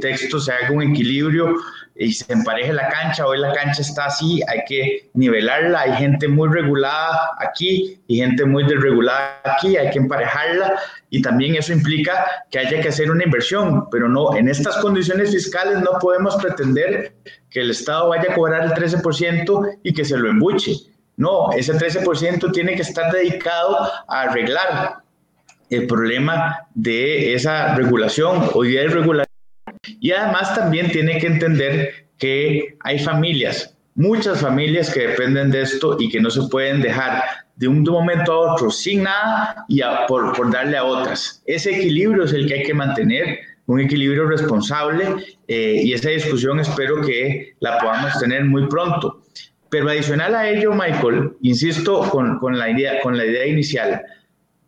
texto 0.00 0.40
se 0.40 0.52
haga 0.52 0.72
un 0.72 0.82
equilibrio 0.82 1.54
y 1.96 2.12
se 2.12 2.32
empareje 2.32 2.72
la 2.72 2.88
cancha. 2.88 3.26
Hoy 3.26 3.38
la 3.38 3.52
cancha 3.52 3.82
está 3.82 4.06
así, 4.06 4.40
hay 4.48 4.60
que 4.66 5.10
nivelarla. 5.14 5.80
Hay 5.80 5.92
gente 5.94 6.28
muy 6.28 6.48
regulada 6.48 7.30
aquí 7.38 8.00
y 8.06 8.16
gente 8.16 8.44
muy 8.44 8.64
desregulada 8.64 9.40
aquí, 9.44 9.76
hay 9.76 9.90
que 9.90 9.98
emparejarla 9.98 10.74
y 11.10 11.22
también 11.22 11.54
eso 11.54 11.72
implica 11.72 12.26
que 12.50 12.58
haya 12.58 12.80
que 12.80 12.88
hacer 12.88 13.10
una 13.10 13.24
inversión, 13.24 13.88
pero 13.90 14.08
no, 14.08 14.36
en 14.36 14.48
estas 14.48 14.76
condiciones 14.78 15.30
fiscales 15.30 15.78
no 15.80 15.98
podemos 16.00 16.36
pretender 16.36 17.14
que 17.50 17.60
el 17.60 17.70
Estado 17.70 18.08
vaya 18.08 18.32
a 18.32 18.34
cobrar 18.34 18.64
el 18.64 18.72
13% 18.72 19.78
y 19.82 19.92
que 19.92 20.04
se 20.04 20.16
lo 20.16 20.28
embuche. 20.28 20.72
No, 21.16 21.52
ese 21.52 21.74
13% 21.74 22.52
tiene 22.52 22.74
que 22.74 22.82
estar 22.82 23.12
dedicado 23.12 23.78
a 24.08 24.22
arreglar 24.22 24.96
el 25.70 25.86
problema 25.86 26.66
de 26.74 27.34
esa 27.34 27.76
regulación 27.76 28.50
o 28.52 28.62
de 28.64 28.88
regulación. 28.88 29.33
Y 30.04 30.12
además 30.12 30.54
también 30.54 30.92
tiene 30.92 31.16
que 31.18 31.28
entender 31.28 32.08
que 32.18 32.76
hay 32.80 32.98
familias, 32.98 33.74
muchas 33.94 34.38
familias 34.38 34.92
que 34.92 35.08
dependen 35.08 35.50
de 35.50 35.62
esto 35.62 35.96
y 35.98 36.10
que 36.10 36.20
no 36.20 36.28
se 36.28 36.42
pueden 36.50 36.82
dejar 36.82 37.22
de 37.56 37.68
un 37.68 37.82
momento 37.84 38.30
a 38.30 38.52
otro 38.52 38.70
sin 38.70 39.04
nada 39.04 39.64
y 39.66 39.80
por, 40.06 40.52
darle 40.52 40.76
a 40.76 40.84
otras. 40.84 41.42
Ese 41.46 41.74
equilibrio 41.74 42.24
es 42.24 42.34
el 42.34 42.46
que 42.46 42.52
hay 42.52 42.62
que 42.64 42.74
mantener, 42.74 43.38
un 43.64 43.80
equilibrio 43.80 44.26
responsable 44.26 45.06
eh, 45.48 45.80
y 45.82 45.94
esa 45.94 46.10
discusión 46.10 46.60
espero 46.60 47.00
que 47.00 47.54
la 47.60 47.78
podamos 47.78 48.18
tener 48.20 48.44
muy 48.44 48.68
pronto. 48.68 49.22
Pero 49.70 49.88
adicional 49.88 50.34
a 50.34 50.50
ello, 50.50 50.74
Michael, 50.74 51.30
insisto 51.40 52.10
con, 52.10 52.38
con, 52.40 52.58
la, 52.58 52.68
idea, 52.68 53.00
con 53.00 53.16
la 53.16 53.24
idea 53.24 53.46
inicial, 53.46 54.02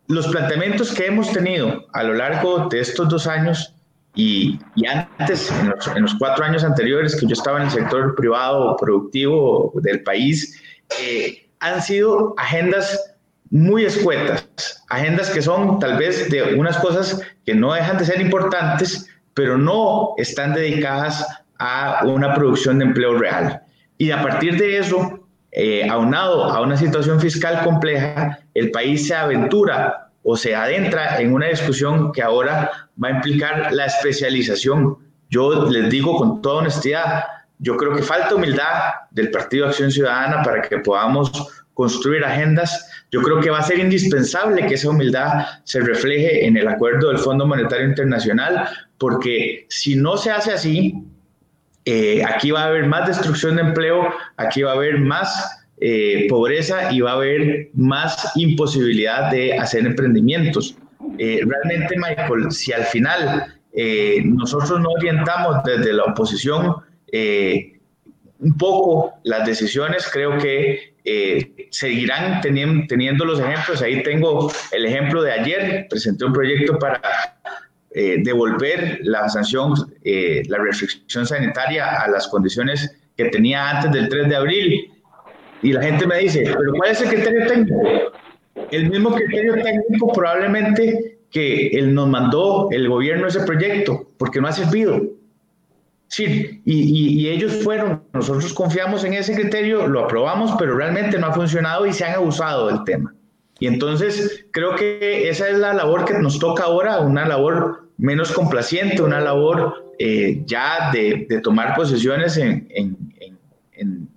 los 0.07 0.27
planteamientos 0.29 0.95
que 0.95 1.05
hemos 1.05 1.31
tenido 1.31 1.85
a 1.93 2.01
lo 2.01 2.15
largo 2.15 2.69
de 2.71 2.79
estos 2.79 3.07
dos 3.07 3.27
años 3.27 3.75
y, 4.17 4.59
y 4.75 4.87
antes, 4.87 5.51
en 5.51 5.69
los, 5.69 5.87
en 5.87 6.01
los, 6.01 6.15
cuatro 6.15 6.43
años 6.43 6.63
anteriores 6.63 7.15
que 7.15 7.27
yo 7.27 7.33
estaba 7.33 7.59
en 7.59 7.65
el 7.65 7.71
sector 7.71 8.15
privado 8.15 8.75
productivo 8.77 9.71
del 9.75 10.01
país, 10.01 10.59
eh, 10.99 11.47
han 11.59 11.81
sido 11.83 12.33
agendas 12.37 13.15
muy 13.51 13.85
escuetas, 13.85 14.83
agendas 14.89 15.29
que 15.29 15.41
son 15.43 15.77
tal 15.79 15.97
vez 15.97 16.29
de 16.31 16.55
unas 16.55 16.77
cosas 16.79 17.21
que 17.45 17.53
no 17.53 17.73
dejan 17.73 17.99
de 17.99 18.05
ser 18.05 18.19
importantes, 18.19 19.07
pero 19.35 19.55
no 19.55 20.15
están 20.17 20.55
dedicadas 20.55 21.23
a 21.59 22.01
una 22.05 22.33
producción 22.33 22.79
de 22.79 22.85
empleo 22.85 23.19
real. 23.19 23.61
Y 23.99 24.09
a 24.09 24.23
partir 24.23 24.57
de 24.57 24.79
eso, 24.79 25.27
eh, 25.51 25.87
aunado 25.87 26.45
a 26.45 26.61
una 26.61 26.75
situación 26.75 27.19
fiscal 27.19 27.63
compleja, 27.63 28.39
el 28.55 28.71
país 28.71 29.07
se 29.07 29.13
aventura 29.13 30.06
o 30.29 30.35
se 30.35 30.53
adentra 30.53 31.21
en 31.21 31.33
una 31.33 31.47
discusión 31.47 32.11
que 32.11 32.21
ahora 32.21 32.89
va 33.01 33.07
a 33.07 33.11
implicar 33.11 33.71
la 33.71 33.85
especialización. 33.85 34.97
Yo 35.29 35.69
les 35.69 35.89
digo 35.89 36.17
con 36.17 36.41
toda 36.41 36.63
honestidad, 36.63 37.23
yo 37.59 37.77
creo 37.77 37.95
que 37.95 38.01
falta 38.01 38.35
humildad 38.35 38.91
del 39.11 39.31
Partido 39.31 39.67
Acción 39.67 39.89
Ciudadana 39.89 40.43
para 40.43 40.61
que 40.61 40.79
podamos 40.79 41.31
construir 41.73 42.25
agendas. 42.25 42.91
Yo 43.09 43.21
creo 43.21 43.39
que 43.39 43.49
va 43.49 43.59
a 43.59 43.63
ser 43.63 43.79
indispensable 43.79 44.67
que 44.67 44.73
esa 44.73 44.89
humildad 44.89 45.45
se 45.63 45.79
refleje 45.79 46.45
en 46.45 46.57
el 46.57 46.67
acuerdo 46.67 47.07
del 47.07 47.19
Fondo 47.19 47.47
Monetario 47.47 47.87
Internacional, 47.87 48.67
porque 48.97 49.65
si 49.69 49.95
no 49.95 50.17
se 50.17 50.31
hace 50.31 50.51
así, 50.51 51.05
eh, 51.85 52.21
aquí 52.25 52.51
va 52.51 52.63
a 52.63 52.67
haber 52.67 52.85
más 52.85 53.07
destrucción 53.07 53.55
de 53.55 53.61
empleo, 53.61 54.09
aquí 54.35 54.61
va 54.61 54.71
a 54.71 54.75
haber 54.75 54.99
más 54.99 55.56
eh, 55.79 56.27
pobreza 56.29 56.91
y 56.91 57.01
va 57.01 57.11
a 57.11 57.15
haber 57.15 57.69
más 57.73 58.31
imposibilidad 58.35 59.31
de 59.31 59.53
hacer 59.53 59.85
emprendimientos. 59.85 60.75
Eh, 61.17 61.41
realmente, 61.45 61.95
Michael, 61.97 62.51
si 62.51 62.73
al 62.73 62.85
final 62.85 63.53
nosotros 64.23 64.79
no 64.79 64.89
orientamos 64.89 65.63
desde 65.63 65.93
la 65.93 66.05
oposición 66.05 66.77
un 68.39 68.57
poco 68.57 69.13
las 69.23 69.45
decisiones, 69.45 70.09
creo 70.11 70.35
que 70.39 70.95
seguirán 71.69 72.41
teniendo, 72.41 72.87
teniendo 72.87 73.23
los 73.23 73.39
ejemplos. 73.39 73.83
Ahí 73.83 74.01
tengo 74.01 74.51
el 74.71 74.85
ejemplo 74.85 75.21
de 75.21 75.31
ayer, 75.31 75.87
presenté 75.89 76.25
un 76.25 76.33
proyecto 76.33 76.79
para 76.79 76.99
eh, 77.99 78.17
devolver 78.19 78.99
la 79.01 79.27
sanción, 79.27 79.73
eh, 80.03 80.43
la 80.49 80.59
restricción 80.59 81.25
sanitaria 81.25 81.99
a 81.99 82.07
las 82.07 82.27
condiciones 82.27 82.95
que 83.15 83.25
tenía 83.29 83.71
antes 83.71 83.91
del 83.91 84.07
3 84.07 84.29
de 84.29 84.35
abril. 84.35 84.91
Y 85.61 85.73
la 85.73 85.81
gente 85.81 86.05
me 86.05 86.19
dice, 86.19 86.43
pero 86.45 86.73
¿cuál 86.73 86.91
es 86.91 87.01
el 87.01 87.09
criterio 87.09 87.47
técnico? 87.47 87.81
El 88.71 88.89
mismo 88.89 89.13
criterio 89.13 89.55
técnico 89.55 90.11
probablemente 90.13 91.19
que 91.31 91.67
él 91.67 91.93
nos 91.93 92.07
mandó 92.07 92.69
el 92.71 92.87
gobierno 92.87 93.27
ese 93.27 93.41
proyecto, 93.41 94.11
porque 94.17 94.41
no 94.41 94.47
ha 94.47 94.51
servido. 94.51 95.01
Sí, 96.09 96.61
y, 96.63 97.21
y, 97.21 97.29
ellos 97.29 97.63
fueron, 97.63 98.01
nosotros 98.13 98.53
confiamos 98.53 99.03
en 99.03 99.13
ese 99.13 99.35
criterio, 99.35 99.87
lo 99.87 100.05
aprobamos, 100.05 100.55
pero 100.57 100.77
realmente 100.77 101.19
no 101.19 101.27
ha 101.27 101.33
funcionado 101.33 101.85
y 101.85 101.91
se 101.91 102.05
han 102.05 102.13
abusado 102.13 102.67
del 102.67 102.83
tema. 102.85 103.13
Y 103.59 103.67
entonces 103.67 104.45
creo 104.51 104.75
que 104.75 105.29
esa 105.29 105.49
es 105.49 105.57
la 105.57 105.73
labor 105.73 106.05
que 106.05 106.13
nos 106.13 106.39
toca 106.39 106.63
ahora, 106.63 106.99
una 106.99 107.27
labor 107.27 107.89
menos 107.97 108.31
complaciente, 108.31 109.01
una 109.01 109.19
labor 109.19 109.93
eh, 109.99 110.43
ya 110.45 110.91
de, 110.91 111.25
de, 111.27 111.41
tomar 111.41 111.75
posiciones 111.75 112.37
en, 112.37 112.67
en, 112.69 114.07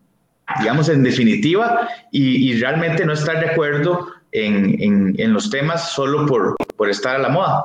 digamos, 0.59 0.89
en 0.89 1.03
definitiva 1.03 1.89
y, 2.11 2.51
y, 2.51 2.61
realmente 2.61 3.05
no 3.05 3.13
estar 3.13 3.39
de 3.41 3.51
acuerdo 3.51 4.07
en, 4.33 5.33
los 5.33 5.51
temas 5.51 5.91
solo 5.93 6.27
por, 6.27 6.57
por 6.77 6.89
estar 6.89 7.17
a 7.17 7.19
la 7.19 7.29
moda. 7.29 7.65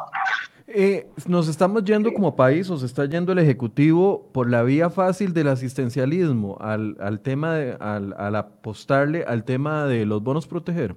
Eh, 0.68 1.08
nos 1.28 1.48
estamos 1.48 1.84
yendo 1.86 2.14
como 2.14 2.36
país, 2.36 2.70
o 2.70 2.78
se 2.78 2.86
está 2.86 3.06
yendo 3.06 3.32
el 3.32 3.40
Ejecutivo 3.40 4.30
por 4.34 4.50
la 4.50 4.64
vía 4.64 4.90
fácil 4.90 5.34
del 5.34 5.48
asistencialismo, 5.48 6.58
al, 6.60 6.98
al 7.00 7.22
tema, 7.22 7.56
de, 7.56 7.78
al, 7.80 8.14
al 8.18 8.36
apostarle 8.36 9.24
al 9.26 9.46
tema 9.46 9.86
de 9.86 10.06
los 10.06 10.22
bonos 10.22 10.48
proteger. 10.48 10.96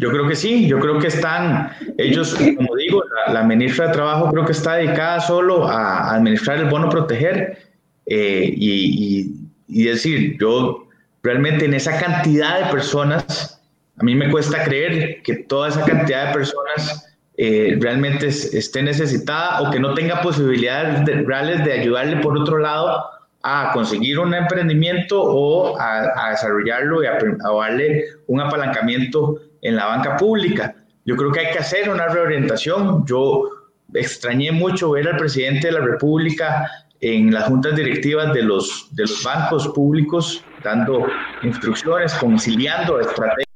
Yo 0.00 0.10
creo 0.10 0.26
que 0.26 0.34
sí, 0.34 0.66
yo 0.66 0.78
creo 0.78 0.98
que 0.98 1.08
están, 1.08 1.72
ellos, 1.98 2.34
como 2.56 2.74
digo, 2.74 3.02
la, 3.30 3.42
ministra 3.42 3.88
de 3.88 3.92
Trabajo 3.92 4.30
creo 4.30 4.46
que 4.46 4.52
está 4.52 4.76
dedicada 4.76 5.20
solo 5.20 5.68
a, 5.68 6.14
administrar 6.14 6.56
el 6.56 6.70
bono 6.70 6.88
proteger 6.88 7.58
eh, 8.06 8.50
y, 8.50 9.39
y, 9.70 9.84
decir, 9.84 10.36
yo 10.38 10.86
realmente 11.22 11.64
en 11.64 11.74
esa 11.74 11.98
cantidad 11.98 12.60
de 12.60 12.70
personas, 12.70 13.62
a 13.98 14.02
mí 14.02 14.14
me 14.14 14.30
cuesta 14.30 14.64
creer 14.64 15.22
que 15.22 15.36
toda 15.36 15.68
esa 15.68 15.84
cantidad 15.84 16.28
de 16.28 16.32
personas 16.32 17.06
eh, 17.36 17.78
realmente 17.80 18.26
esté 18.28 18.82
necesitada 18.82 19.62
o 19.62 19.70
que 19.70 19.80
no 19.80 19.94
tenga 19.94 20.20
posibilidades 20.20 21.06
reales 21.26 21.64
de 21.64 21.72
ayudarle 21.72 22.16
por 22.18 22.36
otro 22.38 22.58
lado 22.58 23.02
a 23.42 23.70
conseguir 23.72 24.18
un 24.18 24.34
emprendimiento 24.34 25.22
o 25.22 25.78
a, 25.80 26.30
desarrollarlo 26.30 27.02
y 27.02 27.06
a 27.06 27.18
darle 27.42 28.04
un 28.26 28.40
apalancamiento 28.40 29.40
en 29.62 29.76
la 29.76 29.86
banca 29.86 30.16
pública. 30.16 30.74
Yo 31.04 31.16
creo 31.16 31.32
que 31.32 31.40
hay 31.40 31.52
que 31.52 31.58
hacer 31.58 31.88
una 31.88 32.08
reorientación. 32.08 33.06
Yo 33.06 33.48
extrañé 33.94 34.52
mucho 34.52 34.90
ver 34.90 35.08
al 35.08 35.16
presidente 35.16 35.68
de 35.68 35.72
la 35.72 35.80
República 35.80 36.70
en 37.00 37.32
las 37.32 37.44
juntas 37.44 37.74
directivas 37.76 38.32
de 38.34 38.42
los, 38.42 38.88
de 38.92 39.02
los 39.02 39.22
bancos 39.24 39.68
públicos 39.68 40.44
dando 40.62 41.06
instrucciones, 41.42 42.12
conciliando 42.14 43.00
estrategias. 43.00 43.46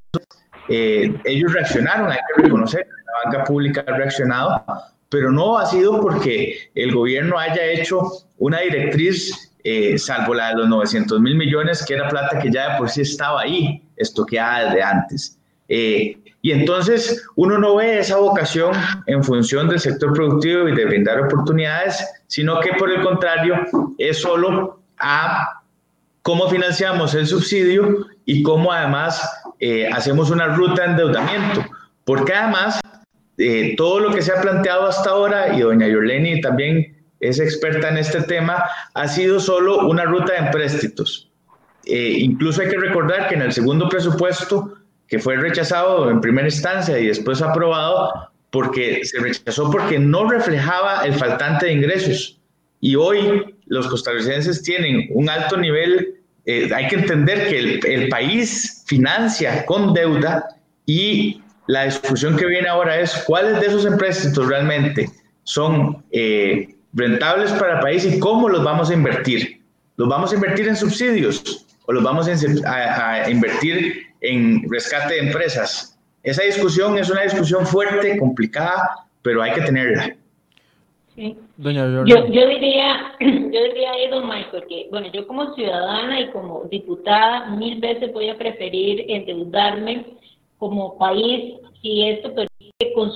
Eh, 0.68 1.14
ellos 1.24 1.52
reaccionaron, 1.52 2.10
hay 2.10 2.18
que 2.34 2.42
reconocer 2.42 2.84
que 2.84 2.90
la 2.90 3.30
banca 3.30 3.44
pública 3.44 3.84
ha 3.86 3.96
reaccionado, 3.96 4.64
pero 5.10 5.30
no 5.30 5.58
ha 5.58 5.66
sido 5.66 6.00
porque 6.00 6.70
el 6.74 6.94
gobierno 6.94 7.38
haya 7.38 7.64
hecho 7.64 8.10
una 8.38 8.60
directriz, 8.60 9.52
eh, 9.62 9.98
salvo 9.98 10.34
la 10.34 10.48
de 10.48 10.56
los 10.56 10.68
900 10.68 11.20
mil 11.20 11.36
millones, 11.36 11.84
que 11.84 11.94
era 11.94 12.08
plata 12.08 12.38
que 12.38 12.50
ya 12.50 12.72
de 12.72 12.78
por 12.78 12.88
sí 12.88 13.02
estaba 13.02 13.42
ahí, 13.42 13.82
estoqueada 13.96 14.64
desde 14.64 14.82
antes. 14.82 15.38
Eh, 15.68 16.16
y 16.42 16.52
entonces 16.52 17.24
uno 17.36 17.56
no 17.56 17.76
ve 17.76 18.00
esa 18.00 18.18
vocación 18.18 18.74
en 19.06 19.24
función 19.24 19.66
del 19.66 19.80
sector 19.80 20.12
productivo 20.12 20.68
y 20.68 20.74
de 20.74 20.84
brindar 20.84 21.20
oportunidades, 21.20 22.06
sino 22.34 22.58
que 22.58 22.72
por 22.72 22.90
el 22.90 23.00
contrario 23.00 23.54
es 23.96 24.20
solo 24.20 24.80
a 24.98 25.62
cómo 26.22 26.48
financiamos 26.48 27.14
el 27.14 27.28
subsidio 27.28 28.08
y 28.24 28.42
cómo 28.42 28.72
además 28.72 29.22
eh, 29.60 29.86
hacemos 29.86 30.32
una 30.32 30.48
ruta 30.48 30.82
de 30.82 30.90
endeudamiento. 30.90 31.64
Porque 32.04 32.34
además 32.34 32.80
eh, 33.38 33.74
todo 33.76 34.00
lo 34.00 34.12
que 34.12 34.20
se 34.20 34.32
ha 34.32 34.40
planteado 34.40 34.88
hasta 34.88 35.10
ahora, 35.10 35.56
y 35.56 35.60
doña 35.60 35.86
Yoleni 35.86 36.40
también 36.40 36.96
es 37.20 37.38
experta 37.38 37.88
en 37.88 37.98
este 37.98 38.22
tema, 38.22 38.64
ha 38.94 39.06
sido 39.06 39.38
solo 39.38 39.86
una 39.86 40.04
ruta 40.04 40.32
de 40.32 40.38
empréstitos. 40.46 41.30
incluso 41.84 42.62
hay 42.62 42.68
que 42.68 42.78
recordar 42.78 43.28
que 43.28 43.36
en 43.36 43.42
el 43.42 43.52
segundo 43.52 43.88
presupuesto 43.88 44.72
que 45.06 45.20
fue 45.20 45.36
rechazado 45.36 46.10
en 46.10 46.20
primera 46.20 46.48
instancia 46.48 46.98
y 46.98 47.06
después 47.06 47.40
aprobado 47.42 48.33
porque 48.54 49.04
se 49.04 49.18
rechazó 49.18 49.68
porque 49.70 49.98
no 49.98 50.30
reflejaba 50.30 51.04
el 51.04 51.14
faltante 51.14 51.66
de 51.66 51.72
ingresos. 51.72 52.40
Y 52.80 52.94
hoy 52.94 53.56
los 53.66 53.88
costarricenses 53.88 54.62
tienen 54.62 55.08
un 55.10 55.28
alto 55.28 55.56
nivel 55.56 56.14
eh, 56.46 56.70
hay 56.74 56.88
que 56.88 56.96
entender 56.96 57.48
que 57.48 57.58
el, 57.58 57.86
el, 57.86 58.08
país 58.10 58.84
financia 58.86 59.64
con 59.64 59.94
deuda 59.94 60.46
y 60.84 61.40
la 61.68 61.86
discusión 61.86 62.36
que 62.36 62.44
viene 62.44 62.68
ahora 62.68 63.00
es 63.00 63.14
cuáles 63.26 63.60
de 63.60 63.68
esos 63.68 63.86
empréstitos 63.86 64.46
realmente 64.46 65.08
son 65.44 66.04
eh, 66.12 66.74
rentables 66.92 67.50
para 67.52 67.76
el 67.76 67.80
país 67.80 68.04
y 68.04 68.18
cómo 68.18 68.50
los 68.50 68.62
vamos 68.62 68.90
a 68.90 68.94
invertir. 68.94 69.62
¿Los 69.96 70.08
vamos 70.08 70.32
a 70.32 70.34
invertir 70.34 70.68
en 70.68 70.76
subsidios 70.76 71.66
o 71.86 71.92
los 71.92 72.02
vamos 72.02 72.28
a, 72.28 73.30
invertir 73.30 74.02
en 74.20 74.70
rescate 74.70 75.14
de 75.14 75.20
empresas? 75.20 75.93
Esa 76.24 76.42
discusión 76.42 76.96
es 76.96 77.10
una 77.10 77.22
discusión 77.22 77.66
fuerte, 77.66 78.18
complicada, 78.18 79.06
pero 79.20 79.42
hay 79.42 79.52
que 79.52 79.60
tenerla. 79.60 80.16
Sí. 81.14 81.36
Doña 81.58 81.86
yo, 82.06 82.26
yo, 82.26 82.48
diría, 82.48 83.12
yo 83.20 83.62
diría 83.62 83.92
ahí, 83.92 84.08
don 84.08 84.26
Michael, 84.26 84.64
que 84.68 84.88
bueno, 84.90 85.08
yo 85.12 85.26
como 85.28 85.54
ciudadana 85.54 86.20
y 86.20 86.30
como 86.30 86.64
diputada 86.64 87.50
mil 87.50 87.78
veces 87.78 88.12
voy 88.12 88.30
a 88.30 88.38
preferir 88.38 89.04
endeudarme 89.06 90.06
como 90.58 90.96
país 90.98 91.54
si 91.82 92.08
esto 92.08 92.32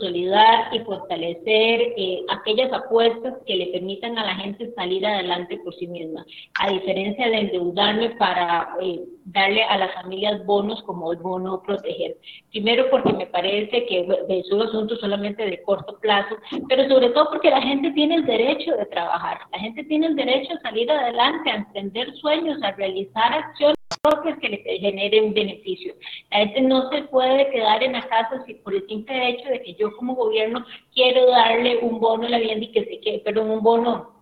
consolidar 0.08 0.74
y 0.74 0.78
fortalecer 0.80 1.80
eh, 1.96 2.20
aquellas 2.28 2.72
apuestas 2.72 3.34
que 3.46 3.56
le 3.56 3.66
permitan 3.66 4.16
a 4.18 4.24
la 4.24 4.34
gente 4.36 4.72
salir 4.74 5.04
adelante 5.06 5.58
por 5.62 5.74
sí 5.74 5.86
misma, 5.86 6.24
a 6.60 6.70
diferencia 6.70 7.28
de 7.28 7.38
endeudarme 7.38 8.10
para 8.10 8.68
eh, 8.80 9.00
darle 9.26 9.62
a 9.64 9.78
las 9.78 9.94
familias 9.94 10.44
bonos 10.46 10.82
como 10.84 11.12
el 11.12 11.18
bono 11.18 11.62
proteger. 11.62 12.16
Primero 12.50 12.88
porque 12.90 13.12
me 13.12 13.26
parece 13.26 13.86
que 13.86 14.06
es 14.28 14.52
un 14.52 14.62
asunto 14.62 14.96
solamente 14.96 15.44
de 15.44 15.62
corto 15.62 15.98
plazo, 16.00 16.36
pero 16.68 16.88
sobre 16.88 17.10
todo 17.10 17.28
porque 17.30 17.50
la 17.50 17.60
gente 17.60 17.90
tiene 17.90 18.16
el 18.16 18.26
derecho 18.26 18.76
de 18.76 18.86
trabajar, 18.86 19.38
la 19.52 19.58
gente 19.58 19.84
tiene 19.84 20.06
el 20.06 20.16
derecho 20.16 20.54
a 20.54 20.60
salir 20.60 20.90
adelante, 20.90 21.50
a 21.50 21.56
emprender 21.56 22.14
sueños, 22.16 22.58
a 22.62 22.72
realizar 22.72 23.32
acciones 23.32 23.77
propias 24.02 24.38
que 24.38 24.48
le 24.48 24.78
generen 24.78 25.34
beneficios. 25.34 25.96
La 26.30 26.38
gente 26.38 26.60
no 26.62 26.88
se 26.90 27.02
puede 27.02 27.50
quedar 27.50 27.82
en 27.82 27.92
la 27.92 28.06
casa 28.08 28.42
si 28.46 28.54
por 28.54 28.74
el 28.74 28.86
simple 28.86 29.30
hecho 29.30 29.48
de 29.48 29.62
que 29.62 29.74
yo 29.74 29.96
como 29.96 30.14
gobierno 30.14 30.64
quiero 30.94 31.26
darle 31.26 31.78
un 31.78 32.00
bono 32.00 32.26
a 32.26 32.30
la 32.30 32.38
vivienda 32.38 32.66
y 32.66 32.72
que 32.72 32.84
se 32.84 33.00
quede, 33.00 33.18
perdón, 33.20 33.50
un 33.50 33.62
bono 33.62 34.17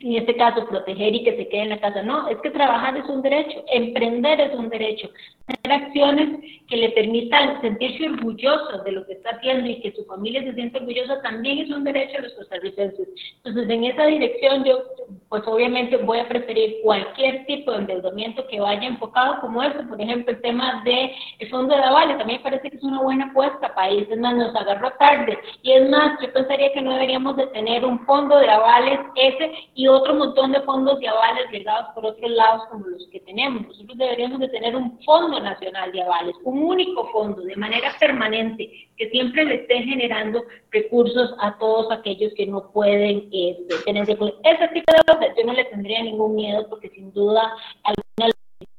en 0.00 0.14
este 0.14 0.36
caso, 0.36 0.66
proteger 0.68 1.14
y 1.14 1.24
que 1.24 1.36
se 1.36 1.48
quede 1.48 1.62
en 1.62 1.68
la 1.70 1.80
casa. 1.80 2.02
No, 2.02 2.28
es 2.28 2.38
que 2.38 2.50
trabajar 2.50 2.96
es 2.96 3.08
un 3.08 3.20
derecho, 3.20 3.64
emprender 3.72 4.40
es 4.40 4.54
un 4.54 4.68
derecho, 4.68 5.10
hacer 5.48 5.72
acciones 5.72 6.40
que 6.68 6.76
le 6.76 6.90
permitan 6.90 7.60
sentirse 7.60 8.08
orgulloso 8.08 8.82
de 8.84 8.92
lo 8.92 9.06
que 9.06 9.14
está 9.14 9.30
haciendo 9.30 9.68
y 9.68 9.80
que 9.80 9.92
su 9.92 10.04
familia 10.04 10.42
se 10.44 10.54
sienta 10.54 10.78
orgullosa 10.78 11.20
también 11.22 11.58
es 11.58 11.70
un 11.70 11.82
derecho 11.82 12.18
a 12.18 12.22
los 12.22 12.32
costarricenses. 12.34 13.08
Entonces, 13.38 13.70
en 13.70 13.84
esa 13.84 14.06
dirección 14.06 14.64
yo, 14.64 14.82
pues 15.28 15.42
obviamente 15.46 15.96
voy 15.96 16.18
a 16.18 16.28
preferir 16.28 16.76
cualquier 16.82 17.46
tipo 17.46 17.72
de 17.72 17.78
endeudamiento 17.78 18.46
que 18.46 18.60
vaya 18.60 18.86
enfocado 18.86 19.40
como 19.40 19.62
este, 19.62 19.82
por 19.84 20.00
ejemplo, 20.00 20.32
el 20.32 20.40
tema 20.42 20.82
del 20.84 21.10
el 21.38 21.50
fondo 21.50 21.74
de 21.74 21.82
avales, 21.82 22.18
también 22.18 22.42
parece 22.42 22.70
que 22.70 22.76
es 22.76 22.82
una 22.82 23.02
buena 23.02 23.26
apuesta, 23.26 23.74
país, 23.74 24.06
es 24.10 24.18
más, 24.18 24.36
nos 24.36 24.54
agarró 24.54 24.90
tarde, 24.92 25.38
y 25.62 25.72
es 25.72 25.88
más, 25.88 26.20
yo 26.20 26.32
pensaría 26.32 26.72
que 26.72 26.82
no 26.82 26.92
deberíamos 26.92 27.36
de 27.36 27.46
tener 27.48 27.84
un 27.84 28.04
fondo 28.04 28.38
de 28.38 28.50
avales 28.50 29.00
ese 29.16 29.52
y 29.74 29.87
otro 29.88 30.14
montón 30.14 30.52
de 30.52 30.60
fondos 30.62 30.98
de 31.00 31.08
avales 31.08 31.50
llegados 31.50 31.88
por 31.94 32.06
otros 32.06 32.30
lados 32.30 32.66
como 32.70 32.86
los 32.86 33.06
que 33.08 33.20
tenemos. 33.20 33.66
Nosotros 33.66 33.98
deberíamos 33.98 34.40
de 34.40 34.48
tener 34.48 34.76
un 34.76 34.98
fondo 35.04 35.40
nacional 35.40 35.92
de 35.92 36.02
avales, 36.02 36.34
un 36.44 36.62
único 36.62 37.06
fondo 37.12 37.42
de 37.42 37.56
manera 37.56 37.94
permanente 37.98 38.70
que 38.96 39.10
siempre 39.10 39.44
le 39.44 39.54
esté 39.62 39.82
generando 39.82 40.42
recursos 40.70 41.34
a 41.40 41.56
todos 41.58 41.90
aquellos 41.90 42.32
que 42.34 42.46
no 42.46 42.70
pueden 42.72 43.28
este, 43.32 43.74
tener 43.84 44.06
recursos. 44.06 44.38
Ese 44.44 44.68
tipo 44.68 44.92
de 44.92 45.12
cosas 45.12 45.34
yo 45.36 45.44
no 45.44 45.52
le 45.52 45.64
tendría 45.66 46.02
ningún 46.02 46.34
miedo 46.34 46.68
porque 46.68 46.90
sin 46.90 47.12
duda 47.12 47.52
alguna 47.84 48.32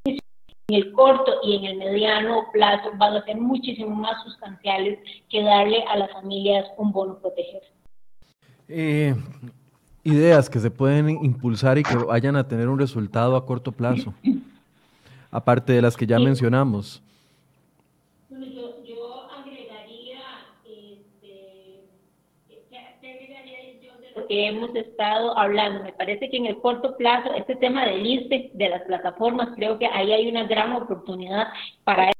en 0.06 0.76
el 0.76 0.92
corto 0.92 1.40
y 1.44 1.56
en 1.56 1.66
el 1.66 1.78
mediano 1.78 2.46
plazo 2.54 2.92
van 2.98 3.16
a 3.16 3.26
ser 3.26 3.38
muchísimo 3.38 3.96
más 3.96 4.24
sustanciales 4.24 5.00
que 5.30 5.42
darle 5.42 5.84
a 5.84 5.98
las 5.98 6.12
familias 6.12 6.66
un 6.78 6.92
bono 6.92 7.20
proteger. 7.20 7.64
Eh, 8.68 9.16
ideas 10.04 10.50
que 10.50 10.60
se 10.60 10.72
pueden 10.72 11.10
impulsar 11.24 11.78
y 11.78 11.84
que 11.84 11.96
vayan 11.96 12.36
a 12.36 12.48
tener 12.48 12.68
un 12.68 12.80
resultado 12.80 13.36
a 13.36 13.46
corto 13.46 13.72
plazo, 13.72 14.14
aparte 15.32 15.74
de 15.74 15.82
las 15.82 15.98
que 15.98 16.06
ya 16.06 16.20
mencionamos? 16.20 17.02
Bueno, 18.30 18.46
yo, 18.46 18.84
yo 18.86 19.30
agregaría, 19.32 20.20
este, 22.50 23.10
agregaría 23.10 23.80
yo 23.82 24.00
de 24.00 24.20
lo 24.20 24.28
que 24.28 24.48
hemos 24.48 24.76
estado 24.76 25.38
hablando. 25.38 25.84
Me 25.84 25.94
parece 25.94 26.30
que 26.30 26.38
en 26.38 26.46
el 26.46 26.58
corto 26.60 26.96
plazo, 26.98 27.34
este 27.34 27.56
tema 27.56 27.86
del 27.86 28.06
ISTE, 28.06 28.52
de 28.54 28.70
las 28.70 28.84
plataformas, 28.84 29.50
creo 29.56 29.78
que 29.78 29.88
ahí 29.88 30.12
hay 30.12 30.30
una 30.30 30.46
gran 30.46 30.74
oportunidad 30.74 31.48
para 31.84 32.12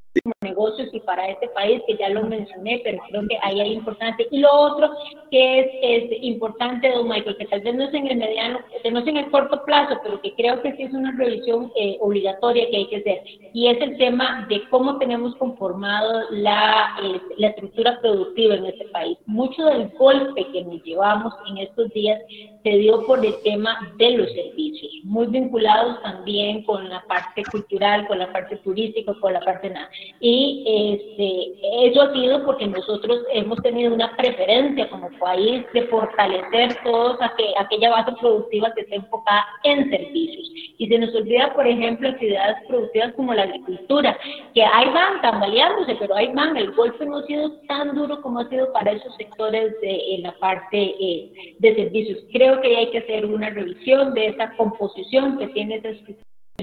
negocios 0.50 0.90
y 0.92 1.00
para 1.02 1.30
este 1.30 1.48
país, 1.50 1.82
que 1.88 1.98
ya 1.98 2.10
lo 2.10 2.24
mencioné, 2.24 2.82
pero 2.84 2.98
creo 3.10 3.24
que 3.28 3.38
ahí 3.42 3.60
hay 3.62 3.74
importante. 3.74 4.28
Y 4.32 4.40
lo 4.40 4.52
otro 4.52 4.92
que 5.32 5.60
es, 5.60 5.68
es 5.82 6.24
importante, 6.24 6.92
don 6.92 7.08
Michael, 7.08 7.38
que 7.38 7.46
tal 7.46 7.62
vez 7.62 7.76
no 7.76 7.84
es 7.86 7.94
en 7.94 8.08
el 8.08 8.18
mediano, 8.18 8.60
no 8.92 9.00
es 9.00 9.08
en 9.08 9.18
el 9.18 9.32
corto 9.32 9.64
plazo, 9.66 10.00
pero 10.04 10.22
que 10.22 10.34
creo 10.36 10.62
que 10.62 10.76
sí 10.76 10.84
es 10.84 10.94
una 10.94 11.12
revisión 11.18 11.72
eh, 11.76 11.98
obligatoria 12.00 12.70
que 12.70 12.78
hay 12.78 12.88
que 12.88 12.98
hacer, 12.98 13.24
y 13.54 13.68
es 13.68 13.80
el 13.82 13.98
tema 13.98 14.46
de 14.50 14.62
cómo 14.70 14.98
tenemos 14.98 15.36
conformado 15.36 16.12
la, 16.32 16.98
eh, 17.04 17.22
la 17.38 17.48
estructura 17.50 18.00
productiva 18.02 18.56
en 18.56 18.66
este 18.66 18.86
país. 18.86 19.18
Mucho 19.26 19.64
del 19.66 19.90
golpe 19.98 20.46
que 20.52 20.64
nos 20.64 20.84
llevamos 20.84 21.34
en 21.50 21.58
estos 21.60 21.90
días 21.94 22.20
se 22.64 22.70
dio 22.78 23.06
por 23.06 23.26
el 23.26 23.34
tema 23.44 23.94
de 23.98 24.18
los 24.18 24.32
servicios, 24.32 24.92
muy 25.04 25.28
vinculados 25.28 26.02
también 26.02 26.64
con 26.64 26.90
la 26.90 27.02
parte 27.08 27.44
cultural, 27.52 28.08
con 28.08 28.20
la 28.20 28.32
parte 28.32 28.58
turística, 28.58 29.14
con 29.20 29.34
la 29.34 29.40
parte 29.42 29.70
nada. 29.70 29.90
Y 30.20 30.39
este, 30.66 31.88
eso 31.88 32.02
ha 32.02 32.14
sido 32.14 32.46
porque 32.46 32.68
nosotros 32.68 33.24
hemos 33.34 33.62
tenido 33.62 33.94
una 33.94 34.16
preferencia 34.16 34.90
como 34.90 35.10
país 35.20 35.66
de 35.74 35.84
fortalecer 35.88 36.78
toda 36.84 37.34
aquella 37.60 37.90
base 37.90 38.12
productiva 38.20 38.72
que 38.74 38.82
está 38.82 38.96
enfocada 38.96 39.46
en 39.64 39.90
servicios. 39.90 40.52
Y 40.78 40.88
se 40.88 40.98
nos 40.98 41.14
olvida, 41.14 41.54
por 41.54 41.68
ejemplo, 41.68 42.10
actividades 42.10 42.58
productivas 42.68 43.14
como 43.14 43.34
la 43.34 43.44
agricultura, 43.44 44.18
que 44.54 44.64
ahí 44.64 44.90
van 44.94 45.22
tambaleándose, 45.22 45.96
pero 46.00 46.16
ahí 46.16 46.32
van. 46.34 46.56
El 46.56 46.72
golpe 46.72 47.06
no 47.06 47.18
ha 47.18 47.24
sido 47.24 47.52
tan 47.68 47.96
duro 47.96 48.22
como 48.22 48.40
ha 48.40 48.50
sido 48.50 48.72
para 48.72 48.92
esos 48.92 49.14
sectores 49.16 49.74
en 49.82 50.24
la 50.24 50.32
parte 50.40 50.78
eh, 50.78 51.32
de 51.60 51.76
servicios. 51.76 52.20
Creo 52.32 52.62
que 52.62 52.76
hay 52.76 52.92
que 52.92 53.00
hacer 53.00 53.26
una 53.26 53.50
revisión 53.50 54.14
de 54.14 54.28
esa 54.28 54.56
composición 54.56 55.38
que 55.38 55.48
tiene 55.48 55.76
esa 55.76 55.90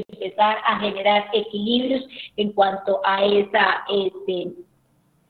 empezar 0.08 0.58
a 0.64 0.80
generar 0.80 1.26
equilibrios 1.32 2.06
en 2.36 2.52
cuanto 2.52 3.00
a 3.04 3.24
esa 3.24 3.84
este, 3.90 4.52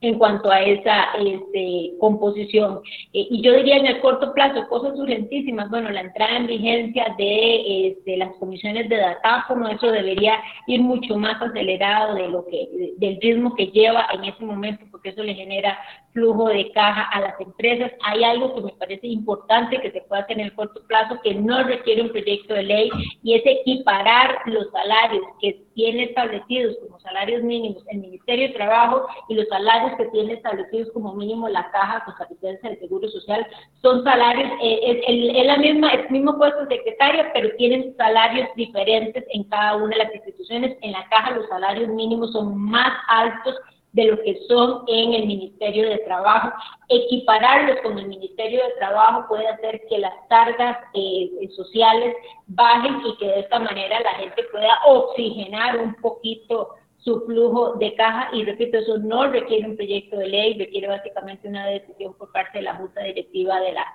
en 0.01 0.19
cuanto 0.19 0.51
a 0.51 0.61
esa 0.61 1.14
este, 1.19 1.93
composición. 1.99 2.81
Eh, 3.12 3.27
y 3.31 3.43
yo 3.43 3.55
diría 3.55 3.77
en 3.77 3.87
el 3.87 4.01
corto 4.01 4.33
plazo, 4.35 4.69
cosas 4.69 4.99
urgentísimas, 4.99 5.71
bueno, 5.71 5.91
la 5.91 6.03
entrada 6.03 6.37
en 6.37 6.47
vigencia 6.47 7.14
de, 7.17 7.89
este, 7.89 8.17
las 8.17 8.35
comisiones 8.37 8.89
de 8.89 8.97
datáfono, 8.97 9.69
eso 9.69 9.91
debería 9.91 10.39
ir 10.67 10.81
mucho 10.81 11.17
más 11.17 11.41
acelerado 11.41 12.14
de 12.14 12.29
lo 12.29 12.47
que, 12.47 12.95
del 12.99 13.19
ritmo 13.21 13.55
que 13.55 13.69
lleva 13.69 14.07
en 14.12 14.25
ese 14.25 14.45
momento, 14.45 14.85
porque 14.91 15.11
eso 15.11 15.23
le 15.23 15.35
genera 15.35 15.79
flujo 16.17 16.49
de 16.49 16.73
caja 16.73 17.03
a 17.12 17.21
las 17.21 17.39
empresas. 17.39 17.93
Hay 18.03 18.25
algo 18.25 18.55
que 18.55 18.62
me 18.62 18.73
parece 18.73 19.07
importante 19.07 19.79
que 19.83 19.93
se 19.93 20.01
pueda 20.01 20.23
hacer 20.23 20.39
en 20.39 20.47
el 20.47 20.55
corto 20.55 20.83
plazo, 20.87 21.21
que 21.23 21.35
no 21.35 21.62
requiere 21.62 22.01
un 22.01 22.09
proyecto 22.09 22.55
de 22.55 22.62
ley, 22.62 22.91
y 23.23 23.35
es 23.35 23.43
equiparar 23.45 24.39
los 24.47 24.71
salarios 24.73 25.23
que 25.43 25.62
tiene 25.75 26.05
establecidos 26.05 26.75
como 26.81 26.99
salarios 27.01 27.43
mínimos 27.43 27.85
el 27.89 27.99
Ministerio 27.99 28.49
de 28.49 28.55
Trabajo 28.55 29.07
y 29.29 29.35
los 29.35 29.47
salarios 29.49 29.93
que 29.99 30.07
tiene 30.07 30.33
establecidos 30.33 30.91
como 30.95 31.12
mínimo 31.14 31.51
la 31.51 31.71
Caja 31.71 32.03
Costarricense 32.07 32.67
del 32.67 32.79
Seguro 32.79 33.09
Social. 33.09 33.47
Son 33.83 34.03
salarios, 34.03 34.51
eh, 34.62 35.03
es, 35.07 35.47
la 35.47 35.59
misma, 35.59 35.93
el 35.93 36.11
mismo 36.11 36.39
puesto 36.39 36.64
de 36.64 36.77
secretaria, 36.77 37.31
pero 37.35 37.55
tienen 37.59 37.95
salarios 37.99 38.49
diferentes 38.57 39.23
en 39.35 39.45
cada 39.45 39.77
una 39.77 39.89
de 39.89 40.05
las 40.05 40.14
instituciones. 40.14 40.79
En 40.81 40.93
la 40.93 41.07
Caja 41.11 41.33
los 41.33 41.47
salarios 41.49 41.91
mínimos 41.91 42.33
son 42.33 42.57
más 42.57 42.93
altos 43.09 43.55
de 43.97 44.05
lo 44.05 44.23
que 44.23 44.39
son 44.47 44.85
en 44.89 45.15
el 45.15 45.27
Ministerio 45.27 45.89
de 45.89 45.99
Trabajo. 46.01 46.53
Equipararlos 46.91 47.81
con 47.83 47.99
el 47.99 48.09
Ministerio 48.09 48.63
de 48.63 48.75
Trabajo 48.79 49.25
puede 49.27 49.49
hacer 49.49 49.81
que 49.89 49.99
las 49.99 50.13
cargas 50.29 50.77
eh, 50.93 51.31
sociales 51.57 52.15
bajen 52.47 53.01
y 53.07 53.17
que 53.17 53.27
de 53.27 53.41
esta 53.41 53.59
manera 53.59 53.99
la 54.01 54.13
gente 54.17 54.43
pueda 54.53 54.79
oxigenar 54.87 55.79
un 55.79 55.95
poquito 55.95 56.75
su 56.99 57.25
flujo 57.25 57.75
de 57.77 57.95
caja 57.95 58.29
y 58.35 58.45
repito, 58.45 58.77
eso 58.77 58.99
no 58.99 59.29
requiere 59.29 59.67
un 59.67 59.77
proyecto 59.77 60.19
de 60.19 60.29
ley, 60.29 60.59
requiere 60.59 60.89
básicamente 60.89 61.49
una 61.49 61.67
decisión 61.67 62.13
por 62.19 62.31
parte 62.33 62.59
de 62.59 62.65
la 62.65 62.75
Junta 62.75 63.03
Directiva 63.03 63.61
de 63.61 63.73
la 63.73 63.87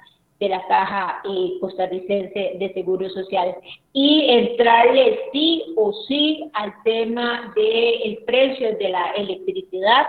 de 0.41 0.49
la 0.49 0.67
Caja 0.67 1.21
eh, 1.23 1.59
Costarricense 1.61 2.55
de 2.57 2.73
Seguros 2.73 3.13
Sociales 3.13 3.55
y 3.93 4.25
entrarle 4.27 5.19
sí 5.31 5.63
o 5.77 5.93
sí 6.07 6.49
al 6.53 6.73
tema 6.83 7.53
del 7.55 8.17
precio 8.25 8.75
de 8.75 8.89
la 8.89 9.11
electricidad, 9.11 10.07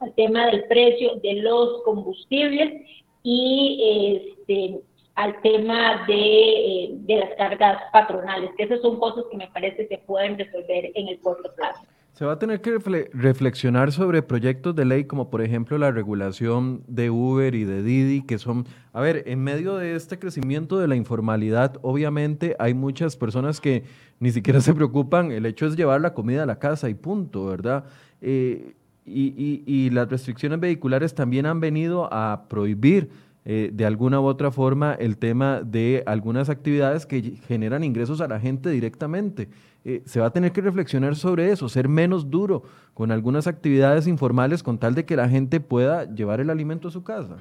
al 0.00 0.12
tema 0.14 0.46
del 0.46 0.64
precio 0.64 1.14
de 1.22 1.34
los 1.34 1.82
combustibles 1.84 2.82
y 3.22 4.20
este 4.44 4.80
al 5.14 5.40
tema 5.40 6.04
de, 6.06 6.90
de 6.92 7.16
las 7.16 7.30
cargas 7.36 7.82
patronales, 7.90 8.50
que 8.58 8.64
esos 8.64 8.82
son 8.82 8.98
cosas 8.98 9.24
que 9.30 9.38
me 9.38 9.48
parece 9.48 9.88
se 9.88 9.96
pueden 9.98 10.36
resolver 10.36 10.90
en 10.94 11.08
el 11.08 11.18
corto 11.20 11.54
plazo. 11.54 11.80
Se 12.16 12.24
va 12.24 12.32
a 12.32 12.38
tener 12.38 12.62
que 12.62 12.78
reflexionar 13.12 13.92
sobre 13.92 14.22
proyectos 14.22 14.74
de 14.74 14.86
ley 14.86 15.04
como 15.04 15.28
por 15.28 15.42
ejemplo 15.42 15.76
la 15.76 15.90
regulación 15.90 16.82
de 16.88 17.10
Uber 17.10 17.54
y 17.54 17.64
de 17.64 17.82
Didi, 17.82 18.22
que 18.22 18.38
son, 18.38 18.64
a 18.94 19.02
ver, 19.02 19.24
en 19.26 19.44
medio 19.44 19.76
de 19.76 19.94
este 19.96 20.18
crecimiento 20.18 20.78
de 20.78 20.88
la 20.88 20.96
informalidad, 20.96 21.76
obviamente 21.82 22.56
hay 22.58 22.72
muchas 22.72 23.18
personas 23.18 23.60
que 23.60 23.84
ni 24.18 24.30
siquiera 24.30 24.62
se 24.62 24.72
preocupan, 24.72 25.30
el 25.30 25.44
hecho 25.44 25.66
es 25.66 25.76
llevar 25.76 26.00
la 26.00 26.14
comida 26.14 26.44
a 26.44 26.46
la 26.46 26.58
casa 26.58 26.88
y 26.88 26.94
punto, 26.94 27.44
¿verdad? 27.44 27.84
Eh, 28.22 28.72
y, 29.04 29.62
y, 29.66 29.90
las 29.90 30.08
restricciones 30.08 30.58
vehiculares 30.58 31.14
también 31.14 31.44
han 31.44 31.60
venido 31.60 32.08
a 32.10 32.46
prohibir 32.48 33.10
eh, 33.48 33.70
de 33.72 33.86
alguna 33.86 34.20
u 34.20 34.24
otra 34.24 34.50
forma 34.50 34.94
el 34.94 35.18
tema 35.18 35.60
de 35.62 36.02
algunas 36.06 36.48
actividades 36.48 37.06
que 37.06 37.22
generan 37.46 37.84
ingresos 37.84 38.20
a 38.20 38.26
la 38.26 38.40
gente 38.40 38.70
directamente. 38.70 39.48
Eh, 39.88 40.02
se 40.04 40.18
va 40.18 40.26
a 40.26 40.30
tener 40.30 40.50
que 40.50 40.60
reflexionar 40.60 41.14
sobre 41.14 41.52
eso, 41.52 41.68
ser 41.68 41.88
menos 41.88 42.28
duro 42.28 42.64
con 42.92 43.12
algunas 43.12 43.46
actividades 43.46 44.08
informales 44.08 44.64
con 44.64 44.78
tal 44.78 44.96
de 44.96 45.04
que 45.04 45.14
la 45.14 45.28
gente 45.28 45.60
pueda 45.60 46.12
llevar 46.12 46.40
el 46.40 46.50
alimento 46.50 46.88
a 46.88 46.90
su 46.90 47.04
casa. 47.04 47.36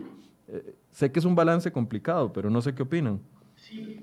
Eh, 0.47 0.75
sé 0.91 1.11
que 1.11 1.17
es 1.17 1.25
un 1.25 1.33
balance 1.33 1.71
complicado, 1.71 2.31
pero 2.31 2.51
no 2.51 2.61
sé 2.61 2.75
qué 2.75 2.83
opinan. 2.83 3.19
Sí, 3.55 3.99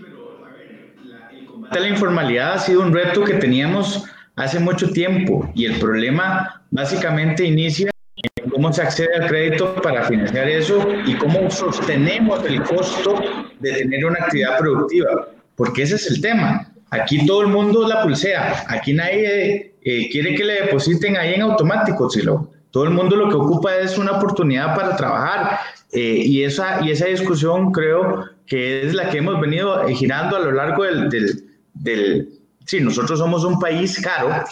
pero 0.00 0.46
a 0.46 0.50
ver, 0.52 0.94
la, 1.04 1.28
el 1.28 1.44
combate 1.44 1.78
a 1.78 1.82
la 1.82 1.88
informalidad 1.90 2.54
ha 2.54 2.58
sido 2.58 2.80
un 2.80 2.90
reto 2.90 3.22
que 3.22 3.34
teníamos 3.34 4.06
hace 4.34 4.58
mucho 4.60 4.88
tiempo 4.88 5.52
y 5.54 5.66
el 5.66 5.78
problema 5.78 6.62
básicamente 6.70 7.44
inicia 7.44 7.90
en 8.16 8.48
cómo 8.48 8.72
se 8.72 8.80
accede 8.80 9.14
al 9.14 9.28
crédito 9.28 9.74
para 9.82 10.04
financiar 10.04 10.48
eso 10.48 10.88
y 11.04 11.16
cómo 11.16 11.50
sostenemos 11.50 12.46
el 12.46 12.62
costo 12.62 13.20
de 13.60 13.72
tener 13.72 14.06
una 14.06 14.20
actividad 14.24 14.58
productiva, 14.58 15.28
porque 15.54 15.82
ese 15.82 15.96
es 15.96 16.10
el 16.10 16.22
tema. 16.22 16.70
Aquí 16.94 17.26
todo 17.26 17.42
el 17.42 17.48
mundo 17.48 17.86
la 17.88 18.02
pulsea, 18.02 18.64
aquí 18.68 18.92
nadie 18.92 19.74
eh, 19.82 20.08
quiere 20.10 20.34
que 20.34 20.44
le 20.44 20.62
depositen 20.62 21.16
ahí 21.16 21.34
en 21.34 21.42
automático, 21.42 22.08
sino 22.08 22.50
todo 22.70 22.84
el 22.84 22.90
mundo 22.90 23.16
lo 23.16 23.28
que 23.28 23.34
ocupa 23.34 23.76
es 23.76 23.98
una 23.98 24.12
oportunidad 24.12 24.74
para 24.74 24.96
trabajar. 24.96 25.58
Eh, 25.92 26.22
y, 26.24 26.44
esa, 26.44 26.84
y 26.84 26.90
esa 26.90 27.06
discusión 27.06 27.70
creo 27.72 28.24
que 28.46 28.86
es 28.86 28.94
la 28.94 29.10
que 29.10 29.18
hemos 29.18 29.40
venido 29.40 29.86
eh, 29.86 29.94
girando 29.94 30.36
a 30.36 30.40
lo 30.40 30.52
largo 30.52 30.84
del, 30.84 31.08
del, 31.08 31.44
del 31.74 32.28
sí, 32.66 32.80
nosotros 32.80 33.18
somos 33.18 33.44
un 33.44 33.58
país 33.58 34.00
caro, 34.00 34.44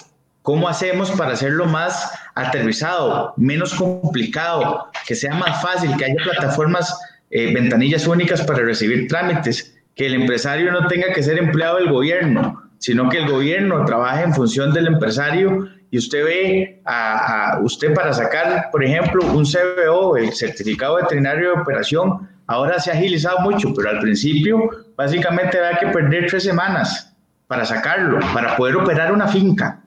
¿cómo 0.43 0.69
hacemos 0.69 1.11
para 1.13 1.33
hacerlo 1.33 1.67
más 1.67 2.13
aterrizado, 2.35 3.35
menos 3.37 3.75
complicado, 3.75 4.87
que 5.07 5.15
sea 5.15 5.35
más 5.35 5.63
fácil, 5.63 5.97
que 5.97 6.05
haya 6.05 6.23
plataformas, 6.23 6.97
ventanillas 7.31 8.07
únicas 8.07 8.43
para 8.43 8.63
recibir 8.63 9.09
trámites? 9.09 9.75
Que 9.95 10.07
el 10.07 10.15
empresario 10.15 10.73
no 10.73 10.87
tenga 10.87 11.13
que 11.13 11.23
ser 11.23 11.39
empleado 11.39 11.77
del 11.77 11.91
gobierno, 11.91 12.63
sino 12.79 13.09
que 13.09 13.19
el 13.19 13.31
gobierno 13.31 13.85
trabaje 13.85 14.25
en 14.25 14.35
función 14.35 14.73
del 14.73 14.87
empresario 14.87 15.69
y 15.91 15.99
usted 15.99 16.25
ve 16.25 16.83
a, 16.87 17.59
usted 17.63 17.95
para 17.95 18.13
sacar, 18.13 18.71
por 18.73 18.83
ejemplo, 18.83 19.25
un 19.27 19.45
CBO, 19.45 20.17
el 20.17 20.33
certificado 20.33 20.97
veterinario 20.97 21.51
de 21.55 21.61
operación, 21.61 22.29
ahora 22.47 22.81
se 22.81 22.91
ha 22.91 22.95
agilizado 22.95 23.41
mucho, 23.41 23.75
pero 23.75 23.91
al 23.91 23.99
principio 24.01 24.71
básicamente 24.97 25.59
había 25.59 25.79
que 25.79 25.87
perder 25.89 26.27
tres 26.29 26.45
semanas 26.45 27.15
para 27.47 27.67
sacarlo, 27.67 28.21
para 28.33 28.57
poder 28.57 28.77
operar 28.77 29.13
una 29.13 29.29
finca. 29.29 29.83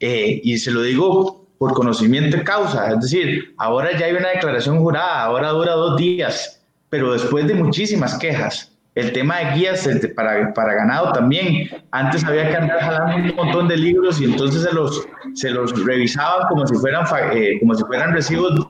Eh, 0.00 0.40
y 0.42 0.56
se 0.56 0.70
lo 0.70 0.80
digo 0.80 1.46
por 1.58 1.74
conocimiento 1.74 2.38
de 2.38 2.42
causa, 2.42 2.90
es 2.92 3.00
decir, 3.00 3.54
ahora 3.58 3.96
ya 3.98 4.06
hay 4.06 4.14
una 4.14 4.30
declaración 4.30 4.78
jurada, 4.78 5.24
ahora 5.24 5.50
dura 5.50 5.72
dos 5.74 5.98
días, 5.98 6.64
pero 6.88 7.12
después 7.12 7.46
de 7.46 7.52
muchísimas 7.52 8.18
quejas. 8.18 8.69
El 8.94 9.12
tema 9.12 9.38
de 9.38 9.54
guías 9.54 9.88
para, 10.16 10.52
para 10.52 10.74
ganado 10.74 11.12
también. 11.12 11.68
Antes 11.92 12.24
había 12.24 12.48
que 12.50 12.56
andar 12.56 12.80
jalando 12.80 13.16
un 13.16 13.36
montón 13.36 13.68
de 13.68 13.76
libros 13.76 14.20
y 14.20 14.24
entonces 14.24 14.62
se 14.62 14.72
los, 14.72 15.06
se 15.34 15.50
los 15.50 15.84
revisaban 15.84 16.48
como 16.48 16.66
si 16.66 16.74
fueran, 16.74 17.04
eh, 17.32 17.58
como 17.60 17.74
si 17.74 17.84
fueran 17.84 18.12
recibos 18.12 18.66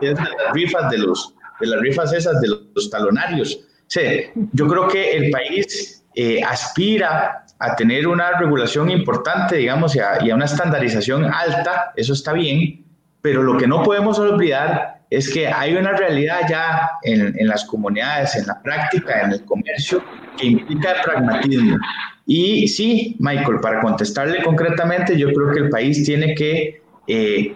de 0.00 0.12
las 0.12 0.52
rifas 0.52 0.90
de, 0.90 0.98
los, 0.98 1.34
de 1.60 1.66
las 1.66 1.80
rifas 1.80 2.12
esas, 2.12 2.40
de 2.40 2.48
los, 2.48 2.90
talonarios. 2.90 3.58
Sí, 3.86 4.00
yo 4.52 4.68
creo 4.68 4.88
que 4.88 5.16
el 5.16 5.30
país 5.30 6.04
eh, 6.14 6.40
aspira 6.42 7.44
a 7.58 7.76
tener 7.76 8.06
una 8.06 8.38
regulación 8.38 8.90
importante, 8.90 9.56
digamos, 9.56 9.96
y 9.96 10.00
a, 10.00 10.22
y 10.22 10.30
a 10.30 10.34
una 10.34 10.44
estandarización 10.44 11.24
alta, 11.24 11.92
eso 11.96 12.12
está 12.12 12.32
bien, 12.32 12.84
pero 13.22 13.42
lo 13.42 13.56
que 13.56 13.66
no 13.66 13.82
podemos 13.82 14.18
olvidar 14.18 15.03
es 15.16 15.32
que 15.32 15.46
hay 15.46 15.74
una 15.74 15.92
realidad 15.92 16.40
ya 16.48 16.90
en, 17.02 17.34
las 17.46 17.64
comunidades, 17.64 18.36
en 18.36 18.46
la 18.46 18.60
práctica, 18.62 19.22
en 19.22 19.32
el 19.32 19.44
comercio, 19.44 20.02
que 20.36 20.46
implica 20.46 20.94
pragmatismo. 21.04 21.76
Y 22.26 22.66
sí, 22.68 23.16
Michael, 23.20 23.60
para 23.60 23.80
contestarle 23.80 24.42
concretamente, 24.42 25.16
yo 25.16 25.32
creo 25.32 25.52
que 25.52 25.60
el 25.60 25.68
país 25.68 26.04
tiene 26.04 26.34
que 26.34 26.82
eh, 27.06 27.54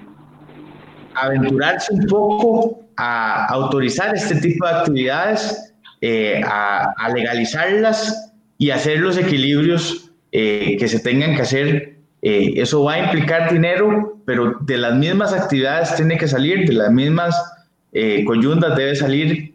aventurarse 1.14 1.94
un 1.94 2.06
poco 2.06 2.80
a 2.96 3.46
autorizar 3.46 4.14
este 4.14 4.36
tipo 4.36 4.66
de 4.66 4.72
actividades, 4.72 5.74
eh, 6.00 6.40
a, 6.44 6.92
a, 6.96 7.08
legalizarlas 7.10 8.32
y 8.56 8.70
hacer 8.70 9.00
los 9.00 9.16
equilibrios 9.16 10.12
eh, 10.30 10.76
que 10.78 10.88
se 10.88 11.00
tengan 11.00 11.34
que 11.34 11.42
hacer. 11.42 11.97
Eso 12.22 12.84
va 12.84 12.94
a 12.94 13.04
implicar 13.04 13.52
dinero, 13.52 14.20
pero 14.24 14.58
de 14.60 14.76
las 14.76 14.94
mismas 14.94 15.32
actividades 15.32 15.94
tiene 15.96 16.18
que 16.18 16.26
salir, 16.26 16.66
de 16.66 16.74
las 16.74 16.90
mismas 16.90 17.34
eh, 17.92 18.24
coyuntas 18.24 18.76
debe 18.76 18.94
salir 18.96 19.54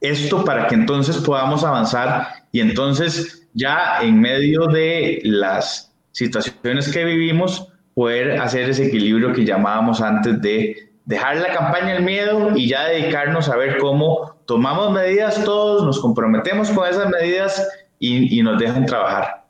esto 0.00 0.44
para 0.44 0.66
que 0.66 0.74
entonces 0.74 1.16
podamos 1.18 1.64
avanzar 1.64 2.26
y 2.52 2.60
entonces 2.60 3.48
ya 3.54 4.00
en 4.02 4.20
medio 4.20 4.66
de 4.66 5.20
las 5.24 5.92
situaciones 6.12 6.92
que 6.92 7.04
vivimos, 7.04 7.68
poder 7.94 8.40
hacer 8.40 8.68
ese 8.68 8.86
equilibrio 8.86 9.32
que 9.32 9.44
llamábamos 9.44 10.00
antes 10.00 10.42
de 10.42 10.90
dejar 11.04 11.36
la 11.36 11.52
campaña 11.52 11.96
el 11.96 12.02
miedo 12.02 12.56
y 12.56 12.68
ya 12.68 12.88
dedicarnos 12.88 13.48
a 13.48 13.56
ver 13.56 13.78
cómo 13.78 14.36
tomamos 14.46 14.92
medidas 14.92 15.42
todos, 15.44 15.84
nos 15.84 16.00
comprometemos 16.00 16.70
con 16.70 16.88
esas 16.88 17.08
medidas 17.08 17.66
y, 17.98 18.38
y 18.38 18.42
nos 18.42 18.58
dejan 18.58 18.84
trabajar. 18.84 19.44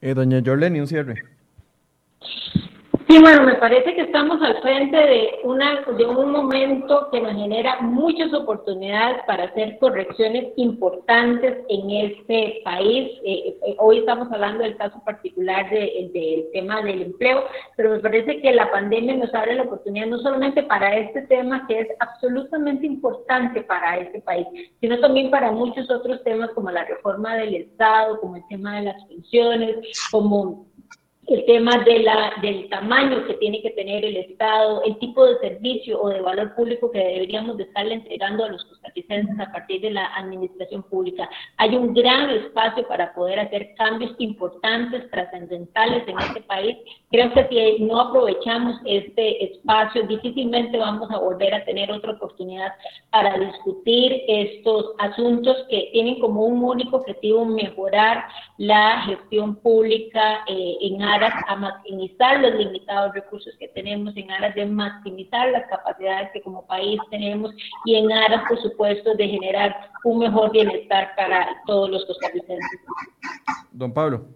Eh, 0.00 0.14
doña 0.14 0.40
Jorleni, 0.44 0.80
un 0.80 0.86
cierre. 0.86 1.37
Sí, 3.08 3.18
bueno, 3.22 3.44
me 3.44 3.54
parece 3.54 3.94
que 3.94 4.02
estamos 4.02 4.42
al 4.42 4.60
frente 4.60 4.94
de, 4.94 5.38
una, 5.42 5.80
de 5.80 6.04
un 6.04 6.30
momento 6.30 7.08
que 7.10 7.22
nos 7.22 7.32
genera 7.32 7.80
muchas 7.80 8.34
oportunidades 8.34 9.22
para 9.26 9.44
hacer 9.44 9.78
correcciones 9.78 10.52
importantes 10.56 11.56
en 11.70 11.90
este 11.90 12.60
país. 12.64 13.18
Eh, 13.24 13.56
eh, 13.66 13.76
hoy 13.78 14.00
estamos 14.00 14.30
hablando 14.30 14.62
del 14.62 14.76
caso 14.76 15.02
particular 15.06 15.70
del 15.70 16.48
tema 16.52 16.82
del 16.82 17.00
empleo, 17.00 17.44
pero 17.78 17.92
me 17.92 18.00
parece 18.00 18.42
que 18.42 18.52
la 18.52 18.70
pandemia 18.70 19.16
nos 19.16 19.32
abre 19.32 19.54
la 19.54 19.62
oportunidad 19.62 20.06
no 20.08 20.18
solamente 20.18 20.62
para 20.64 20.94
este 20.98 21.22
tema 21.22 21.66
que 21.66 21.80
es 21.80 21.88
absolutamente 22.00 22.84
importante 22.84 23.62
para 23.62 24.00
este 24.00 24.20
país, 24.20 24.46
sino 24.82 25.00
también 25.00 25.30
para 25.30 25.50
muchos 25.50 25.90
otros 25.90 26.22
temas 26.24 26.50
como 26.50 26.70
la 26.70 26.84
reforma 26.84 27.36
del 27.36 27.54
Estado, 27.54 28.20
como 28.20 28.36
el 28.36 28.46
tema 28.48 28.76
de 28.76 28.82
las 28.82 29.02
pensiones, 29.06 29.76
como 30.10 30.67
el 31.28 31.44
tema 31.44 31.78
de 31.84 31.98
la, 32.00 32.32
del 32.40 32.68
tamaño 32.70 33.26
que 33.26 33.34
tiene 33.34 33.60
que 33.60 33.70
tener 33.70 34.02
el 34.02 34.16
Estado, 34.16 34.82
el 34.84 34.98
tipo 34.98 35.26
de 35.26 35.38
servicio 35.38 36.00
o 36.00 36.08
de 36.08 36.22
valor 36.22 36.54
público 36.54 36.90
que 36.90 36.98
deberíamos 36.98 37.58
de 37.58 37.64
estarle 37.64 37.94
entregando 37.94 38.44
a 38.44 38.48
los 38.48 38.64
costarricenses 38.64 39.38
a 39.38 39.52
partir 39.52 39.82
de 39.82 39.90
la 39.90 40.06
administración 40.16 40.82
pública. 40.84 41.28
Hay 41.58 41.76
un 41.76 41.92
gran 41.92 42.30
espacio 42.30 42.88
para 42.88 43.12
poder 43.12 43.40
hacer 43.40 43.74
cambios 43.76 44.12
importantes, 44.18 45.10
trascendentales 45.10 46.08
en 46.08 46.18
este 46.18 46.40
país. 46.42 46.78
Creo 47.10 47.30
que 47.34 47.46
si 47.76 47.84
no 47.84 48.00
aprovechamos 48.00 48.80
este 48.86 49.52
espacio, 49.52 50.06
difícilmente 50.06 50.78
vamos 50.78 51.10
a 51.10 51.18
volver 51.18 51.54
a 51.54 51.64
tener 51.66 51.92
otra 51.92 52.12
oportunidad 52.12 52.72
para 53.10 53.38
discutir 53.38 54.22
estos 54.28 54.92
asuntos 54.98 55.56
que 55.68 55.90
tienen 55.92 56.20
como 56.20 56.44
un 56.46 56.64
único 56.64 56.96
objetivo 56.96 57.44
mejorar 57.44 58.24
la 58.56 59.02
gestión 59.02 59.56
pública 59.56 60.44
eh, 60.48 60.76
en 60.80 61.02
áreas 61.02 61.17
a 61.22 61.56
maximizar 61.56 62.40
los 62.40 62.54
limitados 62.54 63.14
recursos 63.14 63.54
que 63.58 63.68
tenemos, 63.68 64.16
en 64.16 64.30
aras 64.30 64.54
de 64.54 64.66
maximizar 64.66 65.50
las 65.50 65.68
capacidades 65.68 66.30
que 66.32 66.42
como 66.42 66.66
país 66.66 67.00
tenemos 67.10 67.54
y 67.84 67.96
en 67.96 68.10
aras, 68.12 68.42
por 68.48 68.60
supuesto, 68.60 69.14
de 69.14 69.28
generar 69.28 69.90
un 70.04 70.20
mejor 70.20 70.50
bienestar 70.52 71.14
para 71.16 71.48
todos 71.66 71.90
los 71.90 72.04
costarricenses. 72.06 72.80
Don 73.72 73.92
Pablo. 73.92 74.26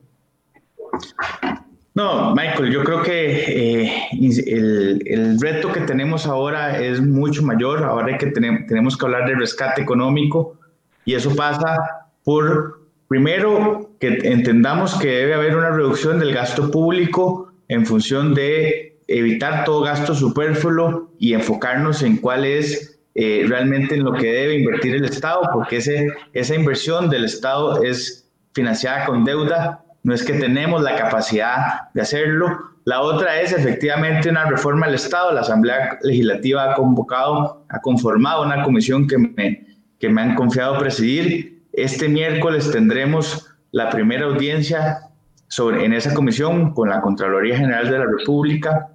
No, 1.94 2.34
Michael, 2.34 2.72
yo 2.72 2.84
creo 2.84 3.02
que 3.02 3.82
eh, 3.82 4.08
el, 4.12 5.02
el, 5.06 5.40
reto 5.40 5.70
que 5.72 5.80
tenemos 5.80 6.26
ahora 6.26 6.78
es 6.78 7.00
mucho 7.02 7.42
mayor. 7.42 7.84
Ahora 7.84 8.16
que 8.16 8.28
tenemos, 8.28 8.66
tenemos 8.66 8.96
que 8.96 9.04
hablar 9.04 9.28
de 9.28 9.34
rescate 9.34 9.82
económico 9.82 10.56
y 11.04 11.14
eso 11.14 11.34
pasa 11.36 11.76
por 12.24 12.81
Primero, 13.12 13.90
que 14.00 14.20
entendamos 14.24 14.94
que 14.94 15.08
debe 15.08 15.34
haber 15.34 15.54
una 15.54 15.68
reducción 15.68 16.18
del 16.18 16.32
gasto 16.32 16.70
público 16.70 17.52
en 17.68 17.84
función 17.84 18.32
de 18.32 18.96
evitar 19.06 19.66
todo 19.66 19.82
gasto 19.82 20.14
superfluo 20.14 21.12
y 21.18 21.34
enfocarnos 21.34 22.02
en 22.02 22.16
cuál 22.16 22.46
es 22.46 22.98
eh, 23.14 23.44
realmente 23.46 23.96
en 23.96 24.04
lo 24.04 24.14
que 24.14 24.32
debe 24.32 24.54
invertir 24.54 24.94
el 24.94 25.04
Estado, 25.04 25.42
porque 25.52 25.76
ese, 25.76 26.08
esa 26.32 26.54
inversión 26.54 27.10
del 27.10 27.26
Estado 27.26 27.82
es 27.82 28.30
financiada 28.54 29.04
con 29.04 29.26
deuda, 29.26 29.84
no 30.04 30.14
es 30.14 30.22
que 30.22 30.32
tenemos 30.32 30.80
la 30.80 30.96
capacidad 30.96 31.90
de 31.92 32.00
hacerlo. 32.00 32.60
La 32.86 33.02
otra 33.02 33.42
es 33.42 33.52
efectivamente 33.52 34.30
una 34.30 34.46
reforma 34.46 34.86
del 34.86 34.94
Estado. 34.94 35.32
La 35.32 35.42
Asamblea 35.42 35.98
Legislativa 36.00 36.72
ha 36.72 36.74
convocado, 36.76 37.66
ha 37.68 37.78
conformado 37.82 38.42
una 38.42 38.62
comisión 38.62 39.06
que 39.06 39.18
me, 39.18 39.66
que 39.98 40.08
me 40.08 40.22
han 40.22 40.34
confiado 40.34 40.78
presidir. 40.78 41.51
Este 41.72 42.08
miércoles 42.08 42.70
tendremos 42.70 43.48
la 43.70 43.88
primera 43.88 44.26
audiencia 44.26 44.98
sobre, 45.48 45.84
en 45.84 45.92
esa 45.92 46.12
comisión 46.14 46.74
con 46.74 46.90
la 46.90 47.00
Contraloría 47.00 47.56
General 47.56 47.90
de 47.90 47.98
la 47.98 48.06
República 48.06 48.88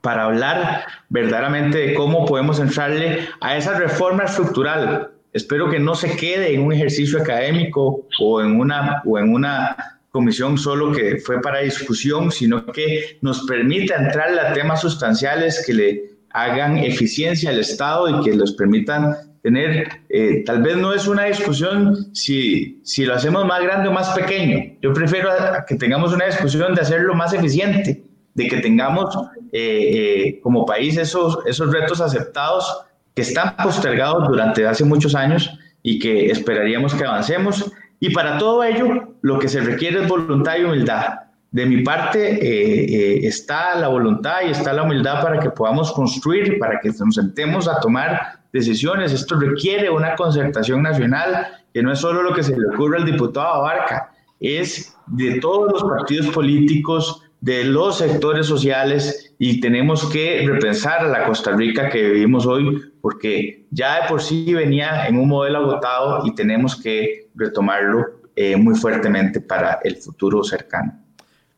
para 0.00 0.24
hablar 0.24 0.84
verdaderamente 1.08 1.78
de 1.78 1.94
cómo 1.94 2.26
podemos 2.26 2.58
entrarle 2.58 3.28
a 3.40 3.56
esa 3.56 3.78
reforma 3.78 4.24
estructural. 4.24 5.12
Espero 5.32 5.70
que 5.70 5.78
no 5.78 5.94
se 5.94 6.16
quede 6.16 6.54
en 6.54 6.62
un 6.62 6.72
ejercicio 6.72 7.20
académico 7.20 8.06
o 8.20 8.42
en 8.42 8.58
una, 8.58 9.00
o 9.06 9.18
en 9.18 9.32
una 9.32 10.00
comisión 10.10 10.58
solo 10.58 10.92
que 10.92 11.18
fue 11.18 11.40
para 11.40 11.60
discusión, 11.60 12.30
sino 12.32 12.66
que 12.66 13.18
nos 13.22 13.46
permita 13.46 13.94
entrar 13.96 14.36
a 14.38 14.52
temas 14.52 14.80
sustanciales 14.80 15.64
que 15.64 15.72
le 15.72 16.02
hagan 16.30 16.78
eficiencia 16.78 17.50
al 17.50 17.60
Estado 17.60 18.08
y 18.08 18.24
que 18.24 18.34
los 18.34 18.52
permitan 18.52 19.16
tener, 19.42 19.88
eh, 20.08 20.44
tal 20.46 20.62
vez 20.62 20.76
no 20.76 20.92
es 20.94 21.06
una 21.08 21.24
discusión 21.24 22.14
si, 22.14 22.80
si 22.84 23.04
lo 23.04 23.14
hacemos 23.14 23.44
más 23.44 23.62
grande 23.62 23.88
o 23.88 23.92
más 23.92 24.10
pequeño. 24.10 24.76
Yo 24.80 24.92
prefiero 24.92 25.30
que 25.66 25.74
tengamos 25.74 26.12
una 26.12 26.26
discusión 26.26 26.74
de 26.74 26.80
hacerlo 26.80 27.14
más 27.14 27.32
eficiente 27.32 28.04
de 28.34 28.48
que 28.48 28.58
tengamos 28.58 29.14
eh, 29.52 29.58
eh, 30.32 30.40
como 30.42 30.64
país 30.64 30.96
esos, 30.96 31.40
esos 31.44 31.70
retos 31.72 32.00
aceptados 32.00 32.84
que 33.14 33.22
están 33.22 33.56
postergados 33.56 34.28
durante 34.28 34.66
hace 34.66 34.84
muchos 34.84 35.14
años 35.14 35.50
y 35.82 35.98
que 35.98 36.26
esperaríamos 36.26 36.94
que 36.94 37.04
avancemos. 37.04 37.70
Y 37.98 38.10
para 38.10 38.38
todo 38.38 38.62
ello, 38.62 39.16
lo 39.20 39.38
que 39.38 39.48
se 39.48 39.60
requiere 39.60 40.02
es 40.02 40.08
voluntad 40.08 40.56
y 40.58 40.64
humildad. 40.64 41.14
De 41.50 41.66
mi 41.66 41.82
parte 41.82 43.26
está 43.26 43.76
la 43.76 43.88
voluntad 43.88 44.36
y 44.46 44.50
está 44.52 44.72
la 44.72 44.84
humildad 44.84 45.20
para 45.20 45.38
que 45.38 45.50
podamos 45.50 45.92
construir, 45.92 46.58
para 46.58 46.80
que 46.80 46.88
nos 46.88 47.14
sentemos 47.14 47.68
a 47.68 47.78
tomar 47.78 48.41
decisiones. 48.52 49.12
Esto 49.12 49.38
requiere 49.38 49.90
una 49.90 50.14
concertación 50.14 50.82
nacional, 50.82 51.46
que 51.72 51.82
no 51.82 51.92
es 51.92 51.98
solo 51.98 52.22
lo 52.22 52.34
que 52.34 52.42
se 52.42 52.56
le 52.56 52.66
ocurre 52.74 52.98
al 52.98 53.04
diputado 53.04 53.54
Abarca, 53.54 54.12
es 54.40 54.94
de 55.06 55.40
todos 55.40 55.72
los 55.72 55.82
partidos 55.84 56.28
políticos, 56.28 57.22
de 57.42 57.64
los 57.64 57.98
sectores 57.98 58.46
sociales 58.46 59.34
y 59.36 59.60
tenemos 59.60 60.08
que 60.10 60.44
repensar 60.46 61.04
la 61.08 61.26
Costa 61.26 61.50
Rica 61.50 61.90
que 61.90 62.10
vivimos 62.10 62.46
hoy 62.46 62.80
porque 63.00 63.66
ya 63.72 64.02
de 64.02 64.08
por 64.08 64.22
sí 64.22 64.54
venía 64.54 65.08
en 65.08 65.18
un 65.18 65.28
modelo 65.28 65.58
agotado 65.58 66.24
y 66.24 66.36
tenemos 66.36 66.80
que 66.80 67.30
retomarlo 67.34 68.22
eh, 68.36 68.54
muy 68.54 68.76
fuertemente 68.76 69.40
para 69.40 69.80
el 69.82 69.96
futuro 69.96 70.44
cercano. 70.44 71.01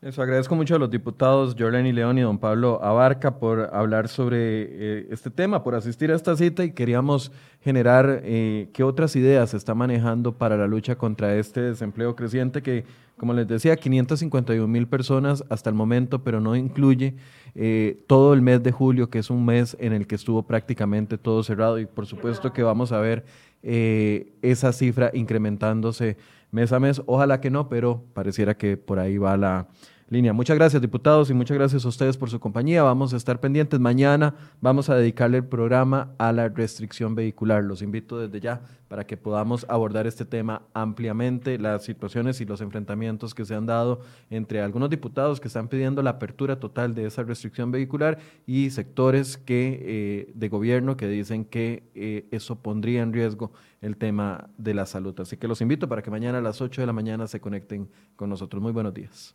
Les 0.04 0.18
agradezco 0.18 0.54
mucho 0.54 0.74
a 0.74 0.78
los 0.78 0.90
diputados 0.90 1.56
Jorleni 1.58 1.90
León 1.90 2.18
y 2.18 2.20
don 2.20 2.36
Pablo 2.36 2.78
Abarca 2.84 3.38
por 3.38 3.70
hablar 3.72 4.08
sobre 4.08 4.36
eh, 4.38 5.06
este 5.10 5.30
tema, 5.30 5.64
por 5.64 5.74
asistir 5.74 6.12
a 6.12 6.14
esta 6.14 6.36
cita 6.36 6.62
y 6.62 6.72
queríamos 6.72 7.32
generar 7.62 8.20
eh, 8.22 8.68
qué 8.74 8.82
otras 8.84 9.16
ideas 9.16 9.48
se 9.48 9.56
está 9.56 9.74
manejando 9.74 10.36
para 10.36 10.58
la 10.58 10.66
lucha 10.66 10.96
contra 10.96 11.36
este 11.36 11.62
desempleo 11.62 12.14
creciente 12.16 12.60
que, 12.60 12.84
como 13.16 13.32
les 13.32 13.48
decía, 13.48 13.76
551 13.76 14.68
mil 14.68 14.86
personas 14.86 15.42
hasta 15.48 15.70
el 15.70 15.74
momento, 15.74 16.22
pero 16.22 16.38
no 16.38 16.54
incluye 16.54 17.14
eh, 17.54 17.98
todo 18.06 18.34
el 18.34 18.42
mes 18.42 18.62
de 18.62 18.72
julio, 18.72 19.08
que 19.08 19.20
es 19.20 19.30
un 19.30 19.46
mes 19.46 19.74
en 19.80 19.94
el 19.94 20.06
que 20.06 20.16
estuvo 20.16 20.42
prácticamente 20.42 21.16
todo 21.16 21.42
cerrado 21.42 21.78
y 21.78 21.86
por 21.86 22.04
supuesto 22.04 22.52
que 22.52 22.62
vamos 22.62 22.92
a 22.92 23.00
ver 23.00 23.24
esa 23.62 24.74
cifra 24.74 25.10
incrementándose 25.14 26.18
mes 26.50 26.70
a 26.72 26.78
mes. 26.78 27.00
Ojalá 27.06 27.40
que 27.40 27.48
no, 27.48 27.70
pero 27.70 28.04
pareciera 28.12 28.54
que 28.58 28.76
por 28.76 28.98
ahí 28.98 29.16
va 29.16 29.38
la 29.38 29.68
línea. 30.08 30.32
Muchas 30.32 30.56
gracias, 30.56 30.80
diputados, 30.82 31.30
y 31.30 31.34
muchas 31.34 31.56
gracias 31.56 31.84
a 31.84 31.88
ustedes 31.88 32.16
por 32.16 32.30
su 32.30 32.40
compañía. 32.40 32.82
Vamos 32.82 33.14
a 33.14 33.16
estar 33.16 33.40
pendientes. 33.40 33.80
Mañana 33.80 34.34
vamos 34.60 34.88
a 34.90 34.96
dedicarle 34.96 35.38
el 35.38 35.44
programa 35.44 36.14
a 36.18 36.32
la 36.32 36.48
restricción 36.48 37.14
vehicular. 37.14 37.64
Los 37.64 37.82
invito 37.82 38.18
desde 38.18 38.40
ya 38.40 38.60
para 38.88 39.06
que 39.06 39.16
podamos 39.16 39.66
abordar 39.68 40.06
este 40.06 40.24
tema 40.24 40.62
ampliamente, 40.72 41.58
las 41.58 41.84
situaciones 41.84 42.40
y 42.40 42.44
los 42.44 42.60
enfrentamientos 42.60 43.34
que 43.34 43.44
se 43.44 43.54
han 43.54 43.66
dado 43.66 44.00
entre 44.30 44.60
algunos 44.60 44.90
diputados 44.90 45.40
que 45.40 45.48
están 45.48 45.68
pidiendo 45.68 46.02
la 46.02 46.10
apertura 46.10 46.60
total 46.60 46.94
de 46.94 47.06
esa 47.06 47.22
restricción 47.22 47.72
vehicular 47.72 48.18
y 48.46 48.70
sectores 48.70 49.36
que, 49.36 49.80
eh, 49.82 50.32
de 50.34 50.48
gobierno 50.48 50.96
que 50.96 51.08
dicen 51.08 51.44
que 51.44 51.90
eh, 51.94 52.28
eso 52.30 52.56
pondría 52.56 53.02
en 53.02 53.12
riesgo 53.12 53.52
el 53.80 53.96
tema 53.96 54.48
de 54.58 54.74
la 54.74 54.86
salud. 54.86 55.18
Así 55.18 55.36
que 55.36 55.48
los 55.48 55.60
invito 55.60 55.88
para 55.88 56.02
que 56.02 56.10
mañana 56.10 56.38
a 56.38 56.42
las 56.42 56.60
8 56.60 56.82
de 56.82 56.86
la 56.86 56.92
mañana 56.92 57.26
se 57.26 57.40
conecten 57.40 57.88
con 58.16 58.30
nosotros. 58.30 58.62
Muy 58.62 58.72
buenos 58.72 58.94
días. 58.94 59.34